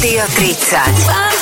Rádio 0.00 0.24
30. 0.34 1.39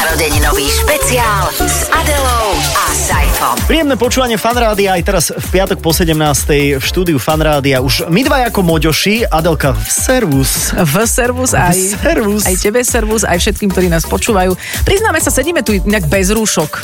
Narodeninový 0.00 0.64
špeciál 0.64 1.52
s 1.60 1.84
Adelou 1.92 2.56
a 2.72 2.84
Saifom. 2.88 3.52
Príjemné 3.68 4.00
počúvanie 4.00 4.40
fanrádia 4.40 4.96
aj 4.96 5.02
teraz 5.04 5.24
v 5.28 5.46
piatok 5.52 5.84
po 5.84 5.92
17. 5.92 6.16
v 6.80 6.84
štúdiu 6.88 7.20
fanrádia. 7.20 7.84
Už 7.84 8.08
my 8.08 8.24
dva 8.24 8.48
ako 8.48 8.64
moďoši, 8.64 9.28
Adelka 9.28 9.76
v 9.76 9.88
servus. 9.92 10.72
V 10.72 11.04
servus 11.04 11.52
aj, 11.52 12.00
servus. 12.00 12.48
aj 12.48 12.56
tebe 12.56 12.80
servus, 12.80 13.28
aj 13.28 13.44
všetkým, 13.44 13.68
ktorí 13.68 13.92
nás 13.92 14.08
počúvajú. 14.08 14.56
Priznáme 14.88 15.20
sa, 15.20 15.28
sedíme 15.28 15.60
tu 15.60 15.76
inak 15.76 16.08
bez 16.08 16.32
rúšok. 16.32 16.80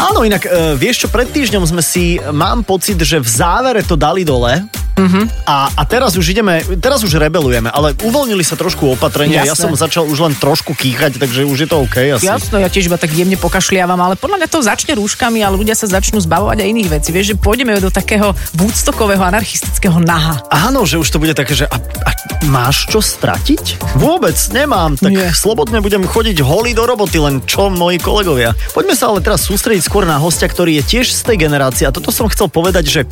Áno, 0.00 0.24
inak 0.24 0.48
e, 0.48 0.80
vieš 0.80 1.04
čo, 1.04 1.08
pred 1.12 1.28
týždňom 1.28 1.68
sme 1.68 1.84
si, 1.84 2.16
mám 2.32 2.64
pocit, 2.64 2.96
že 2.96 3.20
v 3.20 3.28
závere 3.28 3.84
to 3.84 4.00
dali 4.00 4.24
dole. 4.24 4.64
Mhm. 4.96 5.44
A, 5.44 5.68
a 5.76 5.82
teraz 5.84 6.16
už 6.16 6.32
ideme, 6.32 6.64
teraz 6.80 7.04
už 7.04 7.20
rebelujeme, 7.20 7.68
ale 7.68 7.92
uvoľnili 8.00 8.40
sa 8.40 8.56
trošku 8.56 8.96
opatrenia. 8.96 9.44
Ja 9.44 9.52
Jasné. 9.52 9.68
som 9.68 9.72
začal 9.76 10.08
už 10.08 10.24
len 10.24 10.32
trošku 10.32 10.72
kýchať, 10.72 11.20
takže 11.20 11.44
už 11.44 11.58
je 11.64 11.68
to 11.68 11.84
OK 11.84 12.16
asi. 12.16 12.24
Jasno, 12.46 12.62
ja 12.62 12.70
tiež 12.70 12.86
iba 12.86 12.94
tak 12.94 13.10
jemne 13.10 13.34
pokašliavam, 13.34 13.98
ale 13.98 14.14
podľa 14.14 14.38
mňa 14.38 14.48
to 14.54 14.62
začne 14.62 14.94
rúškami, 14.94 15.42
ale 15.42 15.58
ľudia 15.58 15.74
sa 15.74 15.90
začnú 15.90 16.22
zbavovať 16.22 16.62
aj 16.62 16.68
iných 16.78 16.88
vecí. 16.94 17.10
Vieš, 17.10 17.34
že 17.34 17.36
pôjdeme 17.42 17.74
do 17.82 17.90
takého 17.90 18.38
woodstockového 18.54 19.18
anarchistického 19.18 19.98
naha. 19.98 20.38
Áno, 20.46 20.86
že 20.86 20.94
už 20.94 21.10
to 21.10 21.18
bude 21.18 21.34
také, 21.34 21.58
že 21.58 21.66
a, 21.66 21.74
a 22.06 22.10
máš 22.46 22.86
čo 22.86 23.02
stratiť? 23.02 23.98
Vôbec 23.98 24.38
nemám, 24.54 24.94
tak 24.94 25.10
Nie. 25.10 25.34
slobodne 25.34 25.82
budem 25.82 26.06
chodiť 26.06 26.38
holý 26.38 26.70
do 26.70 26.86
roboty, 26.86 27.18
len 27.18 27.42
čo 27.50 27.66
moji 27.66 27.98
kolegovia. 27.98 28.54
Poďme 28.70 28.94
sa 28.94 29.10
ale 29.10 29.26
teraz 29.26 29.42
sústrediť 29.42 29.82
skôr 29.82 30.06
na 30.06 30.22
hostia, 30.22 30.46
ktorý 30.46 30.78
je 30.78 31.02
tiež 31.02 31.10
z 31.10 31.26
tej 31.26 31.50
generácie 31.50 31.82
a 31.82 31.90
toto 31.90 32.14
som 32.14 32.30
chcel 32.30 32.46
povedať, 32.46 32.86
že, 32.86 33.02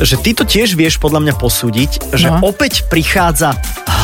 že 0.00 0.16
ty 0.16 0.32
to 0.32 0.48
tiež 0.48 0.72
vieš 0.72 0.96
podľa 0.96 1.20
mňa 1.28 1.34
posúdiť, 1.36 2.16
že 2.16 2.32
No. 2.32 2.40
opäť 2.48 2.88
prichádza 2.88 3.52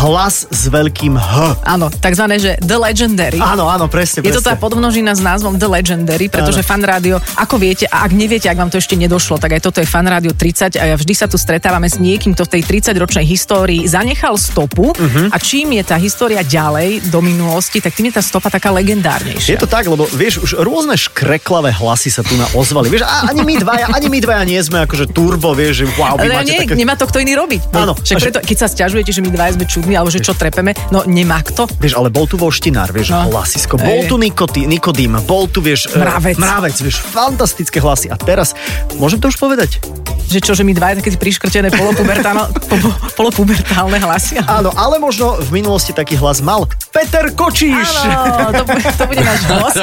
hlas 0.04 0.45
s 0.52 0.68
veľkým 0.68 1.16
H. 1.16 1.64
Áno, 1.64 1.88
takzvané, 1.88 2.36
že 2.36 2.60
The 2.60 2.76
Legendary. 2.76 3.40
Áno, 3.40 3.70
áno, 3.70 3.88
presne, 3.88 4.20
Je 4.20 4.34
to 4.34 4.45
tá. 4.45 4.58
Podmnožina 4.66 5.14
s 5.14 5.22
názvom 5.22 5.54
The 5.54 5.70
Legendary, 5.70 6.26
pretože. 6.26 6.66
Fan 6.66 6.82
Rádio, 6.82 7.22
ako 7.38 7.62
viete, 7.62 7.86
a 7.86 8.02
ak 8.02 8.10
neviete, 8.10 8.50
ak 8.50 8.59
vám 8.59 8.66
to 8.66 8.82
ešte 8.82 8.98
nedošlo, 8.98 9.38
tak 9.38 9.54
aj 9.54 9.62
toto 9.62 9.78
je 9.78 9.86
Fan 9.86 10.02
Rádio 10.02 10.34
30 10.34 10.74
a 10.74 10.98
vždy 10.98 11.14
sa 11.14 11.30
tu 11.30 11.38
stretávame 11.38 11.86
s 11.86 12.02
niekým, 12.02 12.34
kto 12.34 12.42
v 12.42 12.58
tej 12.58 12.62
30-ročnej 12.66 13.23
histórii 13.23 13.86
zanechal 13.86 14.34
stopu 14.34 14.90
Mhm. 14.98 15.30
a 15.30 15.36
čím 15.38 15.78
je 15.78 15.82
tá 15.86 15.95
história 15.95 16.42
ďalej 16.42 17.06
do 17.14 17.23
minulosti, 17.23 17.78
tak 17.78 17.95
tým 17.95 18.10
je 18.10 18.18
tá 18.18 18.23
stopa 18.24 18.50
taká 18.50 18.74
legendárnejšia. 18.74 19.54
Je 19.54 19.62
to 19.62 19.70
tak, 19.70 19.86
lebo 19.86 20.10
vieš, 20.10 20.42
už 20.42 20.58
rôzne 20.58 20.98
škreklavé 20.98 21.70
hlasy 21.70 22.10
sa 22.10 22.26
tu 22.26 22.34
na 22.34 22.51
ozvali. 22.58 22.90
Vieš, 22.90 23.06
a 23.06 23.30
ani 23.30 23.46
my 23.46 23.54
dvaja, 23.62 23.86
ani 23.95 24.10
my 24.10 24.18
dvaja 24.18 24.42
nie 24.42 24.58
sme 24.58 24.82
akože 24.82 25.14
turbo, 25.14 25.54
vieš, 25.54 25.84
že 25.84 25.95
wow, 25.95 26.18
vy 26.18 26.26
Ale 26.26 26.34
máte 26.42 26.51
nie, 26.51 26.60
také... 26.66 26.74
nemá 26.74 26.98
to 26.98 27.06
kto 27.06 27.23
iný 27.23 27.38
robiť. 27.38 27.60
Áno. 27.70 27.95
Však 27.95 28.18
preto, 28.18 28.38
keď 28.42 28.56
sa 28.58 28.66
stiažujete, 28.66 29.14
že 29.14 29.23
my 29.23 29.30
dvaja 29.30 29.54
sme 29.54 29.64
čudní, 29.70 29.95
alebo 29.95 30.10
že 30.10 30.18
čo 30.18 30.34
trepeme, 30.34 30.74
no 30.90 31.06
nemá 31.06 31.38
kto. 31.46 31.70
Vieš, 31.78 31.95
ale 31.95 32.08
bol 32.10 32.26
tu 32.26 32.34
voštinár, 32.34 32.90
vieš, 32.90 33.14
no. 33.14 33.30
Hlasisko. 33.30 33.78
Bol 33.78 34.08
tu 34.10 34.16
Nikotý, 34.57 34.73
Nikodým, 34.73 35.21
bol 35.21 35.45
tu, 35.45 35.60
vieš... 35.60 35.93
e, 35.93 36.01
Mravec. 36.01 36.40
Mravec, 36.40 36.76
vieš, 36.79 36.96
fantastické 37.02 37.76
hlasy. 37.76 38.09
A 38.09 38.16
teraz, 38.16 38.57
môžem 38.95 39.21
to 39.21 39.29
už 39.29 39.37
povedať? 39.37 39.85
Že 40.26 40.38
čo, 40.40 40.52
že 40.54 40.65
my 40.65 40.73
dvaja 40.73 40.98
také 40.98 41.15
priškrtené 41.15 41.68
polopubertálne, 41.71 42.51
po- 42.73 42.96
polopubertálne 43.15 44.01
hlasy. 44.01 44.40
Áno, 44.40 44.73
ale 44.73 44.96
možno 44.96 45.37
v 45.38 45.60
minulosti 45.60 45.93
taký 45.93 46.16
hlas 46.16 46.40
mal 46.40 46.65
Peter 46.88 47.29
Kočíš. 47.30 47.90
Áno, 48.02 48.51
to, 48.51 48.65
bu- 48.65 48.80
to 48.88 49.04
bude 49.04 49.21
náš 49.21 49.40
host. 49.46 49.76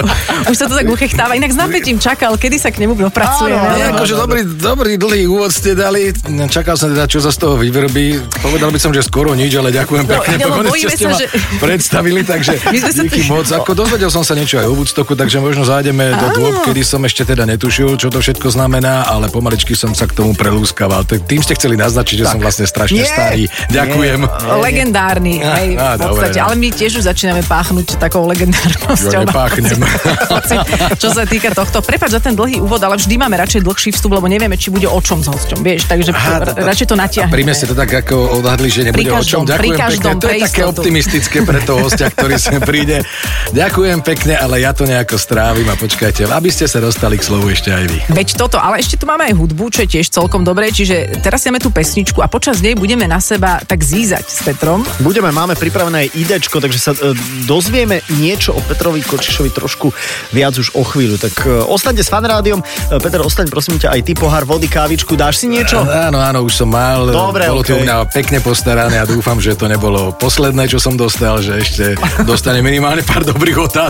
Už 0.50 0.56
sa 0.56 0.66
to 0.66 0.74
tak 0.74 0.88
uchechtáva. 0.88 1.36
Inak 1.36 1.52
s 1.52 1.58
napätím 1.58 1.98
čakal, 1.98 2.34
kedy 2.34 2.56
sa 2.56 2.68
k 2.68 2.80
nemu 2.80 2.96
dopracujeme. 2.96 3.54
Áno, 3.54 3.76
áno. 3.76 3.94
akože 3.94 4.14
dobrý, 4.16 4.40
dobrý 4.48 4.92
dlhý 4.96 5.22
úvod 5.28 5.50
ste 5.50 5.74
dali. 5.74 6.10
Čakal 6.48 6.74
som 6.74 6.88
teda, 6.88 7.04
čo 7.04 7.20
sa 7.20 7.28
z 7.28 7.38
toho 7.38 7.54
vyvrbí. 7.54 8.18
Povedal 8.40 8.70
by 8.70 8.78
som, 8.78 8.90
že 8.90 9.00
skoro 9.00 9.30
nič, 9.32 9.52
ale 9.52 9.68
ďakujem 9.70 10.04
No, 10.04 10.10
pekne. 10.16 10.34
no, 10.40 10.64
bojíme 10.64 10.90
sa, 10.90 11.12
že- 11.12 11.30
predstavili, 11.58 12.22
takže 12.22 12.56
My 12.64 12.78
sme 12.80 12.90
sa 12.90 13.02
díky 13.04 13.22
moc. 13.26 13.46
Ako 13.46 13.72
dozvedel 13.72 14.03
som 14.06 14.20
sa 14.20 14.32
niečo 14.32 14.56
aj 14.56 14.66
o 14.66 14.74
Woodstocku, 14.74 15.12
takže 15.12 15.38
možno 15.38 15.62
zájdeme 15.62 16.10
do 16.12 16.28
dôb, 16.32 16.54
kedy 16.62 16.80
som 16.80 17.00
ešte 17.00 17.24
teda 17.24 17.44
netušil, 17.44 17.94
čo 17.94 18.08
to 18.08 18.18
všetko 18.18 18.48
znamená, 18.48 19.04
ale 19.04 19.28
pomaličky 19.28 19.72
som 19.72 19.90
sa 19.90 20.04
k 20.04 20.14
tomu 20.14 20.32
prelúskaval. 20.32 21.02
Tak 21.02 21.24
Tým 21.24 21.40
ste 21.40 21.52
chceli 21.52 21.74
naznačiť, 21.74 22.16
že 22.16 22.26
som 22.26 22.38
vlastne 22.38 22.64
strašne 22.64 22.98
Nie. 22.98 23.06
starý. 23.06 23.42
Ďakujem. 23.68 24.20
Legendárny, 24.58 25.34
Á, 25.38 25.52
hej, 25.58 25.68
á, 25.74 25.94
v 25.94 26.00
podstate. 26.00 26.00
dobre, 26.00 26.26
no. 26.32 26.44
Ale 26.44 26.54
my 26.56 26.68
tiež 26.70 26.92
už 26.96 27.04
začíname 27.04 27.42
páchnuť 27.42 27.86
takou 27.96 28.24
legendárnosťou. 28.26 29.12
Jo, 29.14 29.26
nepáchnem. 29.26 29.78
Hoci, 30.26 30.54
čo 30.96 31.08
sa 31.10 31.24
týka 31.24 31.50
tohto. 31.50 31.80
Prepač 31.80 32.10
za 32.10 32.20
ten 32.20 32.32
dlhý 32.32 32.58
úvod, 32.58 32.80
ale 32.80 32.96
vždy 32.96 33.14
máme 33.16 33.36
radšej 33.36 33.60
dlhší 33.60 33.90
vstup, 33.90 34.12
lebo 34.12 34.26
nevieme, 34.26 34.54
či 34.54 34.68
bude 34.68 34.86
o 34.86 34.98
čom 34.98 35.20
s 35.20 35.28
hosťom, 35.28 35.60
vieš, 35.60 35.86
takže 35.86 36.10
Aha, 36.10 36.56
radšej 36.56 36.86
to 36.86 36.94
A 36.94 37.00
natiahneme. 37.00 37.32
pri 37.32 37.42
mne 37.42 37.54
ste 37.54 37.66
to 37.66 37.74
tak 37.74 37.90
ako 37.90 38.16
odhadli, 38.34 38.68
že 38.68 38.84
nebude 38.84 39.00
Pri 39.00 39.10
o 39.10 39.20
čom. 39.20 39.42
každom, 39.42 39.42
Ďakujem 39.46 39.76
každom, 39.76 40.02
pekne. 40.10 40.20
To 40.20 40.28
je 40.28 40.38
také 40.42 40.62
optimistické 40.64 41.36
pre 41.42 41.58
toho 41.60 41.78
hostia, 41.82 42.06
ktorý 42.08 42.34
sem 42.36 42.58
príde. 42.60 43.02
Ďakujem 43.50 43.93
pekne, 44.00 44.34
ale 44.34 44.64
ja 44.64 44.72
to 44.72 44.88
nejako 44.88 45.20
strávim 45.20 45.68
a 45.70 45.76
počkajte, 45.76 46.26
aby 46.26 46.50
ste 46.50 46.66
sa 46.66 46.80
dostali 46.80 47.20
k 47.20 47.26
slovu 47.26 47.52
ešte 47.52 47.70
aj 47.70 47.84
vy. 47.90 47.98
Veď 48.10 48.28
toto, 48.40 48.56
ale 48.56 48.80
ešte 48.80 48.98
tu 48.98 49.04
máme 49.04 49.28
aj 49.28 49.34
hudbu, 49.36 49.64
čo 49.70 49.84
je 49.84 49.98
tiež 49.98 50.08
celkom 50.08 50.42
dobré, 50.42 50.72
čiže 50.72 51.20
teraz 51.20 51.44
si 51.44 51.52
dáme 51.52 51.60
tú 51.60 51.68
pesničku 51.68 52.24
a 52.24 52.26
počas 52.26 52.64
nej 52.64 52.72
budeme 52.72 53.04
na 53.04 53.20
seba 53.20 53.60
tak 53.62 53.84
zízať 53.84 54.24
s 54.24 54.40
Petrom. 54.42 54.82
Budeme, 55.04 55.28
máme 55.30 55.52
pripravené 55.54 56.08
aj 56.08 56.08
idečko, 56.16 56.62
takže 56.62 56.78
sa 56.80 56.92
e, 56.96 57.12
dozvieme 57.44 58.00
niečo 58.16 58.56
o 58.56 58.60
Petrovi 58.64 59.04
Kočišovi 59.04 59.50
trošku 59.52 59.92
viac 60.32 60.56
už 60.56 60.74
o 60.74 60.82
chvíľu. 60.82 61.20
Tak 61.20 61.34
e, 61.44 61.62
ostaňte 61.68 62.00
s 62.00 62.08
fanrádiom. 62.08 62.64
E, 62.64 62.98
Peter, 62.98 63.20
ostaň 63.20 63.52
prosím 63.52 63.76
ťa 63.76 63.92
aj 63.92 64.00
ty 64.02 64.12
pohár 64.16 64.48
vody, 64.48 64.66
kávičku. 64.66 65.14
Dáš 65.14 65.44
si 65.44 65.46
niečo? 65.52 65.84
Áno, 65.84 66.18
áno, 66.18 66.42
už 66.42 66.64
som 66.64 66.72
mal. 66.72 67.06
Dobre, 67.12 67.44
bolo 67.46 67.60
to 67.60 67.76
okej. 67.76 67.80
u 67.80 67.84
mňa 67.84 67.96
pekne 68.08 68.38
postarané 68.40 68.96
a 68.98 69.04
dúfam, 69.04 69.36
že 69.36 69.52
to 69.52 69.68
nebolo 69.68 70.16
posledné, 70.16 70.66
čo 70.66 70.80
som 70.80 70.96
dostal, 70.96 71.44
že 71.44 71.60
ešte 71.60 71.84
dostane 72.30 72.64
minimálne 72.64 73.04
pár 73.04 73.22
dobrých 73.22 73.58
otázok. 73.60 73.83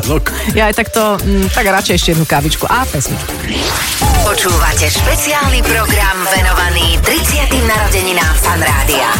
Ja 0.58 0.66
aj 0.66 0.74
takto, 0.74 1.20
mm, 1.22 1.54
tak 1.54 1.70
radšej 1.70 1.94
ešte 1.94 2.10
jednu 2.16 2.26
kávičku 2.26 2.66
a 2.66 2.82
pesničku. 2.88 3.30
Počúvate 4.24 4.90
špeciálny 4.90 5.60
program 5.62 6.18
venovaný 6.34 6.98
30. 7.04 7.62
narodeninám 7.62 8.34
Fanrádia. 8.42 9.10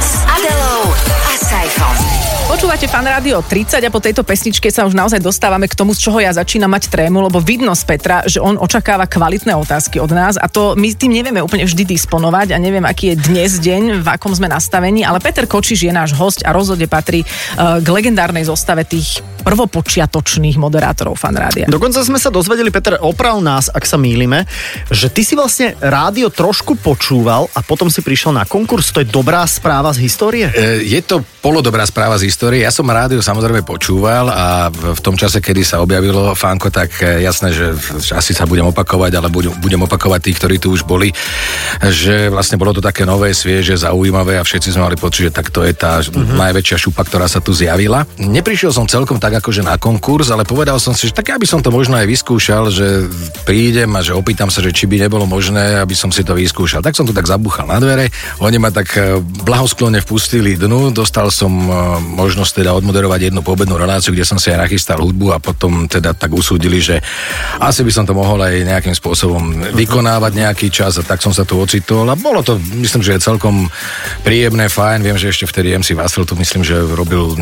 S 0.00 0.24
Adelou 0.26 0.90
a 1.06 1.34
Saifom. 1.38 2.33
Počúvate 2.44 2.84
fan 2.92 3.08
rádio 3.08 3.40
30 3.40 3.80
a 3.80 3.88
po 3.88 4.04
tejto 4.04 4.20
pesničke 4.20 4.68
sa 4.68 4.84
už 4.84 4.92
naozaj 4.92 5.16
dostávame 5.16 5.64
k 5.64 5.72
tomu, 5.72 5.96
z 5.96 6.04
čoho 6.04 6.20
ja 6.20 6.28
začínam 6.28 6.68
mať 6.68 6.92
trému, 6.92 7.24
lebo 7.24 7.40
vidno 7.40 7.72
z 7.72 7.88
Petra, 7.88 8.20
že 8.28 8.36
on 8.36 8.60
očakáva 8.60 9.08
kvalitné 9.08 9.56
otázky 9.56 9.96
od 9.96 10.12
nás 10.12 10.36
a 10.36 10.44
to 10.44 10.76
my 10.76 10.92
tým 10.92 11.16
nevieme 11.16 11.40
úplne 11.40 11.64
vždy 11.64 11.96
disponovať 11.96 12.52
a 12.52 12.60
neviem, 12.60 12.84
aký 12.84 13.16
je 13.16 13.32
dnes 13.32 13.48
deň, 13.48 14.04
v 14.04 14.06
akom 14.12 14.36
sme 14.36 14.52
nastavení, 14.52 15.08
ale 15.08 15.24
Peter 15.24 15.48
Kočiš 15.48 15.88
je 15.88 15.92
náš 15.96 16.12
host 16.12 16.44
a 16.44 16.52
rozhodne 16.52 16.84
patrí 16.84 17.24
uh, 17.24 17.80
k 17.80 17.88
legendárnej 17.88 18.44
zostave 18.44 18.84
tých 18.84 19.24
prvopočiatočných 19.44 20.56
moderátorov 20.56 21.20
fan 21.20 21.36
rádia. 21.36 21.64
Dokonca 21.68 22.00
sme 22.00 22.16
sa 22.16 22.32
dozvedeli, 22.32 22.72
Peter, 22.72 22.96
oprav 23.00 23.40
nás, 23.44 23.68
ak 23.68 23.84
sa 23.84 24.00
mýlime, 24.00 24.48
že 24.88 25.12
ty 25.12 25.20
si 25.20 25.36
vlastne 25.36 25.76
rádio 25.80 26.32
trošku 26.32 26.80
počúval 26.80 27.48
a 27.52 27.60
potom 27.60 27.92
si 27.92 28.00
prišiel 28.00 28.32
na 28.32 28.48
konkurs. 28.48 28.92
To 28.96 29.04
je 29.04 29.08
dobrá 29.08 29.44
správa 29.44 29.92
z 29.92 30.08
histórie? 30.08 30.48
E, 30.48 30.80
Je 30.84 31.00
to 31.04 31.20
polodobrá 31.44 31.84
správa 31.84 32.16
z 32.16 32.24
histórie. 32.24 32.32
Ja 32.34 32.74
som 32.74 32.90
rádio 32.90 33.22
samozrejme 33.22 33.62
počúval 33.62 34.26
a 34.28 34.68
v 34.68 35.00
tom 35.00 35.14
čase, 35.14 35.38
kedy 35.38 35.62
sa 35.62 35.80
objavilo 35.80 36.34
Fanko, 36.34 36.68
tak 36.68 36.98
e, 37.00 37.22
jasné, 37.22 37.54
že 37.54 37.72
asi 38.10 38.34
sa 38.34 38.44
budem 38.44 38.66
opakovať, 38.68 39.16
ale 39.16 39.30
budem, 39.30 39.54
budem 39.62 39.80
opakovať 39.86 40.20
tých, 40.28 40.38
ktorí 40.42 40.56
tu 40.58 40.74
už 40.74 40.82
boli, 40.82 41.14
že 41.80 42.28
vlastne 42.28 42.58
bolo 42.58 42.74
to 42.74 42.82
také 42.82 43.06
nové, 43.06 43.30
svieže, 43.32 43.78
zaujímavé 43.78 44.36
a 44.36 44.44
všetci 44.44 44.74
sme 44.74 44.90
mali 44.90 44.96
pocit, 44.98 45.30
že 45.30 45.32
tak 45.32 45.54
to 45.54 45.62
je 45.62 45.72
tá 45.72 46.02
uh-huh. 46.02 46.34
najväčšia 46.34 46.76
šupa, 46.90 47.06
ktorá 47.06 47.30
sa 47.30 47.38
tu 47.38 47.54
zjavila. 47.54 48.02
Neprišiel 48.18 48.74
som 48.74 48.90
celkom 48.90 49.22
tak 49.22 49.38
akože 49.38 49.62
na 49.62 49.78
konkurs, 49.78 50.28
ale 50.34 50.42
povedal 50.42 50.76
som 50.82 50.92
si, 50.92 51.08
že 51.08 51.16
tak 51.16 51.30
ja 51.30 51.38
by 51.38 51.46
som 51.46 51.62
to 51.62 51.70
možno 51.70 51.96
aj 51.96 52.06
vyskúšal, 52.10 52.68
že 52.74 53.06
prídem 53.46 53.88
a 53.94 54.02
že 54.02 54.12
opýtam 54.12 54.50
sa, 54.50 54.58
že 54.58 54.74
či 54.74 54.90
by 54.90 55.06
nebolo 55.06 55.24
možné, 55.24 55.78
aby 55.78 55.94
som 55.94 56.10
si 56.10 56.26
to 56.26 56.34
vyskúšal. 56.34 56.82
Tak 56.82 56.98
som 56.98 57.06
tu 57.06 57.14
tak 57.14 57.30
zabuchal 57.30 57.70
na 57.70 57.78
dvere, 57.78 58.10
oni 58.42 58.58
ma 58.58 58.74
tak 58.74 58.88
e, 58.98 59.22
blahosklone 59.22 60.02
vpustili 60.02 60.58
dnu, 60.58 60.90
dostal 60.90 61.30
som 61.30 61.52
e, 61.52 61.72
možnosť 62.24 62.64
teda 62.64 62.72
odmoderovať 62.72 63.28
jednu 63.28 63.44
poobednú 63.44 63.76
reláciu, 63.76 64.16
kde 64.16 64.24
som 64.24 64.40
si 64.40 64.48
aj 64.48 64.64
nachystal 64.64 64.96
hudbu 64.96 65.36
a 65.36 65.38
potom 65.38 65.84
teda 65.84 66.16
tak 66.16 66.32
usúdili, 66.32 66.80
že 66.80 66.96
asi 67.60 67.84
by 67.84 67.92
som 67.92 68.04
to 68.08 68.16
mohol 68.16 68.40
aj 68.40 68.64
nejakým 68.64 68.96
spôsobom 68.96 69.76
vykonávať 69.76 70.32
nejaký 70.32 70.72
čas 70.72 70.96
a 70.96 71.04
tak 71.04 71.20
som 71.20 71.36
sa 71.36 71.44
tu 71.44 71.60
ocitol 71.60 72.08
a 72.08 72.16
bolo 72.16 72.40
to, 72.40 72.56
myslím, 72.80 73.04
že 73.04 73.20
je 73.20 73.26
celkom 73.28 73.68
príjemné, 74.24 74.72
fajn, 74.72 75.04
viem, 75.04 75.20
že 75.20 75.28
ešte 75.28 75.44
vtedy 75.44 75.76
MC 75.76 75.92
Vasil 75.92 76.24
tu 76.24 76.32
myslím, 76.34 76.64
že 76.64 76.80
robil 76.80 77.36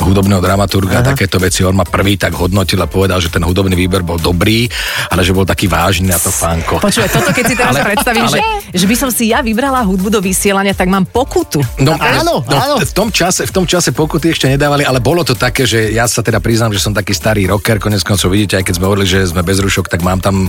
hudobného 0.00 0.40
dramaturga 0.40 1.04
a 1.04 1.06
takéto 1.12 1.36
veci. 1.36 1.60
On 1.64 1.76
ma 1.76 1.84
prvý 1.84 2.16
tak 2.16 2.32
hodnotil 2.32 2.80
a 2.80 2.88
povedal, 2.88 3.20
že 3.20 3.28
ten 3.28 3.44
hudobný 3.44 3.76
výber 3.76 4.00
bol 4.00 4.16
dobrý, 4.16 4.64
ale 5.08 5.20
že 5.20 5.36
bol 5.36 5.44
taký 5.44 5.68
vážny 5.68 6.08
na 6.08 6.16
to 6.16 6.32
fánko. 6.32 6.80
Počúvaj, 6.80 7.10
toto 7.12 7.30
keď 7.32 7.44
si 7.44 7.54
teraz 7.56 7.76
Ale- 7.76 7.84
predstavím, 7.92 8.24
ale- 8.24 8.32
že, 8.32 8.40
že 8.80 8.86
by 8.88 8.96
som 8.96 9.10
si 9.12 9.32
ja 9.32 9.44
vybrala 9.44 9.84
hudbu 9.84 10.08
do 10.08 10.20
vysielania, 10.24 10.72
tak 10.72 10.88
mám 10.88 11.04
pokutu. 11.04 11.60
No, 11.80 11.96
Áno, 11.96 12.44
no, 12.46 12.56
áno. 12.56 12.76
V 12.80 12.92
tom, 12.94 13.08
čase, 13.10 13.48
v 13.48 13.52
tom 13.52 13.64
čase 13.64 13.90
pokuty 14.14 14.30
ešte 14.30 14.46
nedávali, 14.46 14.86
ale 14.86 15.02
bolo 15.02 15.26
to 15.26 15.34
také, 15.34 15.66
že 15.66 15.90
ja 15.90 16.06
sa 16.06 16.22
teda 16.22 16.38
priznám, 16.38 16.70
že 16.70 16.78
som 16.78 16.94
taký 16.94 17.10
starý 17.10 17.50
rocker, 17.50 17.82
konec 17.82 17.98
koncov 18.00 18.30
vidíte, 18.30 18.54
aj 18.54 18.62
keď 18.62 18.74
sme 18.78 18.86
hovorili, 18.86 19.10
že 19.10 19.26
sme 19.26 19.42
bez 19.42 19.58
rušok, 19.58 19.90
tak 19.90 20.06
mám 20.06 20.22
tam 20.22 20.46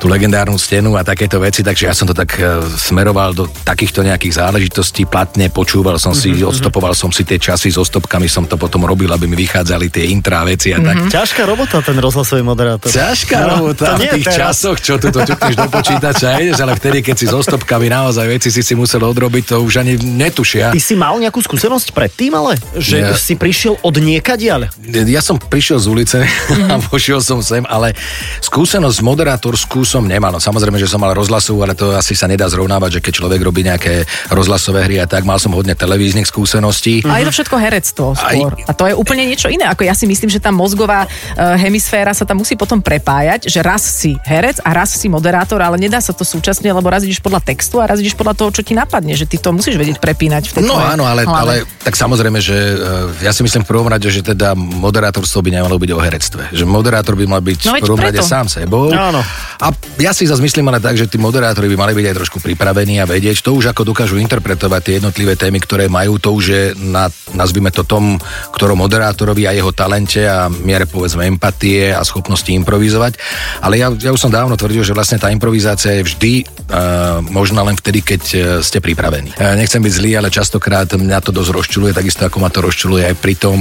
tú 0.00 0.08
legendárnu 0.08 0.56
stenu 0.56 0.96
a 0.96 1.04
takéto 1.04 1.36
veci, 1.36 1.60
takže 1.60 1.84
ja 1.84 1.92
som 1.92 2.08
to 2.08 2.16
tak 2.16 2.32
e, 2.34 2.48
smeroval 2.64 3.36
do 3.36 3.44
takýchto 3.60 4.00
nejakých 4.00 4.40
záležitostí, 4.40 5.04
platne 5.04 5.52
počúval 5.52 6.00
som 6.00 6.16
si, 6.16 6.32
Mhm, 6.32 6.48
odstopoval 6.48 6.96
som 6.96 7.12
si 7.12 7.22
tie 7.22 7.36
časy 7.36 7.68
so 7.68 7.84
stopkami, 7.84 8.24
som 8.24 8.48
to 8.48 8.56
potom 8.56 8.80
robil, 8.80 9.06
aby 9.06 9.28
mi 9.28 9.36
vychádzali 9.36 9.92
tie 9.92 10.08
intrá 10.08 10.40
veci 10.40 10.72
a 10.72 10.80
tak. 10.80 11.12
Ťažká 11.12 11.44
robota 11.44 11.84
ten 11.84 12.00
rozhlasový 12.00 12.40
moderátor. 12.40 12.88
Ťažká 12.88 13.36
No, 13.44 13.68
robota 13.68 14.00
v 14.00 14.08
tých 14.14 14.24
teraz. 14.26 14.56
časoch, 14.56 14.80
čo 14.80 14.96
tu 14.96 15.12
to 15.12 15.20
ťukneš 15.20 15.54
do 15.54 15.68
počítača 15.68 16.28
ideš, 16.42 16.56
ale 16.58 16.72
vtedy, 16.74 17.04
keď 17.04 17.16
si 17.20 17.26
so 17.28 17.36
stopkami 17.38 17.86
naozaj 17.86 18.24
veci 18.26 18.48
si 18.48 18.64
si 18.64 18.72
musel 18.72 19.04
odrobiť, 19.04 19.52
to 19.52 19.60
už 19.60 19.74
ani 19.78 19.92
netušia. 20.00 20.72
Ty 20.72 20.80
si 20.80 20.94
mal 20.94 21.12
nejakú 21.14 21.36
skúsenosť 21.38 21.92
predtým, 21.92 22.32
ale? 22.32 22.56
Že 22.72 22.93
Ja- 23.00 23.16
si 23.16 23.34
prišiel 23.34 23.80
od 23.80 23.94
niekadiaľ? 23.96 24.70
Ja 25.08 25.22
som 25.24 25.38
prišiel 25.40 25.78
z 25.80 25.86
ulice 25.88 26.18
a 26.72 26.74
vošiel 26.78 27.18
som 27.24 27.40
sem, 27.40 27.64
ale 27.66 27.94
skúsenosť 28.42 28.98
moderátorskú 29.00 29.82
som 29.82 30.04
nemal. 30.04 30.34
No, 30.34 30.40
samozrejme, 30.42 30.76
že 30.78 30.90
som 30.90 31.00
mal 31.00 31.14
rozhlasovú, 31.14 31.62
ale 31.64 31.74
to 31.78 31.94
asi 31.94 32.12
sa 32.14 32.26
nedá 32.26 32.46
zrovnávať, 32.50 32.98
že 32.98 33.00
keď 33.00 33.12
človek 33.22 33.40
robí 33.42 33.62
nejaké 33.64 34.04
rozhlasové 34.30 34.84
hry 34.86 34.96
a 35.00 35.06
tak, 35.06 35.22
mal 35.22 35.38
som 35.38 35.54
hodne 35.54 35.72
televíznych 35.74 36.26
skúseností. 36.28 37.04
A 37.06 37.22
je 37.22 37.28
to 37.30 37.34
všetko 37.34 37.56
herectvo 37.58 38.04
skôr. 38.14 38.52
Aj- 38.54 38.66
A 38.68 38.72
to 38.74 38.84
je 38.90 38.94
úplne 38.94 39.24
niečo 39.26 39.48
iné. 39.48 39.64
Ako 39.70 39.86
ja 39.86 39.94
si 39.94 40.04
myslím, 40.08 40.28
že 40.30 40.42
tá 40.42 40.50
mozgová 40.50 41.06
uh, 41.06 41.54
hemisféra 41.58 42.12
sa 42.12 42.26
tam 42.26 42.42
musí 42.42 42.54
potom 42.58 42.80
prepájať, 42.82 43.48
že 43.48 43.60
raz 43.64 43.82
si 43.82 44.16
herec 44.26 44.60
a 44.62 44.70
raz 44.74 44.94
si 44.94 45.06
moderátor, 45.08 45.60
ale 45.62 45.78
nedá 45.80 45.98
sa 46.02 46.12
to 46.12 46.26
súčasne, 46.26 46.68
lebo 46.70 46.86
raz 46.90 47.06
ideš 47.06 47.20
podľa 47.22 47.40
textu 47.44 47.78
a 47.80 47.88
raz 47.88 48.00
ideš 48.00 48.16
podľa 48.18 48.34
toho, 48.36 48.50
čo 48.50 48.62
ti 48.66 48.74
napadne, 48.76 49.14
že 49.14 49.24
ty 49.24 49.38
to 49.38 49.54
musíš 49.54 49.76
vedieť 49.78 49.98
prepínať 50.02 50.50
v 50.50 50.52
tej 50.58 50.62
No 50.64 50.76
áno, 50.76 51.04
ale, 51.04 51.22
ale 51.24 51.54
tak 51.82 51.94
samozrejme, 51.94 52.38
že 52.40 52.56
e, 52.56 52.74
ja 53.22 53.32
si 53.32 53.42
myslím 53.42 53.64
v 53.64 53.68
prvom 53.70 53.88
rade, 53.88 54.06
že 54.10 54.20
teda 54.20 54.52
moderátorstvo 54.54 55.40
by 55.40 55.50
nemalo 55.60 55.80
byť 55.80 55.90
o 55.96 56.00
herectve. 56.00 56.42
Že 56.52 56.64
moderátor 56.68 57.16
by 57.16 57.24
mal 57.24 57.40
byť 57.40 57.60
No 57.70 57.80
v 57.80 57.84
prvom 57.84 58.02
rade 58.02 58.20
preto. 58.20 58.28
sám 58.28 58.46
sebou. 58.52 58.92
Áno. 58.92 59.24
A 59.58 59.66
ja 59.96 60.12
si 60.12 60.28
zase 60.28 60.44
myslím 60.44 60.68
ale 60.68 60.78
tak, 60.78 61.00
že 61.00 61.08
tí 61.08 61.16
moderátori 61.16 61.72
by 61.72 61.76
mali 61.80 61.92
byť 61.96 62.06
aj 62.12 62.16
trošku 62.20 62.38
pripravení 62.44 63.00
a 63.00 63.08
vedieť 63.08 63.40
to 63.40 63.56
už 63.56 63.72
ako 63.72 63.88
dokážu 63.88 64.20
interpretovať 64.20 64.80
tie 64.84 64.94
jednotlivé 65.00 65.34
témy, 65.34 65.58
ktoré 65.64 65.88
majú, 65.88 66.20
to 66.20 66.36
už 66.36 66.44
je 66.44 66.64
na, 66.76 67.08
nazvime 67.32 67.72
to 67.72 67.82
tom, 67.82 68.20
ktorom 68.52 68.76
moderátorovi 68.84 69.48
a 69.48 69.56
jeho 69.56 69.72
talente 69.72 70.20
a 70.28 70.52
miere 70.52 70.84
povedzme 70.84 71.24
empatie 71.24 71.96
a 71.96 72.04
schopnosti 72.04 72.52
improvizovať. 72.52 73.16
Ale 73.64 73.80
ja, 73.80 73.88
ja 73.88 74.12
už 74.12 74.20
som 74.20 74.32
dávno 74.32 74.60
tvrdil, 74.60 74.84
že 74.84 74.92
vlastne 74.92 75.16
tá 75.16 75.32
improvizácia 75.32 75.96
je 75.98 76.06
vždy 76.06 76.32
uh, 76.44 77.24
možná 77.32 77.64
len 77.64 77.80
vtedy, 77.80 78.04
keď 78.04 78.22
uh, 78.22 78.38
ste 78.60 78.84
pripravení. 78.84 79.32
Uh, 79.40 79.56
nechcem 79.56 79.80
byť 79.80 79.92
zlý, 79.94 80.10
ale 80.20 80.28
častokrát 80.28 80.90
mňa 80.92 81.18
to 81.24 81.32
dosť 81.32 81.50
rozčuluje, 81.50 81.96
takisto 81.96 82.28
ako 82.28 82.36
ma 82.42 82.52
to 82.52 82.60
rozčuluje 82.60 82.73
aj 82.74 83.14
pri 83.18 83.34
tom, 83.38 83.58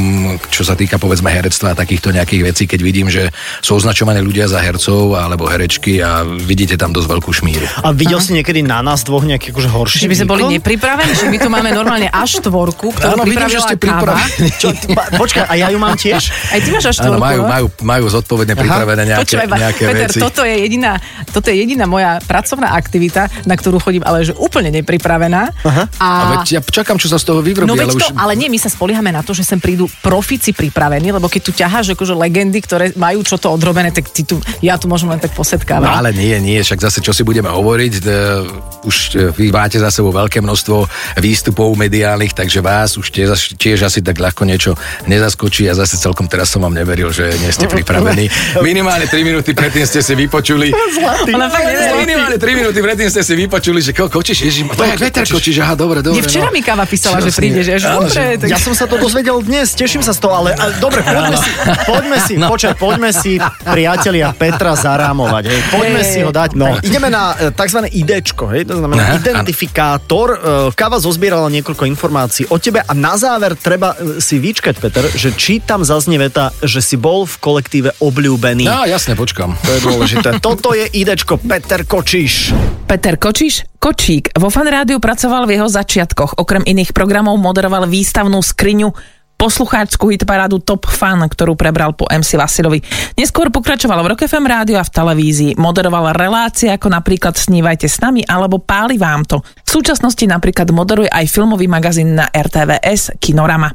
čo 0.50 0.66
sa 0.66 0.74
týka 0.74 0.98
povedzme 0.98 1.30
herectva 1.30 1.74
a 1.74 1.80
takýchto 1.80 2.12
nejakých 2.12 2.42
vecí, 2.44 2.64
keď 2.66 2.80
vidím, 2.84 3.08
že 3.08 3.30
sú 3.62 3.78
označovaní 3.78 4.20
ľudia 4.20 4.50
za 4.50 4.60
hercov 4.60 5.16
alebo 5.16 5.48
herečky 5.48 6.02
a 6.04 6.26
vidíte 6.26 6.76
tam 6.76 6.92
dosť 6.92 7.08
veľkú 7.08 7.32
šmíru. 7.32 7.66
A 7.86 7.94
videl 7.96 8.20
si 8.20 8.34
niekedy 8.34 8.62
na 8.66 8.82
nás 8.84 9.06
dvoch 9.06 9.24
nejaký 9.24 9.54
akože 9.54 9.70
horší 9.70 9.98
Že 10.04 10.10
by 10.10 10.18
sme 10.18 10.28
boli 10.28 10.44
nepripravení, 10.60 11.14
že 11.14 11.26
my 11.30 11.38
tu 11.40 11.48
máme 11.48 11.70
normálne 11.72 12.08
až 12.10 12.42
štvorku, 12.44 12.94
ktorú 12.96 13.14
Áno, 13.20 13.24
vidím, 13.24 13.50
že 13.50 13.60
ste 13.62 13.76
pripravení. 13.78 14.50
Čo, 14.60 14.74
počkaj, 15.20 15.46
a 15.50 15.54
ja 15.60 15.68
ju 15.70 15.78
mám 15.78 15.96
tiež? 15.96 16.22
Aj 16.52 16.60
ty 16.62 16.70
máš 16.72 16.86
až 16.94 16.96
Áno, 17.04 17.18
štvorku, 17.18 17.24
majú, 17.24 17.42
no? 17.42 17.50
majú, 17.50 17.66
majú 17.84 18.06
zodpovedne 18.10 18.56
pripravené 18.56 19.04
nejaké, 19.16 19.36
Počúvaj, 19.38 19.48
nejaké 19.60 19.84
Peter, 19.90 20.10
veci. 20.10 20.20
toto 20.22 20.42
je, 20.48 20.56
jediná, 20.56 20.92
toto 21.30 21.48
je 21.52 21.56
jediná 21.60 21.86
moja 21.86 22.18
pracovná 22.24 22.72
aktivita, 22.74 23.28
na 23.44 23.56
ktorú 23.60 23.78
chodím, 23.84 24.04
ale 24.08 24.24
že 24.24 24.34
úplne 24.38 24.72
nepripravená. 24.72 25.42
Aha. 25.68 25.84
A, 26.00 26.08
A 26.08 26.24
veď 26.40 26.60
ja 26.60 26.62
čakám, 26.64 26.96
čo 26.96 27.12
sa 27.12 27.20
z 27.20 27.26
toho 27.28 27.44
vyvrobí, 27.44 27.68
No 27.68 27.76
veď 27.76 27.92
ale 27.92 28.00
to, 28.00 28.08
už... 28.08 28.16
ale 28.16 28.32
nie, 28.40 28.48
my 28.48 28.60
sa 28.62 28.70
spoliehame 28.72 29.03
na 29.10 29.26
to, 29.26 29.34
že 29.34 29.44
sem 29.44 29.60
prídu 29.60 29.90
profici 30.00 30.54
pripravení, 30.54 31.12
lebo 31.12 31.28
keď 31.28 31.42
tu 31.42 31.52
ťaháš 31.52 31.98
akože 31.98 32.14
legendy, 32.16 32.62
ktoré 32.62 32.94
majú 32.96 33.26
čo 33.26 33.42
to 33.42 33.50
odrobené, 33.50 33.90
tak 33.90 34.08
ty 34.14 34.24
tu, 34.24 34.38
ja 34.62 34.78
tu 34.78 34.86
môžem 34.88 35.10
len 35.10 35.20
tak 35.20 35.34
posetkávať. 35.34 35.90
No 35.90 35.92
ale 35.92 36.14
nie, 36.14 36.38
nie, 36.40 36.62
však 36.62 36.80
zase 36.80 37.02
čo 37.02 37.12
si 37.12 37.26
budeme 37.26 37.50
hovoriť, 37.50 37.94
d- 38.00 38.46
už 38.86 38.96
e, 39.16 39.34
vy 39.34 39.50
máte 39.50 39.80
za 39.80 39.90
sebou 39.90 40.14
veľké 40.14 40.40
množstvo 40.40 40.88
výstupov 41.20 41.74
mediálnych, 41.74 42.36
takže 42.36 42.60
vás 42.62 42.96
už 43.00 43.10
tiež, 43.10 43.58
tiež 43.58 43.88
asi 43.88 44.00
tak 44.06 44.20
ľahko 44.20 44.46
niečo 44.46 44.78
nezaskočí 45.10 45.66
a 45.68 45.74
zase 45.74 45.98
celkom 45.98 46.28
teraz 46.30 46.52
som 46.52 46.62
vám 46.62 46.76
neveril, 46.76 47.10
že 47.10 47.32
nie 47.42 47.50
ste 47.50 47.66
pripravení. 47.66 48.30
Minimálne 48.62 49.10
3 49.10 49.24
minúty 49.26 49.56
predtým 49.56 49.88
ste 49.88 50.04
si 50.04 50.14
vypočuli. 50.14 50.70
Ale 50.74 51.48
fakt 51.50 51.66
neverím. 51.66 51.98
Minimálne 52.06 52.38
3 52.38 52.60
minúty 52.60 52.80
predtým 52.84 53.10
ste 53.10 53.22
si 53.24 53.34
vypočuli, 53.34 53.80
že 53.80 53.92
ko, 53.96 54.12
kočíš, 54.12 54.46
ježiš, 54.46 54.64
to 54.76 54.84
je 54.84 54.94
Peter 55.00 55.26
kočíš, 55.26 55.56
aha, 55.64 55.74
dobre, 55.74 56.04
dobre. 56.04 56.22
Včera 56.22 56.52
no. 56.52 56.54
mi 56.54 56.62
káva 56.62 56.86
písala, 56.86 57.24
že 57.24 57.32
príde, 57.34 57.64
že 57.64 57.80
dobre. 57.80 58.38
Ja 58.46 58.60
som 58.60 58.76
sa 58.76 58.83
to 58.88 58.98
dozvedel 59.00 59.40
dnes, 59.42 59.72
teším 59.76 60.04
sa 60.04 60.12
z 60.12 60.20
toho, 60.20 60.34
ale, 60.34 60.52
ale 60.56 60.76
dobre, 60.78 61.02
poďme 61.04 61.38
si, 61.38 61.52
poďme 61.88 62.18
si, 62.20 62.34
no. 62.38 62.48
počkaj, 62.52 62.76
poďme 62.76 63.10
si, 63.16 63.40
priatelia 63.64 64.36
Petra 64.36 64.76
zarámovať, 64.76 65.44
hej, 65.48 65.60
poďme 65.72 66.02
Hej. 66.04 66.12
si 66.12 66.20
ho 66.24 66.32
dať. 66.32 66.50
No, 66.58 66.78
ideme 66.84 67.08
na 67.08 67.36
e, 67.38 67.54
tzv. 67.54 67.80
IDčko, 67.88 68.44
hej, 68.52 68.68
to 68.68 68.76
znamená 68.80 69.16
Aha, 69.16 69.20
identifikátor. 69.20 70.28
E, 70.36 70.76
Káva 70.76 70.98
zozbierala 71.00 71.48
niekoľko 71.54 71.84
informácií 71.88 72.50
o 72.52 72.58
tebe 72.58 72.84
a 72.84 72.92
na 72.92 73.16
záver 73.16 73.56
treba 73.56 73.96
e, 73.96 74.20
si 74.20 74.40
vyčkať, 74.42 74.76
Peter, 74.80 75.06
že 75.12 75.32
či 75.36 75.64
tam 75.64 75.86
zaznie 75.86 76.20
veta, 76.20 76.52
že 76.64 76.84
si 76.84 77.00
bol 77.00 77.24
v 77.24 77.36
kolektíve 77.40 77.90
obľúbený. 78.00 78.68
No 78.68 78.84
jasne, 78.84 79.16
počkam. 79.16 79.56
To 79.64 79.72
je 79.72 79.80
dôležité. 79.84 80.30
Toto 80.44 80.76
je 80.76 80.86
IDčko 80.90 81.40
Peter 81.40 81.88
Kočíš. 81.88 82.54
Peter 82.88 83.16
Kočiš, 83.18 83.73
Kočík, 83.84 84.32
vo 84.40 84.48
Fan 84.48 84.72
Rádiu 84.72 85.04
pracoval 85.04 85.44
v 85.44 85.60
jeho 85.60 85.68
začiatkoch. 85.68 86.40
Okrem 86.40 86.64
iných 86.64 86.96
programov 86.96 87.36
moderoval 87.36 87.84
výstavnú 87.92 88.40
skriňu 88.40 88.88
poslucháčskú 89.36 90.08
hitparádu 90.08 90.64
Top 90.64 90.88
Fan, 90.88 91.20
ktorú 91.20 91.60
prebral 91.60 91.92
po 91.92 92.08
MC 92.08 92.40
Vasilovi. 92.40 92.80
Neskôr 93.20 93.52
pokračoval 93.52 94.00
v 94.00 94.16
Rock 94.16 94.24
FM 94.24 94.48
rádiu 94.48 94.80
a 94.80 94.88
v 94.88 94.94
televízii. 94.96 95.60
Moderoval 95.60 96.16
relácie 96.16 96.72
ako 96.72 96.96
napríklad 96.96 97.36
Snívajte 97.36 97.92
s 97.92 98.00
nami 98.00 98.24
alebo 98.24 98.64
Páli 98.64 98.96
vám 98.96 99.28
to. 99.28 99.44
V 99.44 99.70
súčasnosti 99.76 100.24
napríklad 100.24 100.72
moderuje 100.72 101.12
aj 101.12 101.28
filmový 101.28 101.68
magazín 101.68 102.16
na 102.16 102.32
RTVS 102.32 103.20
Kinorama. 103.20 103.68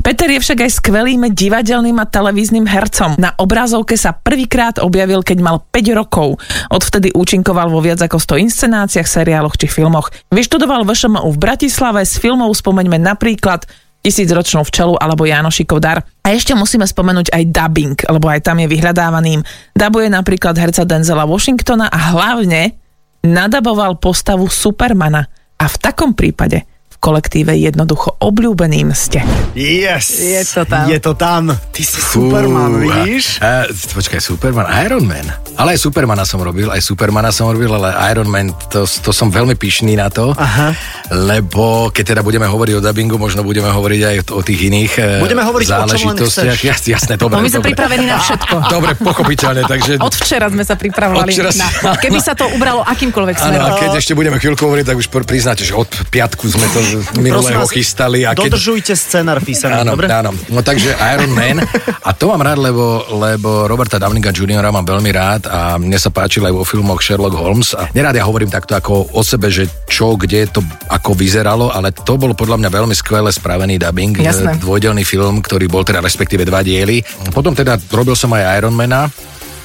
Peter 0.00 0.26
je 0.26 0.40
však 0.40 0.58
aj 0.64 0.70
skvelým 0.80 1.30
divadelným 1.30 2.00
a 2.00 2.08
televíznym 2.08 2.66
hercom. 2.66 3.14
Na 3.20 3.36
obrazovke 3.38 3.94
sa 3.94 4.16
prvýkrát 4.16 4.82
objavil, 4.82 5.22
keď 5.22 5.38
mal 5.44 5.56
5 5.70 6.00
rokov. 6.00 6.40
Odvtedy 6.72 7.14
účinkoval 7.14 7.70
vo 7.70 7.84
viac 7.84 8.02
ako 8.02 8.18
100 8.18 8.44
inscenáciách, 8.50 9.06
seriáloch 9.06 9.54
či 9.54 9.70
filmoch. 9.70 10.10
Vyštudoval 10.34 10.82
VŠMU 10.88 11.30
v 11.30 11.38
Bratislave, 11.38 12.02
s 12.02 12.18
filmov 12.18 12.56
spomeňme 12.56 12.98
napríklad 12.98 13.68
Tisícročnú 14.04 14.68
včelu 14.68 15.00
alebo 15.00 15.24
Janošikov 15.24 15.80
dar. 15.80 16.04
A 16.20 16.36
ešte 16.36 16.52
musíme 16.52 16.84
spomenúť 16.84 17.32
aj 17.32 17.42
dubbing, 17.48 17.96
lebo 18.12 18.28
aj 18.28 18.44
tam 18.44 18.60
je 18.60 18.68
vyhľadávaným. 18.68 19.40
Dabuje 19.72 20.12
napríklad 20.12 20.60
herca 20.60 20.84
Denzela 20.84 21.24
Washingtona 21.24 21.88
a 21.88 22.12
hlavne 22.12 22.76
nadaboval 23.24 23.96
postavu 23.96 24.44
Supermana. 24.52 25.24
A 25.56 25.64
v 25.64 25.76
takom 25.80 26.12
prípade 26.12 26.68
kolektíve 27.04 27.52
jednoducho 27.52 28.16
obľúbeným 28.16 28.96
ste. 28.96 29.20
Yes. 29.52 30.08
Je 30.16 30.40
to 30.40 30.64
tam. 30.64 30.88
Je 30.88 30.96
to 30.96 31.12
tam. 31.12 31.52
Ty 31.52 31.82
si 31.84 32.00
Superman, 32.00 32.80
Fúha. 32.80 33.04
vidíš? 33.04 33.44
A, 33.44 33.68
počkaj, 33.68 34.24
Superman, 34.24 34.64
Iron 34.80 35.04
Man. 35.04 35.28
Ale 35.60 35.76
aj 35.76 35.84
Supermana 35.84 36.24
som 36.24 36.40
robil, 36.40 36.72
aj 36.72 36.80
Supermana 36.80 37.28
som 37.28 37.52
robil, 37.52 37.68
ale 37.68 37.92
Iron 38.08 38.26
Man, 38.26 38.56
to, 38.72 38.88
to 38.88 39.12
som 39.12 39.28
veľmi 39.28 39.52
pyšný 39.54 40.00
na 40.00 40.08
to. 40.08 40.32
Aha. 40.32 40.72
Lebo 41.12 41.92
keď 41.92 42.16
teda 42.16 42.22
budeme 42.24 42.48
hovoriť 42.48 42.74
o 42.78 42.82
dubbingu, 42.82 43.20
možno 43.20 43.44
budeme 43.44 43.68
hovoriť 43.68 44.00
aj 44.00 44.16
o 44.32 44.40
tých 44.40 44.72
iných 44.72 44.92
e, 44.96 45.04
Budeme 45.20 45.44
hovoriť 45.44 45.66
o 45.68 45.70
čom 45.70 45.76
len 45.76 45.88
záležitostiach. 45.92 46.56
chceš. 46.56 46.64
Jas, 46.64 46.82
jasné, 46.88 47.20
dobre. 47.20 47.36
No 47.36 47.44
my 47.44 47.52
sme 47.52 47.60
dobre. 47.60 47.76
pripravení 47.76 48.06
na 48.08 48.16
všetko. 48.16 48.54
Dobre, 48.74 48.90
pochopiteľne, 48.98 49.62
takže... 49.68 49.92
Od 50.00 50.14
včera 50.16 50.48
sme 50.48 50.64
sa 50.64 50.74
pripravovali 50.74 51.30
včera 51.30 51.52
na... 51.54 51.66
Keby 52.00 52.18
sa 52.18 52.32
to 52.32 52.48
ubralo 52.50 52.80
akýmkoľvek 52.82 53.36
Áno, 53.38 53.44
a 53.44 53.48
smerom. 53.50 53.76
keď 53.76 53.90
ešte 54.00 54.12
budeme 54.16 54.40
chvíľku 54.40 54.64
hovoriť, 54.64 54.84
tak 54.88 54.96
už 54.98 55.06
pr- 55.12 55.26
priznáte, 55.26 55.62
že 55.62 55.76
od 55.76 55.86
piatku 56.10 56.48
sme 56.48 56.64
to 56.70 56.80
minulého 57.18 57.64
chystali. 57.66 58.26
A 58.26 58.36
keď, 58.36 58.54
Dodržujte 58.54 58.92
scenár 58.94 59.40
písaný, 59.40 59.82
Áno, 59.82 59.96
dobre? 59.96 60.06
áno. 60.10 60.30
No 60.52 60.60
takže 60.60 60.94
Iron 61.14 61.32
Man. 61.32 61.62
A 62.04 62.10
to 62.12 62.28
mám 62.30 62.42
rád, 62.44 62.60
lebo, 62.60 63.04
lebo 63.16 63.64
Roberta 63.64 63.96
Downinga 63.96 64.30
Jr. 64.30 64.64
mám 64.68 64.84
veľmi 64.84 65.10
rád 65.10 65.48
a 65.48 65.80
mne 65.80 65.96
sa 65.96 66.12
páčil 66.12 66.44
aj 66.44 66.52
vo 66.52 66.64
filmoch 66.66 67.00
Sherlock 67.00 67.34
Holmes. 67.34 67.72
A 67.72 67.88
nerád 67.96 68.14
ja 68.16 68.24
hovorím 68.28 68.52
takto 68.52 68.76
ako 68.76 69.14
o 69.16 69.22
sebe, 69.24 69.48
že 69.48 69.66
čo, 69.88 70.14
kde 70.14 70.46
to 70.50 70.60
ako 70.92 71.16
vyzeralo, 71.16 71.72
ale 71.72 71.90
to 71.90 72.14
bol 72.20 72.32
podľa 72.36 72.60
mňa 72.60 72.70
veľmi 72.70 72.94
skvele 72.94 73.30
spravený 73.32 73.80
dubbing. 73.80 74.20
Jasné. 74.20 74.60
Dvojdelný 74.60 75.02
film, 75.02 75.40
ktorý 75.40 75.66
bol 75.70 75.82
teda 75.82 76.04
respektíve 76.04 76.44
dva 76.44 76.60
diely. 76.60 77.00
Potom 77.32 77.56
teda 77.56 77.80
robil 77.90 78.14
som 78.14 78.30
aj 78.36 78.60
Ironmana 78.60 79.08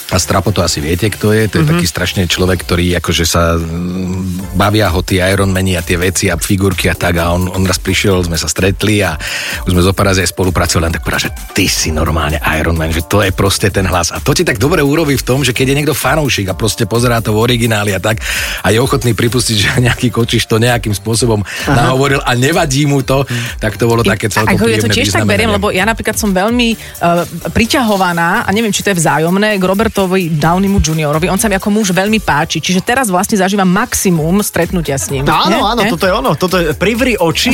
A 0.09 0.17
Strapo 0.17 0.49
to 0.49 0.65
asi 0.65 0.81
viete, 0.81 1.05
kto 1.05 1.29
je. 1.29 1.45
To 1.53 1.61
je 1.61 1.69
mm-hmm. 1.69 1.71
taký 1.77 1.85
strašne 1.85 2.21
človek, 2.25 2.65
ktorý 2.65 2.97
akože 2.97 3.25
sa 3.29 3.53
mm, 3.53 4.57
bavia 4.57 4.89
ho 4.89 5.05
tie 5.05 5.21
Ironmani 5.21 5.77
a 5.77 5.85
tie 5.85 6.01
veci 6.01 6.33
a 6.33 6.35
figurky 6.37 6.89
a 6.89 6.97
tak. 6.97 7.21
A 7.21 7.29
on, 7.29 7.45
on 7.45 7.61
raz 7.69 7.77
prišiel, 7.77 8.25
sme 8.25 8.33
sa 8.33 8.49
stretli 8.49 9.05
a 9.05 9.13
už 9.69 9.77
sme 9.77 9.85
zo 9.85 9.93
pár 9.93 10.09
razy 10.09 10.25
aj 10.25 10.33
spolupracovali. 10.33 10.89
Len 10.89 10.93
tak 10.97 11.05
povedal, 11.05 11.29
že 11.29 11.31
ty 11.53 11.69
si 11.69 11.93
normálne 11.93 12.41
Ironman, 12.41 12.89
že 12.89 13.05
to 13.05 13.21
je 13.21 13.29
proste 13.29 13.69
ten 13.69 13.85
hlas. 13.85 14.09
A 14.09 14.17
to 14.17 14.33
ti 14.33 14.41
tak 14.41 14.57
dobre 14.57 14.81
urobí 14.81 15.13
v 15.13 15.25
tom, 15.25 15.45
že 15.45 15.53
keď 15.53 15.65
je 15.69 15.77
niekto 15.77 15.93
fanúšik 15.93 16.49
a 16.49 16.57
proste 16.57 16.89
pozerá 16.89 17.21
to 17.21 17.29
v 17.29 17.45
origináli 17.45 17.93
a 17.93 18.01
tak 18.01 18.25
a 18.65 18.67
je 18.73 18.81
ochotný 18.81 19.13
pripustiť, 19.13 19.55
že 19.63 19.69
nejaký 19.85 20.09
kočiš 20.09 20.49
to 20.49 20.57
nejakým 20.57 20.97
spôsobom 20.97 21.45
Aha. 21.45 21.85
nahovoril 21.85 22.17
a 22.25 22.33
nevadí 22.33 22.89
mu 22.89 23.05
to, 23.05 23.29
tak 23.61 23.77
to 23.77 23.85
bolo 23.85 24.01
také 24.01 24.25
celkom 24.25 24.57
Ako 24.57 24.65
ja 24.65 24.81
to 24.81 24.89
tiež 24.89 25.13
tak 25.13 25.29
beriem, 25.29 25.53
lebo 25.53 25.69
ja 25.69 25.85
napríklad 25.85 26.17
som 26.17 26.33
veľmi 26.33 26.73
uh, 26.73 27.23
priťahovaná 27.53 28.47
a 28.47 28.49
neviem, 28.49 28.73
či 28.73 28.81
to 28.81 28.89
je 28.89 28.97
vzájomné 28.97 29.61
k 29.61 29.63
Robertovi 29.99 30.31
Downimu 30.31 30.79
juniorovi. 30.79 31.27
On 31.27 31.35
sa 31.35 31.51
mi 31.51 31.59
ako 31.59 31.75
muž 31.75 31.91
veľmi 31.91 32.23
páči, 32.23 32.63
čiže 32.63 32.79
teraz 32.79 33.11
vlastne 33.11 33.35
zažívam 33.35 33.67
maximum 33.67 34.39
stretnutia 34.39 34.95
s 34.95 35.11
ním. 35.11 35.27
No, 35.27 35.35
áno, 35.35 35.75
áno, 35.75 35.81
toto 35.91 36.07
je 36.07 36.13
ono. 36.15 36.31
Toto 36.39 36.55
je, 36.55 36.71
privri 36.71 37.19
oči. 37.19 37.51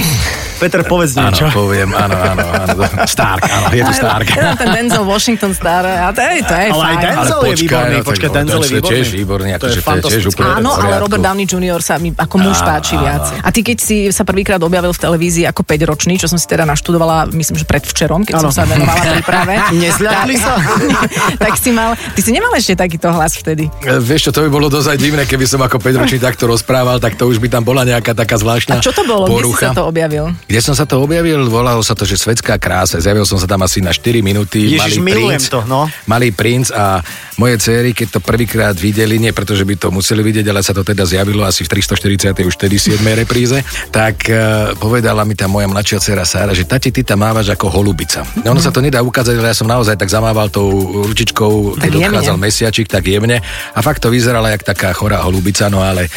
Peter, 0.61 0.85
povedz 0.85 1.17
niečo. 1.17 1.49
Áno, 1.49 1.57
poviem, 1.57 1.89
áno, 1.89 2.13
áno, 2.13 2.45
áno. 2.45 2.85
Stark, 3.09 3.43
áno, 3.49 3.67
je 3.73 3.81
to 3.81 3.93
Stark. 3.97 4.29
Ja, 4.29 4.53
ten 4.53 4.69
Denzel 4.71 5.03
Washington 5.03 5.51
Star, 5.57 5.83
a 5.83 6.13
to 6.13 6.21
je, 6.21 6.45
to 6.45 6.53
je 6.53 6.67
ale 6.69 6.83
fajn. 6.85 6.95
aj 6.95 7.01
Denzel 7.01 7.39
je 7.41 7.55
výborný, 7.57 7.97
počkaj, 8.05 8.29
Denzel 8.29 8.61
je 8.61 8.69
výborný. 8.69 8.91
tiež 8.93 9.07
výborný, 9.09 9.49
akože 9.57 9.79
to 9.81 9.89
je 9.91 10.03
tiež 10.05 10.23
úplne 10.31 10.47
Áno, 10.61 10.71
ale 10.77 10.95
Robert 11.01 11.23
Downey 11.25 11.49
Jr. 11.49 11.81
sa 11.81 11.97
mi 11.97 12.13
ako 12.13 12.35
muž 12.39 12.61
páči 12.61 12.95
viac. 12.95 13.25
A 13.41 13.49
ty, 13.49 13.65
keď 13.65 13.77
si 13.81 13.97
sa 14.13 14.21
prvýkrát 14.23 14.61
objavil 14.61 14.93
v 14.93 14.99
televízii 15.01 15.49
ako 15.49 15.65
5-ročný, 15.65 16.21
čo 16.21 16.29
som 16.29 16.37
si 16.39 16.45
teda 16.45 16.63
naštudovala, 16.63 17.33
myslím, 17.35 17.57
že 17.57 17.65
predvčerom, 17.65 18.23
keď 18.23 18.47
som 18.47 18.51
sa 18.53 18.63
venovala 18.69 19.01
príprave. 19.19 19.53
Nezľakli 19.75 20.35
sa? 20.37 20.53
tak 21.43 21.59
si 21.59 21.73
mal, 21.75 21.99
ty 22.15 22.21
si 22.23 22.31
nemal 22.36 22.51
ešte 22.60 22.75
takýto 22.75 23.08
hlas 23.15 23.39
vtedy. 23.39 23.72
E, 23.80 23.96
vieš 24.04 24.27
čo, 24.27 24.32
to 24.36 24.44
by 24.44 24.50
bolo 24.51 24.68
dosť 24.68 25.00
divné, 25.00 25.24
keby 25.24 25.48
som 25.48 25.63
ako 25.63 25.80
5-ročný 25.80 26.20
takto 26.20 26.51
rozprával, 26.51 27.00
tak 27.00 27.15
to 27.15 27.32
už 27.32 27.39
by 27.39 27.48
tam 27.48 27.63
bola 27.63 27.88
nejaká 27.88 28.12
taká 28.12 28.36
zvláštna 28.36 28.80
A 28.80 28.84
čo 28.84 28.92
to 28.92 29.08
bolo? 29.08 29.24
Porucha. 29.24 29.48
Kde 29.48 29.56
si 29.56 29.72
sa 29.72 29.80
to 29.80 29.84
objavil? 29.88 30.25
Kde 30.44 30.60
som 30.60 30.75
sa 30.75 30.86
to 30.86 30.96
objavil? 31.00 31.39
Volalo 31.48 31.80
sa 31.80 31.96
to, 31.96 32.04
že 32.04 32.20
Svetská 32.20 32.60
krása. 32.60 33.00
Zjavil 33.00 33.24
som 33.24 33.39
sa 33.39 33.48
tam 33.48 33.63
asi 33.63 33.80
na 33.80 33.96
4 33.96 34.20
minúty. 34.20 34.75
Ježiš, 34.75 35.00
malý 35.00 35.15
milujem 35.15 35.39
princ, 35.39 35.46
to, 35.48 35.60
no. 35.63 35.88
Malý 36.10 36.30
princ 36.36 36.68
a 36.75 37.00
moje 37.39 37.56
céry, 37.60 37.92
keď 37.92 38.18
to 38.18 38.20
prvýkrát 38.20 38.75
videli, 38.75 39.20
nie 39.20 39.32
preto, 39.36 39.56
že 39.56 39.68
by 39.68 39.75
to 39.75 39.88
museli 39.92 40.24
vidieť, 40.24 40.46
ale 40.51 40.63
sa 40.63 40.72
to 40.72 40.84
teda 40.84 41.04
zjavilo 41.04 41.44
asi 41.44 41.63
v 41.63 41.72
340. 41.80 42.36
už 42.36 42.56
tedy 42.56 42.80
7. 42.80 43.00
repríze, 43.15 43.60
tak 43.92 44.27
uh, 44.32 44.72
povedala 44.80 45.27
mi 45.27 45.36
tá 45.36 45.48
moja 45.48 45.68
mladšia 45.68 46.00
dcera 46.00 46.25
Sára, 46.25 46.56
že 46.56 46.63
tati, 46.63 46.89
ty 46.92 47.04
tam 47.04 47.24
mávaš 47.24 47.51
ako 47.51 47.68
holubica. 47.70 48.24
No, 48.42 48.56
ono 48.56 48.63
sa 48.63 48.72
to 48.72 48.80
nedá 48.80 49.04
ukázať, 49.04 49.36
ale 49.36 49.51
ja 49.51 49.58
som 49.58 49.68
naozaj 49.68 50.00
tak 50.00 50.08
zamával 50.08 50.48
tou 50.48 50.72
ručičkou, 51.06 51.80
keď. 51.80 51.92
Odchádzal 52.25 52.41
mesiačik, 52.41 52.88
tak 52.89 53.05
jemne. 53.05 53.38
A 53.77 53.79
fakt 53.86 54.01
to 54.01 54.10
vyzerala 54.10 54.50
jak 54.50 54.65
taká 54.65 54.89
chorá 54.98 55.22
holubica, 55.22 55.70
no 55.70 55.86
ale 55.86 56.10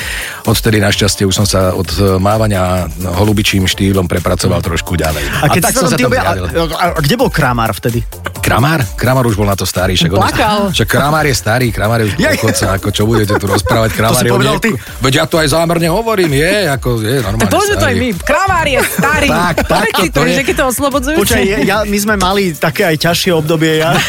odtedy 0.48 0.80
našťastie 0.80 1.28
už 1.28 1.34
som 1.36 1.46
sa 1.46 1.76
od 1.76 1.84
eh, 2.00 2.16
mávania 2.16 2.88
holubičím 3.12 3.68
štýlom 3.68 4.08
prepracoval 4.08 4.64
trošku 4.64 4.96
ďalej. 4.96 5.24
A 5.44 5.52
keď 5.52 5.62
tak 5.68 5.72
si 5.76 5.76
som 5.76 5.92
sa 5.92 5.92
sa 5.92 6.00
tam 6.00 6.08
objavil, 6.08 6.44
a, 6.72 6.84
a 6.96 7.00
kde 7.04 7.14
bol 7.20 7.28
Kramár 7.28 7.76
vtedy? 7.76 8.00
Kramár? 8.40 8.80
Kramár 8.96 9.28
už 9.28 9.36
bol 9.36 9.44
na 9.44 9.52
to 9.52 9.68
starý. 9.68 9.92
Však, 9.92 10.08
on- 10.08 10.24
Plakal. 10.24 10.60
však 10.72 10.88
Kramár 10.88 11.24
je 11.28 11.34
starý, 11.36 11.68
Kramár 11.68 12.00
je 12.00 12.06
už 12.08 12.14
pochodca, 12.16 12.66
ako 12.80 12.88
čo 12.88 13.02
budete 13.04 13.36
tu 13.36 13.44
rozprávať, 13.44 13.90
Kramár 13.92 14.24
si 14.24 14.32
povedal 14.32 14.56
nie- 14.56 14.64
ty. 14.64 14.70
Veď 15.04 15.12
ja 15.12 15.24
to 15.28 15.36
aj 15.36 15.52
zámerne 15.52 15.92
hovorím, 15.92 16.32
je, 16.32 16.52
ako 16.72 16.88
je 17.04 17.16
normálne 17.20 17.44
Tak 17.44 17.52
povedzme 17.52 17.76
to 17.76 17.86
aj 17.86 17.96
my. 18.00 18.08
Kravár 18.24 18.66
je 18.66 18.80
starý. 18.80 19.28
Tak, 19.28 19.56
tak 19.68 19.86
si 20.00 20.08
to 20.08 20.20
je. 20.24 20.40
keď 20.40 20.56
to 20.56 20.64
oslobodzujúce. 20.72 21.20
Počkaj, 21.20 21.44
ja, 21.68 21.84
my 21.84 21.98
sme 22.00 22.14
mali 22.16 22.56
také 22.56 22.88
aj 22.88 22.96
ťažšie 22.96 23.30
obdobie. 23.36 23.84
Ja. 23.84 23.92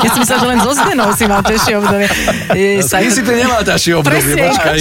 Ja 0.00 0.08
som 0.10 0.24
myslela, 0.24 0.39
že 0.40 0.46
len 0.46 0.58
so 0.58 0.72
zmenou 0.72 1.08
si 1.12 1.24
mal 1.24 1.40
ťažšie 1.40 1.72
obdobie. 1.76 2.06
Je, 2.50 2.68
sa... 2.80 2.96
Ty 2.96 3.08
si 3.08 3.20
to 3.20 3.30
nemal 3.30 3.60
ťažšie 3.60 3.92
obdobie, 3.94 4.20
Presne. 4.32 4.42
počkaj. 4.48 4.78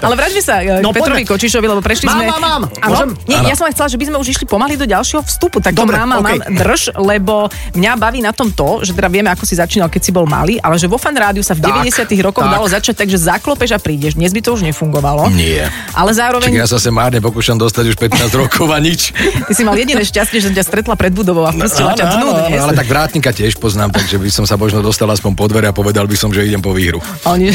Ale 0.00 0.14
vráťme 0.14 0.40
sa 0.40 0.54
k 0.58 0.68
No, 0.80 0.90
Petrovi 0.90 1.22
poďme. 1.22 1.30
Kočišovi, 1.30 1.66
lebo 1.66 1.80
prešli 1.80 2.04
Mám, 2.04 2.16
sme... 2.16 2.24
mám, 2.26 2.40
mám. 2.40 2.62
Áno? 2.76 2.90
Môžem? 2.90 3.08
Nie, 3.24 3.38
Áno. 3.38 3.46
ja 3.46 3.54
som 3.54 3.64
len 3.64 3.72
chcela, 3.72 3.88
že 3.88 3.96
by 3.96 4.04
sme 4.04 4.16
už 4.18 4.28
išli 4.28 4.44
pomaly 4.44 4.74
do 4.74 4.84
ďalšieho 4.84 5.22
vstupu, 5.22 5.58
tak 5.58 5.72
Dobre, 5.72 5.94
to 5.94 6.02
mám, 6.02 6.18
okej. 6.18 6.38
mám 6.40 6.56
drž, 6.56 6.80
lebo 6.96 7.34
mňa 7.72 7.92
baví 7.94 8.20
na 8.20 8.32
tom 8.32 8.50
to, 8.50 8.82
že 8.82 8.92
teda 8.92 9.08
vieme, 9.08 9.28
ako 9.28 9.44
si 9.44 9.54
začínal, 9.54 9.86
keď 9.86 10.00
si 10.00 10.10
bol 10.10 10.24
malý, 10.24 10.58
ale 10.58 10.74
že 10.74 10.86
vo 10.86 10.96
fan 10.96 11.14
rádiu 11.14 11.40
sa 11.40 11.52
v 11.52 11.62
Tak, 11.62 11.86
90 11.86 12.10
rokoch 12.20 12.42
tak. 12.42 12.52
dalo 12.52 12.66
začať 12.66 12.94
tak, 12.96 13.08
že 13.08 13.18
zaklopeš 13.18 13.70
a 13.70 13.78
prídeš. 13.78 14.14
Dnes 14.14 14.30
by 14.30 14.40
to 14.40 14.50
už 14.52 14.62
nefungovalo. 14.62 15.30
Nie. 15.30 15.68
Ale 15.92 16.10
Čiže 16.10 16.18
zároveň 16.18 16.50
ja 16.52 16.66
sa 16.66 16.76
sem 16.76 16.90
márne 16.90 17.20
pokúšam 17.20 17.54
dostať 17.54 17.84
už 17.86 17.96
15 17.96 18.32
rokov 18.36 18.66
a 18.66 18.78
nič. 18.78 19.12
ty 19.44 19.52
si 19.52 19.62
mal 19.62 19.74
jediné 19.74 20.00
šťastie, 20.00 20.38
že 20.38 20.50
ťa 20.50 20.62
stretla 20.62 20.94
pred 20.94 21.10
budovou 21.10 21.44
a 21.44 21.52
pustila 21.52 21.92
ťa 21.92 22.04
dnu 22.10 22.28
dnes. 22.44 22.58
ale 22.58 22.72
tak 22.72 22.86
vrátnika 22.86 23.30
tiež 23.30 23.56
poznám, 23.56 23.90
takže 23.90 24.16
by 24.16 24.30
som 24.30 24.44
sa 24.44 24.56
možno 24.70 24.86
dostal 24.86 25.10
aspoň 25.10 25.34
po 25.34 25.50
dvere 25.50 25.66
a 25.66 25.74
povedal 25.74 26.06
by 26.06 26.14
som, 26.14 26.30
že 26.30 26.46
idem 26.46 26.62
po 26.62 26.70
výhru. 26.70 27.02
Oni... 27.26 27.50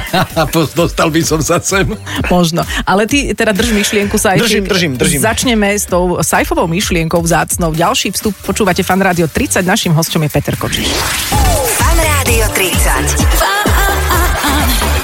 Dostal 0.80 1.12
by 1.12 1.20
som 1.20 1.44
sa 1.44 1.60
sem. 1.60 1.84
Možno. 2.32 2.64
Ale 2.88 3.04
ty 3.04 3.36
teda 3.36 3.52
drž 3.52 3.76
myšlienku 3.76 4.16
sa 4.16 4.32
Držím, 4.40 4.64
držím, 4.64 4.96
držím. 4.96 5.20
Začneme 5.20 5.76
s 5.76 5.84
tou 5.84 6.16
sajfovou 6.24 6.64
myšlienkou 6.64 7.20
vzácnou. 7.20 7.76
Ďalší 7.76 8.16
vstup 8.16 8.32
počúvate 8.40 8.80
Fan 8.80 9.04
Rádio 9.04 9.28
30. 9.28 9.68
Naším 9.68 9.92
hostom 9.92 10.24
je 10.24 10.32
Peter 10.32 10.56
Kočiš. 10.56 10.88
Fan 11.76 11.98
Rádio 12.00 12.48
30. 12.56 13.20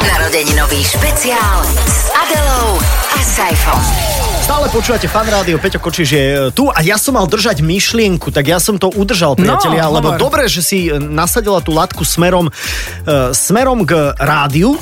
Narodeninový 0.08 0.80
špeciál 0.80 1.60
s 1.84 2.08
Adelou 2.16 2.80
a 3.12 3.18
Saifom. 3.20 4.11
Stále 4.42 4.66
počúvate 4.74 5.06
fan 5.06 5.30
rádio, 5.30 5.54
Peťo 5.62 5.78
Kočiš 5.78 6.10
je 6.10 6.24
e, 6.26 6.38
tu 6.50 6.66
a 6.66 6.82
ja 6.82 6.98
som 6.98 7.14
mal 7.14 7.30
držať 7.30 7.62
myšlienku, 7.62 8.34
tak 8.34 8.50
ja 8.50 8.58
som 8.58 8.74
to 8.74 8.90
udržal, 8.90 9.38
priatelia, 9.38 9.86
No, 9.86 10.02
lebo 10.02 10.08
hovor. 10.12 10.18
dobre, 10.18 10.50
že 10.50 10.60
si 10.66 10.90
e, 10.90 10.98
nasadila 10.98 11.62
tú 11.62 11.70
latku 11.70 12.02
smerom, 12.02 12.50
uh, 12.50 13.30
smerom 13.30 13.86
k 13.86 14.10
rádiu 14.18 14.74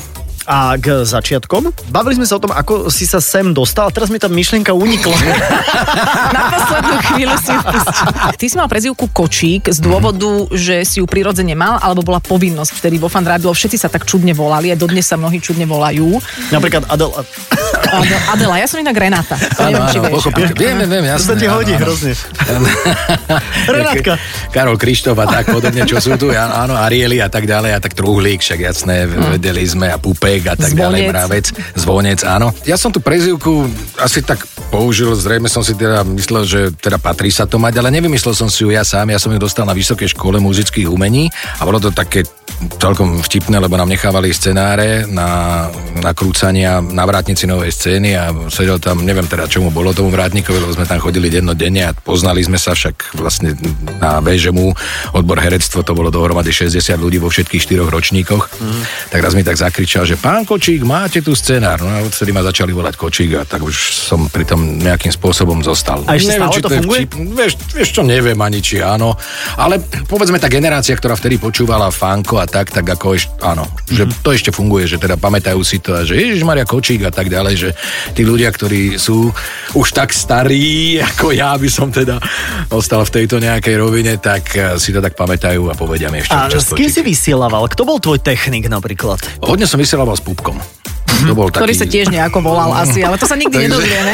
a 0.51 0.75
k 0.75 1.07
začiatkom. 1.07 1.71
Bavili 1.95 2.19
sme 2.19 2.27
sa 2.27 2.35
o 2.35 2.43
tom, 2.43 2.51
ako 2.51 2.91
si 2.91 3.07
sa 3.07 3.23
sem 3.23 3.55
dostal 3.55 3.87
a 3.87 3.91
teraz 3.95 4.11
mi 4.11 4.19
tá 4.19 4.27
myšlienka 4.27 4.75
unikla. 4.75 5.15
Na 6.35 6.41
poslednú 6.51 6.95
chvíľu 7.07 7.35
si 7.39 7.55
ju. 7.55 7.61
Ty 8.35 8.45
si 8.51 8.55
mal 8.59 8.67
prezivku 8.67 9.07
Kočík 9.07 9.71
z 9.71 9.79
dôvodu, 9.79 10.51
že 10.51 10.83
si 10.83 10.99
ju 10.99 11.07
prirodzene 11.07 11.55
mal, 11.55 11.79
alebo 11.79 12.03
bola 12.03 12.19
povinnosť 12.19 12.83
vtedy 12.83 12.99
vo 12.99 13.07
Fan. 13.07 13.23
Všetci 13.23 13.79
sa 13.79 13.87
tak 13.87 14.03
čudne 14.03 14.35
volali 14.35 14.73
a 14.73 14.75
dodnes 14.75 15.07
sa 15.07 15.15
mnohí 15.15 15.39
čudne 15.39 15.63
volajú. 15.63 16.19
Napríklad 16.51 16.83
Adel... 16.91 17.15
Adela, 17.91 18.19
Adela 18.35 18.55
ja 18.59 18.67
som 18.67 18.83
inak 18.83 18.97
Renáta. 18.97 19.39
Vieš. 19.39 20.03
pochopil. 20.11 20.51
Viem, 20.51 20.83
viem, 20.83 20.89
viem, 20.89 21.05
To 21.05 21.11
jasné. 21.15 21.27
sa 21.31 21.35
ti 21.39 21.47
áno, 21.47 21.55
hodí 21.59 21.73
áno. 21.75 21.83
hrozne. 21.87 22.13
Renátka. 23.79 24.13
Karol 24.51 24.75
Krištof 24.75 25.15
a 25.15 25.25
tak 25.27 25.51
podobne, 25.51 25.87
čo 25.87 26.03
sú 26.03 26.19
tu, 26.19 26.31
áno, 26.31 26.75
Arieli 26.75 27.23
a 27.23 27.31
tak 27.31 27.47
ďalej, 27.47 27.71
a 27.75 27.79
tak 27.79 27.95
Truhlík, 27.95 28.43
však 28.43 28.59
jasné, 28.59 29.07
vedeli 29.07 29.63
sme 29.63 29.91
a 29.91 29.99
Pupek 29.99 30.40
a 30.47 30.55
tak 30.55 30.71
ďalej, 30.73 31.01
Zvonec. 31.05 31.11
Mravec, 31.11 31.45
Zvonec, 31.77 32.19
áno. 32.25 32.47
Ja 32.65 32.77
som 32.79 32.93
tú 32.93 33.03
prezivku 33.03 33.67
asi 33.99 34.21
tak 34.23 34.45
použil, 34.71 35.11
zrejme 35.11 35.51
som 35.51 35.59
si 35.59 35.75
teda 35.75 36.07
myslel, 36.07 36.47
že 36.47 36.59
teda 36.79 36.95
patrí 36.95 37.27
sa 37.27 37.43
to 37.43 37.59
mať, 37.59 37.83
ale 37.83 37.91
nevymyslel 37.91 38.31
som 38.31 38.47
si 38.47 38.63
ju 38.63 38.71
ja 38.71 38.87
sám, 38.87 39.11
ja 39.11 39.19
som 39.19 39.29
ju 39.29 39.37
dostal 39.37 39.67
na 39.67 39.75
Vysokej 39.75 40.15
škole 40.15 40.39
muzických 40.39 40.87
umení 40.87 41.27
a 41.59 41.67
bolo 41.67 41.83
to 41.83 41.91
také 41.91 42.23
celkom 42.79 43.19
vtipné, 43.19 43.57
lebo 43.59 43.75
nám 43.75 43.89
nechávali 43.89 44.31
scenáre 44.31 45.09
na 45.09 45.67
nakrúcania 45.99 46.79
na 46.79 47.03
vrátnici 47.03 47.49
novej 47.49 47.73
scény 47.73 48.15
a 48.15 48.31
sedel 48.47 48.77
tam, 48.77 49.03
neviem 49.03 49.25
teda 49.25 49.49
čomu 49.49 49.73
bolo 49.73 49.91
tomu 49.91 50.13
vrátnikovi, 50.13 50.61
lebo 50.61 50.71
sme 50.71 50.87
tam 50.87 51.01
chodili 51.01 51.27
dennodenne 51.27 51.89
a 51.89 51.95
poznali 51.95 52.45
sme 52.45 52.61
sa 52.61 52.77
však 52.77 53.17
vlastne 53.17 53.57
na 53.97 54.21
BŽMU, 54.23 54.71
odbor 55.17 55.41
herectvo, 55.41 55.83
to 55.83 55.97
bolo 55.97 56.13
dohromady 56.13 56.53
60 56.53 56.95
ľudí 56.95 57.17
vo 57.17 57.33
všetkých 57.33 57.61
štyroch 57.65 57.89
ročníkoch. 57.89 58.43
Mm. 58.61 58.81
Tak 59.09 59.19
raz 59.19 59.33
mi 59.33 59.41
tak 59.41 59.57
zakričal, 59.57 60.05
že 60.05 60.15
pán 60.21 60.45
Kočík, 60.45 60.85
máte 60.85 61.25
tu 61.25 61.33
scenár. 61.33 61.81
No 61.81 61.89
a 61.89 62.05
odtedy 62.05 62.29
ma 62.29 62.45
začali 62.45 62.69
volať 62.69 62.93
Kočík 62.95 63.31
a 63.35 63.41
tak 63.43 63.65
už 63.65 63.73
som 63.97 64.29
pri 64.29 64.45
tom 64.45 64.60
nejakým 64.61 65.11
spôsobom 65.11 65.59
zostal. 65.65 66.05
A 66.05 66.15
ešte 66.15 66.37
stále 66.37 66.53
či 66.53 66.61
to 66.61 66.69
je 66.69 66.79
funguje? 66.81 66.99
vtip, 67.03 67.11
vieš, 67.35 67.53
vieš 67.73 67.89
čo, 67.97 68.01
neviem 68.05 68.37
ani 68.39 68.59
či 68.61 68.79
áno, 68.79 69.17
ale 69.57 69.81
povedzme 70.07 70.37
tá 70.37 70.47
generácia, 70.47 70.93
ktorá 70.93 71.17
vtedy 71.17 71.41
počúvala 71.41 71.89
Fanko 71.89 72.39
a 72.39 72.45
tak, 72.45 72.71
tak 72.71 72.85
ako 72.85 73.17
ešte, 73.17 73.33
áno, 73.41 73.65
mm-hmm. 73.65 73.95
že 73.97 74.03
to 74.21 74.29
ešte 74.31 74.51
funguje, 74.53 74.85
že 74.87 75.01
teda 75.01 75.17
pamätajú 75.17 75.59
si 75.65 75.81
to 75.81 75.97
a 75.97 76.05
že 76.05 76.17
Ježiš 76.17 76.45
Maria 76.45 76.63
Kočík 76.63 77.03
a 77.03 77.11
tak 77.11 77.27
ďalej, 77.27 77.53
že 77.57 77.69
tí 78.13 78.21
ľudia, 78.23 78.49
ktorí 78.53 78.95
sú 79.01 79.33
už 79.73 79.87
tak 79.91 80.13
starí, 80.13 80.97
ako 81.01 81.33
ja 81.33 81.57
by 81.57 81.69
som 81.69 81.89
teda 81.89 82.21
ostal 82.71 83.03
v 83.03 83.21
tejto 83.21 83.41
nejakej 83.41 83.75
rovine, 83.79 84.17
tak 84.21 84.43
eh, 84.55 84.77
si 84.77 84.93
to 84.93 85.01
tak 85.03 85.17
pamätajú 85.17 85.67
a 85.67 85.73
povedia 85.75 86.13
mi 86.13 86.21
ešte 86.21 86.33
A 86.35 86.47
s 86.51 86.71
kým 86.71 86.89
si 86.89 87.01
vysielaval? 87.01 87.67
Kto 87.71 87.83
bol 87.87 87.97
tvoj 87.97 88.21
technik 88.21 88.67
napríklad? 88.67 89.19
Hodne 89.43 89.65
som 89.65 89.81
vysielal 89.81 90.07
s 90.11 90.23
pupkom. 90.23 90.59
To 91.29 91.33
bol 91.37 91.47
ktorý 91.53 91.73
taký... 91.75 91.81
sa 91.81 91.85
tiež 91.85 92.07
nejako 92.09 92.39
volal 92.41 92.71
asi, 92.73 93.05
ale 93.05 93.15
to 93.15 93.29
sa 93.29 93.37
nikdy 93.37 93.53
Takže- 93.53 93.67
nedozvieme. 93.69 94.13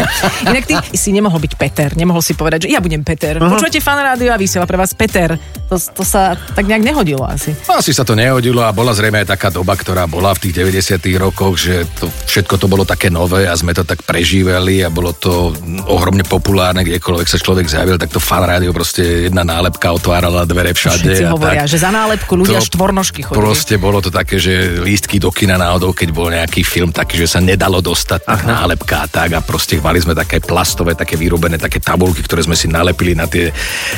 Inak 0.52 0.64
ty 0.68 0.76
si 0.98 1.10
nemohol 1.16 1.40
byť 1.40 1.54
Peter, 1.56 1.90
nemohol 1.96 2.20
si 2.20 2.36
povedať, 2.36 2.68
že 2.68 2.76
ja 2.76 2.84
budem 2.84 3.02
Peter. 3.02 3.40
Počúvate 3.40 3.80
fan 3.80 4.00
rádio 4.00 4.30
a 4.34 4.38
vysiela 4.38 4.68
pre 4.68 4.76
vás 4.76 4.92
Peter. 4.92 5.40
To, 5.68 5.76
to 5.76 6.04
sa 6.08 6.36
tak 6.36 6.64
nejak 6.64 6.80
nehodilo 6.84 7.28
asi. 7.28 7.52
No, 7.68 7.84
Asi 7.84 7.92
sa 7.92 8.08
to 8.08 8.16
nehodilo 8.16 8.64
a 8.64 8.72
bola 8.72 8.96
zrejme 8.96 9.24
aj 9.24 9.36
taká 9.36 9.52
doba, 9.52 9.76
ktorá 9.76 10.08
bola 10.08 10.32
v 10.32 10.48
tých 10.48 10.64
90 10.64 11.04
rokoch, 11.20 11.60
že 11.60 11.84
to, 12.00 12.08
všetko 12.08 12.56
to 12.56 12.68
bolo 12.72 12.88
také 12.88 13.12
nové 13.12 13.44
a 13.48 13.54
sme 13.56 13.76
to 13.76 13.84
tak 13.84 14.00
prežívali 14.08 14.80
a 14.84 14.88
bolo 14.88 15.12
to 15.12 15.52
ohromne 15.92 16.24
populárne, 16.24 16.88
kdekoľvek 16.88 17.28
sa 17.28 17.36
človek 17.36 17.68
zjavil, 17.68 18.00
tak 18.00 18.16
to 18.16 18.24
fan 18.24 18.48
rádio 18.48 18.72
proste 18.72 19.28
jedna 19.28 19.44
nálepka 19.44 19.92
otvárala 19.92 20.48
dvere 20.48 20.72
všade. 20.72 21.04
Všetci 21.04 21.24
a 21.28 21.36
hovoria, 21.36 21.64
tak. 21.68 21.72
že 21.72 21.78
za 21.84 21.92
nálepku 21.92 22.34
ľudia 22.40 22.64
To 22.64 22.68
štvornožky 22.72 23.22
chodili. 23.28 23.40
Proste 23.44 23.76
bolo 23.76 24.00
to 24.00 24.08
také, 24.08 24.40
že 24.40 24.80
lístky 24.80 25.20
do 25.20 25.36
kina 25.36 25.60
náhodou, 25.60 25.92
keď 25.92 26.10
bol 26.16 26.32
nejaký 26.32 26.64
film 26.64 26.87
taký, 26.92 27.24
že 27.24 27.38
sa 27.38 27.40
nedalo 27.40 27.80
dostať, 27.80 28.28
tak 28.28 28.42
nálepka 28.44 29.04
a 29.04 29.08
tak 29.08 29.30
a 29.34 29.42
proste 29.42 29.80
mali 29.80 30.02
sme 30.02 30.18
také 30.18 30.44
plastové, 30.44 30.94
také 30.94 31.16
vyrobené, 31.16 31.56
také 31.60 31.80
tabulky, 31.80 32.24
ktoré 32.26 32.44
sme 32.44 32.58
si 32.58 32.68
nalepili 32.68 33.14
na 33.14 33.26
tie 33.30 33.52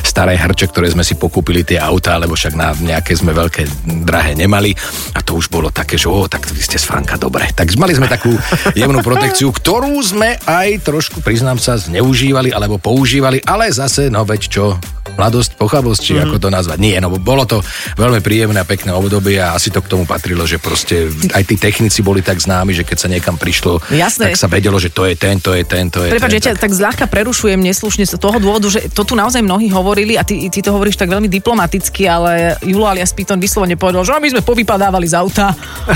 staré 0.03 0.36
hrče, 0.38 0.69
ktoré 0.69 0.91
sme 0.91 1.03
si 1.05 1.15
pokúpili 1.17 1.65
tie 1.65 1.79
autá, 1.81 2.19
lebo 2.19 2.36
však 2.38 2.53
na 2.53 2.74
nejaké 2.75 3.15
sme 3.15 3.34
veľké 3.36 3.65
drahé 4.05 4.36
nemali. 4.38 4.74
A 5.15 5.24
to 5.25 5.39
už 5.39 5.50
bolo 5.50 5.74
také, 5.74 5.98
že 5.98 6.12
o, 6.12 6.27
tak 6.29 6.48
vy 6.50 6.62
ste 6.62 6.77
z 6.77 6.86
Franka, 6.86 7.17
dobre. 7.17 7.50
Tak 7.51 7.72
mali 7.79 7.96
sme 7.96 8.08
takú 8.08 8.31
jemnú 8.77 9.01
protekciu, 9.01 9.50
ktorú 9.50 9.98
sme 10.03 10.38
aj 10.46 10.86
trošku, 10.86 11.22
priznám 11.25 11.58
sa, 11.58 11.79
zneužívali 11.79 12.53
alebo 12.53 12.77
používali, 12.77 13.41
ale 13.43 13.72
zase, 13.72 14.12
no 14.12 14.24
veď 14.27 14.41
čo, 14.50 14.65
mladosť, 15.19 15.59
pochabosť, 15.59 16.01
či 16.01 16.13
ako 16.15 16.39
to 16.39 16.47
nazvať. 16.47 16.79
Nie, 16.79 17.03
no 17.03 17.11
bolo 17.19 17.43
to 17.43 17.59
veľmi 17.99 18.23
príjemné 18.23 18.63
a 18.63 18.65
pekné 18.67 18.95
obdobie 18.95 19.35
a 19.43 19.51
asi 19.51 19.67
to 19.67 19.83
k 19.83 19.91
tomu 19.91 20.07
patrilo, 20.07 20.47
že 20.47 20.57
proste 20.57 21.11
aj 21.35 21.43
tí 21.43 21.59
technici 21.59 21.99
boli 21.99 22.23
tak 22.23 22.39
známi, 22.39 22.71
že 22.71 22.88
keď 22.88 22.97
sa 22.97 23.07
niekam 23.11 23.35
prišlo, 23.35 23.83
Jasné. 23.91 24.31
tak 24.31 24.39
sa 24.39 24.47
vedelo, 24.47 24.79
že 24.79 24.89
to 24.95 25.03
je 25.03 25.19
ten, 25.19 25.43
to 25.43 25.51
je 25.51 25.67
ten, 25.67 25.91
to 25.91 26.07
je 26.07 26.15
Prepač, 26.15 26.31
ten. 26.31 26.38
ja 26.39 26.43
ťa 26.49 26.53
tak 26.55 26.71
zľahka 26.71 27.05
prerušujem 27.11 27.59
neslušne 27.59 28.07
z 28.07 28.15
toho 28.15 28.39
dôvodu, 28.39 28.71
že 28.71 28.88
to 28.89 29.03
tu 29.03 29.13
naozaj 29.19 29.43
mnohí 29.43 29.67
hovorili 29.67 30.15
a 30.15 30.23
ty, 30.23 30.47
ty 30.47 30.63
to 30.63 30.71
hovoríš 30.71 30.95
tak 30.95 31.11
veľmi 31.11 31.27
diplomaticky, 31.27 32.07
ale 32.07 32.55
Julo 32.63 32.88
alias 32.88 33.11
Piton 33.11 33.41
vyslovene 33.41 33.75
povedal, 33.75 34.07
že 34.07 34.15
my 34.15 34.29
sme 34.31 34.41
povypadávali 34.45 35.07
z 35.09 35.15
auta 35.19 35.51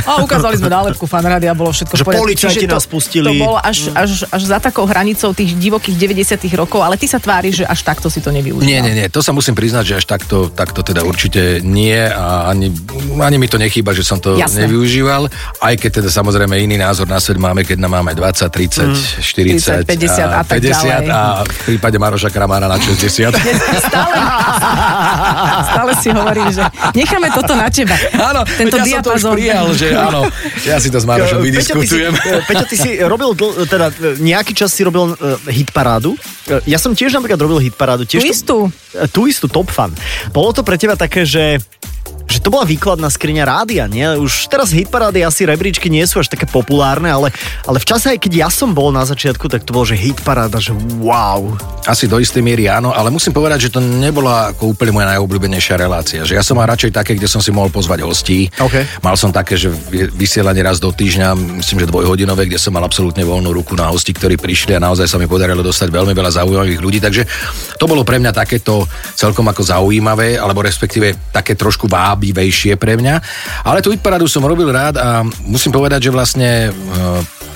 a 0.09 0.19
ukázali 0.19 0.59
sme 0.59 0.67
nálepku 0.67 1.05
fan 1.07 1.23
a 1.23 1.55
bolo 1.55 1.71
všetko 1.71 1.95
Že 1.95 2.05
policajti 2.05 2.65
Čiže 2.65 2.69
to, 2.69 2.75
nás 2.75 2.87
pustili. 2.89 3.27
To 3.29 3.33
bolo 3.37 3.57
až, 3.61 3.93
až, 3.93 4.25
až 4.27 4.41
za 4.43 4.57
takou 4.59 4.83
hranicou 4.83 5.31
tých 5.31 5.55
divokých 5.55 5.95
90 5.95 6.43
rokov, 6.57 6.81
ale 6.81 6.97
ty 6.97 7.05
sa 7.05 7.21
tváriš, 7.21 7.63
že 7.63 7.65
až 7.67 7.79
takto 7.85 8.07
si 8.09 8.19
to 8.19 8.33
nevyužíval. 8.33 8.65
Nie, 8.65 8.79
nie, 8.81 8.93
nie, 8.95 9.07
to 9.13 9.21
sa 9.21 9.29
musím 9.29 9.53
priznať, 9.53 9.83
že 9.85 9.93
až 10.01 10.05
takto, 10.09 10.49
takto 10.49 10.81
teda 10.81 11.05
určite 11.05 11.61
nie 11.61 11.93
a 11.93 12.49
ani, 12.49 12.73
ani 13.13 13.37
mi 13.37 13.45
to 13.45 13.55
nechýba, 13.55 13.93
že 13.93 14.01
som 14.01 14.17
to 14.17 14.35
Jasné. 14.35 14.65
nevyužíval, 14.65 15.29
aj 15.61 15.73
keď 15.77 16.01
teda 16.01 16.09
samozrejme 16.09 16.57
iný 16.57 16.81
názor 16.81 17.05
na 17.05 17.21
svet 17.21 17.37
máme, 17.37 17.61
keď 17.61 17.77
nám 17.77 18.01
máme 18.01 18.17
20, 18.17 18.49
30, 18.49 19.21
40, 19.21 19.85
30, 19.85 19.85
50 19.85 20.17
a 20.25 20.41
tak 20.41 20.57
50 20.57 20.65
ďalej. 20.65 21.05
a 21.07 21.19
v 21.45 21.59
prípade 21.69 22.01
Maroša 22.01 22.33
Kramára 22.33 22.65
na 22.65 22.81
60. 22.81 23.29
Stále, 23.85 24.15
stále 25.63 25.91
si 25.99 26.09
hovorím, 26.09 26.49
že 26.49 26.63
necháme 26.93 27.29
toto 27.29 27.53
na 27.53 27.69
teba. 27.69 27.93
Áno, 28.15 28.41
Tento 28.47 28.81
ja 28.81 28.85
som 28.87 29.01
to 29.03 29.11
už 29.13 29.23
prijal, 29.31 29.65
že 29.75 29.93
áno, 29.93 30.25
ja 30.63 30.81
si 30.81 30.89
to 30.89 30.97
s 30.97 31.05
Marošom 31.05 31.37
Peťo, 31.37 31.45
ty 31.45 31.45
si, 31.45 31.53
vydiskutujem. 31.53 32.13
Peťo, 32.49 32.65
ty 32.65 32.75
si 32.75 32.89
robil, 32.97 33.29
dl, 33.33 33.67
teda 33.67 33.87
e, 33.91 34.17
nejaký 34.17 34.57
čas 34.57 34.73
si 34.73 34.81
robil 34.81 35.13
uh, 35.13 35.37
hitparádu. 35.45 36.17
E, 36.49 36.65
Ja 36.65 36.79
som 36.79 36.95
tiež 36.95 37.13
napríklad 37.13 37.37
robil 37.37 37.59
hitparádu. 37.61 38.07
Tiež 38.07 38.23
Tú 38.23 38.25
to- 38.25 38.33
istú. 38.33 38.57
E, 38.95 39.02
Tú 39.11 39.27
istú, 39.27 39.51
top 39.51 39.71
fan. 39.71 39.91
Bolo 40.31 40.53
to 40.55 40.61
pre 40.63 40.79
teba 40.79 40.95
také, 40.95 41.27
že 41.27 41.59
že 42.27 42.39
to 42.39 42.49
bola 42.49 42.65
výkladná 42.65 43.07
skriňa 43.11 43.43
rádia, 43.45 43.83
nie? 43.85 44.03
Už 44.17 44.47
teraz 44.47 44.71
hitparády 44.71 45.21
asi 45.21 45.45
rebríčky 45.45 45.91
nie 45.91 46.03
sú 46.07 46.23
až 46.23 46.31
také 46.31 46.47
populárne, 46.47 47.11
ale, 47.11 47.29
ale 47.67 47.77
v 47.77 47.85
čase, 47.87 48.15
aj 48.15 48.19
keď 48.23 48.47
ja 48.47 48.49
som 48.49 48.71
bol 48.71 48.89
na 48.89 49.03
začiatku, 49.03 49.51
tak 49.51 49.67
to 49.67 49.75
bolo, 49.75 49.85
že 49.85 49.99
hitparáda, 49.99 50.57
že 50.57 50.71
wow. 51.03 51.53
Asi 51.83 52.07
do 52.07 52.15
istej 52.17 52.39
miery 52.39 52.71
áno, 52.71 52.95
ale 52.95 53.11
musím 53.11 53.35
povedať, 53.35 53.67
že 53.67 53.73
to 53.75 53.83
nebola 53.83 54.55
ako 54.55 54.71
úplne 54.71 54.95
moja 54.95 55.11
najobľúbenejšia 55.15 55.75
relácia. 55.75 56.23
Že 56.23 56.39
ja 56.39 56.43
som 56.43 56.55
mal 56.55 56.71
radšej 56.71 56.95
také, 56.95 57.11
kde 57.19 57.27
som 57.27 57.43
si 57.43 57.51
mohol 57.51 57.67
pozvať 57.69 58.07
hostí. 58.07 58.47
OK. 58.55 59.03
Mal 59.03 59.15
som 59.19 59.35
také, 59.35 59.59
že 59.59 59.67
vy- 59.67 60.09
vysielanie 60.15 60.63
raz 60.63 60.79
do 60.79 60.95
týždňa, 60.95 61.59
myslím, 61.59 61.83
že 61.83 61.91
dvojhodinové, 61.91 62.47
kde 62.47 62.57
som 62.57 62.71
mal 62.71 62.87
absolútne 62.87 63.27
voľnú 63.27 63.51
ruku 63.51 63.75
na 63.75 63.91
hosti, 63.91 64.15
ktorí 64.15 64.39
prišli 64.39 64.79
a 64.79 64.83
naozaj 64.83 65.11
sa 65.11 65.19
mi 65.19 65.27
podarilo 65.27 65.59
dostať 65.59 65.91
veľmi 65.91 66.15
veľa 66.15 66.31
zaujímavých 66.39 66.79
ľudí. 66.79 66.99
Takže 67.03 67.27
to 67.75 67.85
bolo 67.85 68.07
pre 68.07 68.15
mňa 68.17 68.31
takéto 68.31 68.87
celkom 69.13 69.43
ako 69.51 69.61
zaujímavé, 69.67 70.39
alebo 70.39 70.63
respektíve 70.63 71.35
také 71.35 71.59
trošku 71.59 71.91
vábivejšie 72.13 72.77
pre 72.77 72.93
mňa. 72.93 73.15
Ale 73.65 73.81
tú 73.81 73.89
hitparádu 73.89 74.29
som 74.29 74.45
robil 74.45 74.69
rád 74.69 75.01
a 75.01 75.25
musím 75.49 75.73
povedať, 75.73 76.07
že 76.07 76.11
vlastne 76.13 76.69
e, 76.69 76.71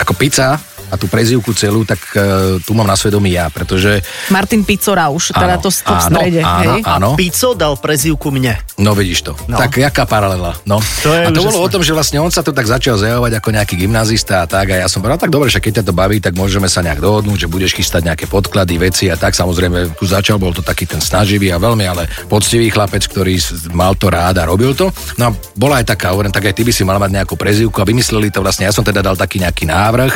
ako 0.01 0.13
pizza 0.17 0.57
a 0.89 0.95
tú 0.95 1.11
prezývku 1.11 1.51
celú, 1.51 1.83
tak 1.83 1.99
e, 2.15 2.57
tu 2.63 2.71
mám 2.71 2.87
na 2.87 2.95
svedomí 2.95 3.35
ja, 3.35 3.51
pretože 3.51 3.99
Martin 4.31 4.63
Picora 4.63 5.11
už, 5.11 5.35
teda 5.35 5.59
Áno, 5.59 5.63
to, 5.63 5.69
to 5.69 5.91
v 5.93 5.99
áno, 5.99 6.07
strede. 6.07 6.41
áno, 6.41 6.71
hej? 6.71 6.81
áno. 6.87 7.09
Pico 7.19 7.49
dal 7.53 7.73
prezývku 7.75 8.31
mne. 8.31 8.55
No 8.79 8.95
vidíš 8.95 9.27
to. 9.27 9.33
No. 9.51 9.57
No. 9.57 9.65
Tak 9.65 9.81
jaká 9.81 10.05
paralela. 10.05 10.53
No. 10.69 10.77
To 11.01 11.09
je 11.09 11.25
a 11.25 11.33
to 11.33 11.41
úžasné. 11.41 11.47
bolo 11.49 11.57
o 11.65 11.69
tom, 11.73 11.81
že 11.81 11.97
vlastne 11.97 12.21
on 12.21 12.29
sa 12.29 12.45
to 12.45 12.53
tak 12.53 12.69
začal 12.69 12.93
zjavovať 13.01 13.41
ako 13.41 13.49
nejaký 13.57 13.75
gymnazista 13.75 14.45
a 14.45 14.47
tak. 14.47 14.69
A 14.69 14.85
ja 14.85 14.87
som 14.87 15.01
povedal, 15.01 15.17
tak 15.17 15.33
dobre, 15.33 15.49
že 15.49 15.57
keď 15.57 15.81
ťa 15.81 15.83
to 15.89 15.93
baví, 15.97 16.21
tak 16.21 16.37
môžeme 16.37 16.69
sa 16.69 16.85
nejak 16.85 17.01
dohodnúť, 17.01 17.49
že 17.49 17.51
budeš 17.51 17.73
chystať 17.73 18.05
nejaké 18.05 18.29
podklady, 18.29 18.77
veci 18.77 19.09
a 19.09 19.17
tak. 19.17 19.33
Samozrejme, 19.33 19.97
tu 19.97 20.05
začal, 20.05 20.37
bol 20.37 20.53
to 20.53 20.61
taký 20.61 20.85
ten 20.85 21.01
snaživý 21.01 21.49
a 21.49 21.57
veľmi 21.57 21.89
ale 21.89 22.05
poctivý 22.29 22.69
chlapec, 22.69 23.01
ktorý 23.09 23.33
mal 23.73 23.97
to 23.97 24.13
rád 24.13 24.37
a 24.37 24.45
robil 24.45 24.77
to. 24.77 24.93
No 25.17 25.29
a 25.29 25.35
bola 25.57 25.81
aj 25.81 25.97
taká, 25.97 26.13
hovorím, 26.13 26.29
tak 26.29 26.45
aj 26.45 26.53
ty 26.53 26.61
by 26.61 26.69
si 26.69 26.85
mal 26.85 27.01
mať 27.01 27.17
nejakú 27.17 27.33
prezivku 27.33 27.81
a 27.81 27.89
vymysleli 27.89 28.29
to 28.29 28.45
vlastne. 28.45 28.69
Ja 28.69 28.73
som 28.75 28.85
teda 28.85 29.01
dal 29.01 29.17
taký 29.17 29.41
nejaký 29.41 29.65
návrh 29.65 30.13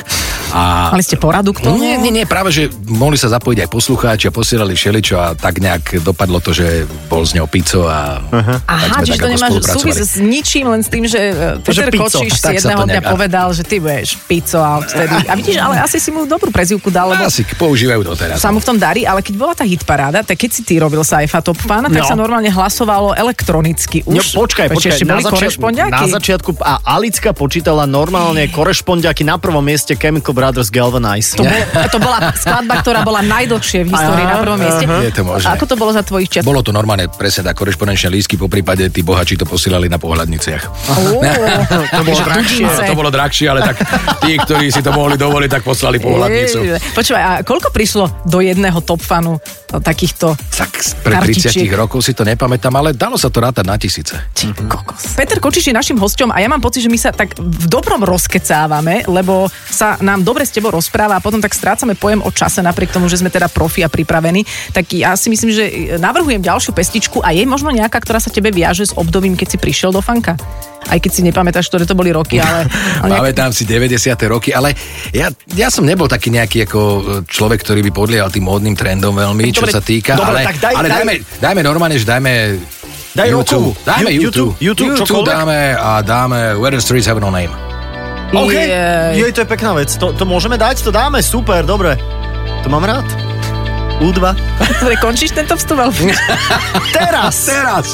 a 0.53 0.60
Mali 0.91 1.01
ste 1.01 1.15
poradu 1.15 1.51
k 1.51 1.61
tomu? 1.61 1.77
nie, 1.77 1.97
nie, 1.97 2.11
nie, 2.13 2.25
práve, 2.25 2.49
že 2.49 2.63
mohli 2.85 3.15
sa 3.15 3.29
zapojiť 3.29 3.65
aj 3.65 3.69
poslucháči 3.69 4.25
a 4.27 4.31
posielali 4.31 4.71
všeličo 4.71 5.15
a 5.15 5.33
tak 5.33 5.57
nejak 5.57 6.01
dopadlo 6.01 6.37
to, 6.37 6.51
že 6.51 6.83
bol 7.05 7.21
z 7.21 7.35
neho 7.35 7.45
pico 7.45 7.85
a 7.85 8.19
uh-huh. 8.19 8.57
Aha, 8.63 9.01
čiže 9.01 9.17
to 9.17 9.29
nemáš 9.29 9.51
súvis 9.67 9.97
s 9.97 10.15
ničím, 10.17 10.67
len 10.67 10.79
s 10.79 10.87
tým, 10.87 11.03
že 11.03 11.19
Peter. 11.61 11.89
Kočiš 11.91 12.31
si 12.31 12.39
sa 12.39 12.51
jedného 12.51 12.83
dňa 12.83 12.99
nejak- 12.99 13.09
povedal, 13.09 13.47
že 13.49 13.63
ty 13.63 13.77
budeš 13.77 14.19
pico 14.21 14.57
a 14.57 14.79
vtedy... 14.79 15.15
A 15.23 15.33
vidíš, 15.33 15.57
ale 15.57 15.75
asi 15.79 15.97
si 15.97 16.09
mu 16.09 16.23
dobrú 16.23 16.49
prezivku 16.49 16.87
dal, 16.87 17.09
lebo 17.09 17.23
Asi 17.23 17.41
používajú 17.47 18.01
doteraz. 18.03 18.37
sa 18.37 18.49
mu 18.49 18.57
v 18.57 18.65
tom 18.65 18.77
darí, 18.77 19.03
ale 19.03 19.19
keď 19.19 19.35
bola 19.35 19.53
tá 19.53 19.63
hitparáda, 19.63 20.21
tak 20.21 20.37
keď 20.37 20.49
si 20.51 20.61
ty 20.61 20.77
robil 20.77 21.01
Saifa 21.01 21.39
Top 21.39 21.57
Fan, 21.57 21.85
tak 21.85 21.97
No. 21.97 22.05
sa 22.05 22.13
normálne 22.13 22.47
hlasovalo 22.47 23.13
elektronicky. 23.13 24.03
No, 24.03 24.17
Už, 24.17 24.35
počkaj, 24.35 24.67
Veď 24.67 24.75
počkaj. 24.75 24.91
Ešte 24.91 25.05
boli 25.05 25.23
začiat- 25.23 25.89
na 25.89 26.07
začiatku 26.09 26.49
a 26.59 26.73
Alicka 26.91 27.31
počítala 27.31 27.83
normálne 27.83 28.45
korešpondiaky 28.47 29.23
na 29.23 29.37
prvom 29.37 29.61
mieste 29.61 29.93
Chemical 29.93 30.31
Brothers 30.31 30.50
Galvanize. 30.51 31.39
To, 31.39 31.43
bol, 31.47 31.59
to 31.87 31.97
bola 32.03 32.17
skladba, 32.35 32.73
ktorá 32.83 32.99
bola 33.07 33.21
najdlhšie 33.23 33.87
v 33.87 33.89
histórii 33.89 34.25
na 34.27 34.35
prvom 34.43 34.59
mieste. 34.59 34.85
Je 34.85 35.13
to 35.15 35.23
možné. 35.23 35.47
A 35.47 35.55
ako 35.55 35.65
to 35.65 35.75
bolo 35.79 35.91
za 35.95 36.03
tvojich 36.03 36.29
čiat? 36.29 36.43
Bolo 36.43 36.59
to 36.59 36.75
normálne 36.75 37.07
presne 37.07 37.47
tak 37.47 37.55
korešpondenčné 37.55 38.09
lístky, 38.11 38.35
po 38.35 38.51
prípade 38.51 38.91
tí 38.91 39.01
bohači 39.01 39.39
to 39.39 39.47
posielali 39.47 39.87
na 39.87 39.97
pohľadniciach. 39.97 40.63
Ó, 40.67 41.23
To 41.97 42.03
bolo 42.03 42.19
drahšie. 42.19 42.65
To 42.67 42.95
bolo 42.97 43.09
drahšie, 43.13 43.45
ale 43.47 43.61
tak 43.63 43.77
tí, 44.23 44.35
ktorí 44.35 44.67
si 44.73 44.81
to 44.83 44.91
mohli 44.91 45.15
dovoliť, 45.15 45.49
tak 45.49 45.63
poslali 45.63 46.01
pohľadnicu. 46.01 46.57
Počúvaj, 46.95 47.23
a 47.23 47.31
koľko 47.45 47.69
prišlo 47.71 48.27
do 48.27 48.39
jedného 48.41 48.79
top 48.83 49.01
fanu 49.01 49.37
no, 49.71 49.77
takýchto 49.79 50.35
Tak 50.35 50.71
pre 51.03 51.15
30 51.19 51.51
Kartičiek. 51.51 51.71
rokov 51.73 52.03
si 52.03 52.11
to 52.11 52.27
nepamätám, 52.27 52.73
ale 52.75 52.91
dalo 52.95 53.15
sa 53.15 53.31
to 53.31 53.39
rátať 53.39 53.65
na 53.65 53.75
tisíce. 53.79 54.15
Ty 54.35 54.51
kokos. 54.67 55.15
Peter 55.15 55.37
Kočiš 55.39 55.71
je 55.71 55.75
našim 55.75 55.97
hosťom 55.97 56.33
a 56.33 56.37
ja 56.41 56.47
mám 56.51 56.61
pocit, 56.63 56.83
že 56.85 56.89
my 56.91 56.99
sa 56.99 57.11
tak 57.13 57.37
v 57.37 57.65
dobrom 57.67 58.01
rozkecávame, 58.03 59.07
lebo 59.07 59.47
sa 59.69 59.97
nám 60.01 60.21
dobre 60.25 60.40
s 60.43 60.51
tebou 60.51 60.69
rozpráva 60.69 61.17
a 61.17 61.21
potom 61.21 61.39
tak 61.39 61.53
strácame 61.53 61.93
pojem 61.93 62.21
o 62.21 62.31
čase, 62.31 62.59
napriek 62.59 62.91
tomu, 62.91 63.07
že 63.07 63.17
sme 63.17 63.29
teda 63.29 63.47
profi 63.47 63.81
a 63.81 63.89
pripravení. 63.89 64.43
Tak 64.71 64.85
ja 64.93 65.13
si 65.15 65.29
myslím, 65.29 65.49
že 65.53 65.63
navrhujem 65.97 66.41
ďalšiu 66.41 66.71
pestičku 66.71 67.21
a 67.21 67.31
je 67.31 67.45
možno 67.45 67.69
nejaká, 67.69 67.97
ktorá 67.97 68.17
sa 68.17 68.33
tebe 68.33 68.49
viaže 68.49 68.89
s 68.89 68.93
obdobím, 68.93 69.37
keď 69.37 69.47
si 69.53 69.57
prišiel 69.57 69.93
do 69.93 70.01
fanka. 70.01 70.35
Aj 70.81 70.97
keď 70.97 71.11
si 71.13 71.21
nepamätáš, 71.21 71.69
ktoré 71.69 71.85
to 71.85 71.93
boli 71.93 72.09
roky, 72.09 72.41
ale... 72.41 72.65
ale 73.05 73.09
nejak- 73.13 73.21
Máme 73.21 73.31
tam 73.37 73.49
si 73.53 73.63
90. 73.69 74.01
roky, 74.27 74.49
ale 74.49 74.73
ja, 75.13 75.29
ja 75.53 75.69
som 75.69 75.85
nebol 75.85 76.09
taký 76.09 76.33
nejaký 76.33 76.65
ako 76.65 76.79
človek, 77.29 77.61
ktorý 77.61 77.85
by 77.87 77.91
podliehal 77.93 78.33
tým 78.33 78.49
módnym 78.49 78.73
trendom 78.73 79.13
veľmi, 79.13 79.53
čo 79.53 79.63
Dobre, 79.63 79.71
sa 79.71 79.81
týka, 79.81 80.17
dobre, 80.17 80.41
ale, 80.41 80.49
tak 80.49 80.57
daj- 80.57 80.75
ale 80.75 80.87
daj- 80.89 80.97
dajme, 80.97 81.13
dajme 81.37 81.61
normálne, 81.61 81.95
že 81.95 82.05
dajme 82.09 82.33
Daj 83.11 83.27
YouTube. 83.27 83.75
Dajme 83.83 84.07
Ju- 84.07 84.21
YouTube. 84.23 84.51
YouTube, 84.63 84.95
YouTube, 84.95 85.03
YouTube 85.03 85.27
dáme 85.27 85.75
a 85.75 85.99
dáme 85.99 86.55
Where 86.55 86.79
the 86.79 86.81
Streets 86.81 87.11
Have 87.11 87.19
No 87.19 87.27
Name. 87.27 87.70
OK, 88.31 88.53
Jej. 88.55 89.19
jej, 89.19 89.31
to 89.35 89.43
je 89.43 89.47
pekná 89.47 89.75
vec. 89.75 89.91
To, 89.99 90.15
to 90.15 90.23
môžeme 90.23 90.55
dať? 90.55 90.87
To 90.87 90.91
dáme, 90.91 91.19
super, 91.19 91.67
dobre. 91.67 91.99
To 92.63 92.67
mám 92.71 92.87
rád. 92.87 93.03
U2. 93.99 94.19
Dobre, 94.79 94.95
končíš 95.03 95.35
tento 95.35 95.59
vstup? 95.59 95.77
Teraz! 96.95 97.35
Teraz! 97.45 97.87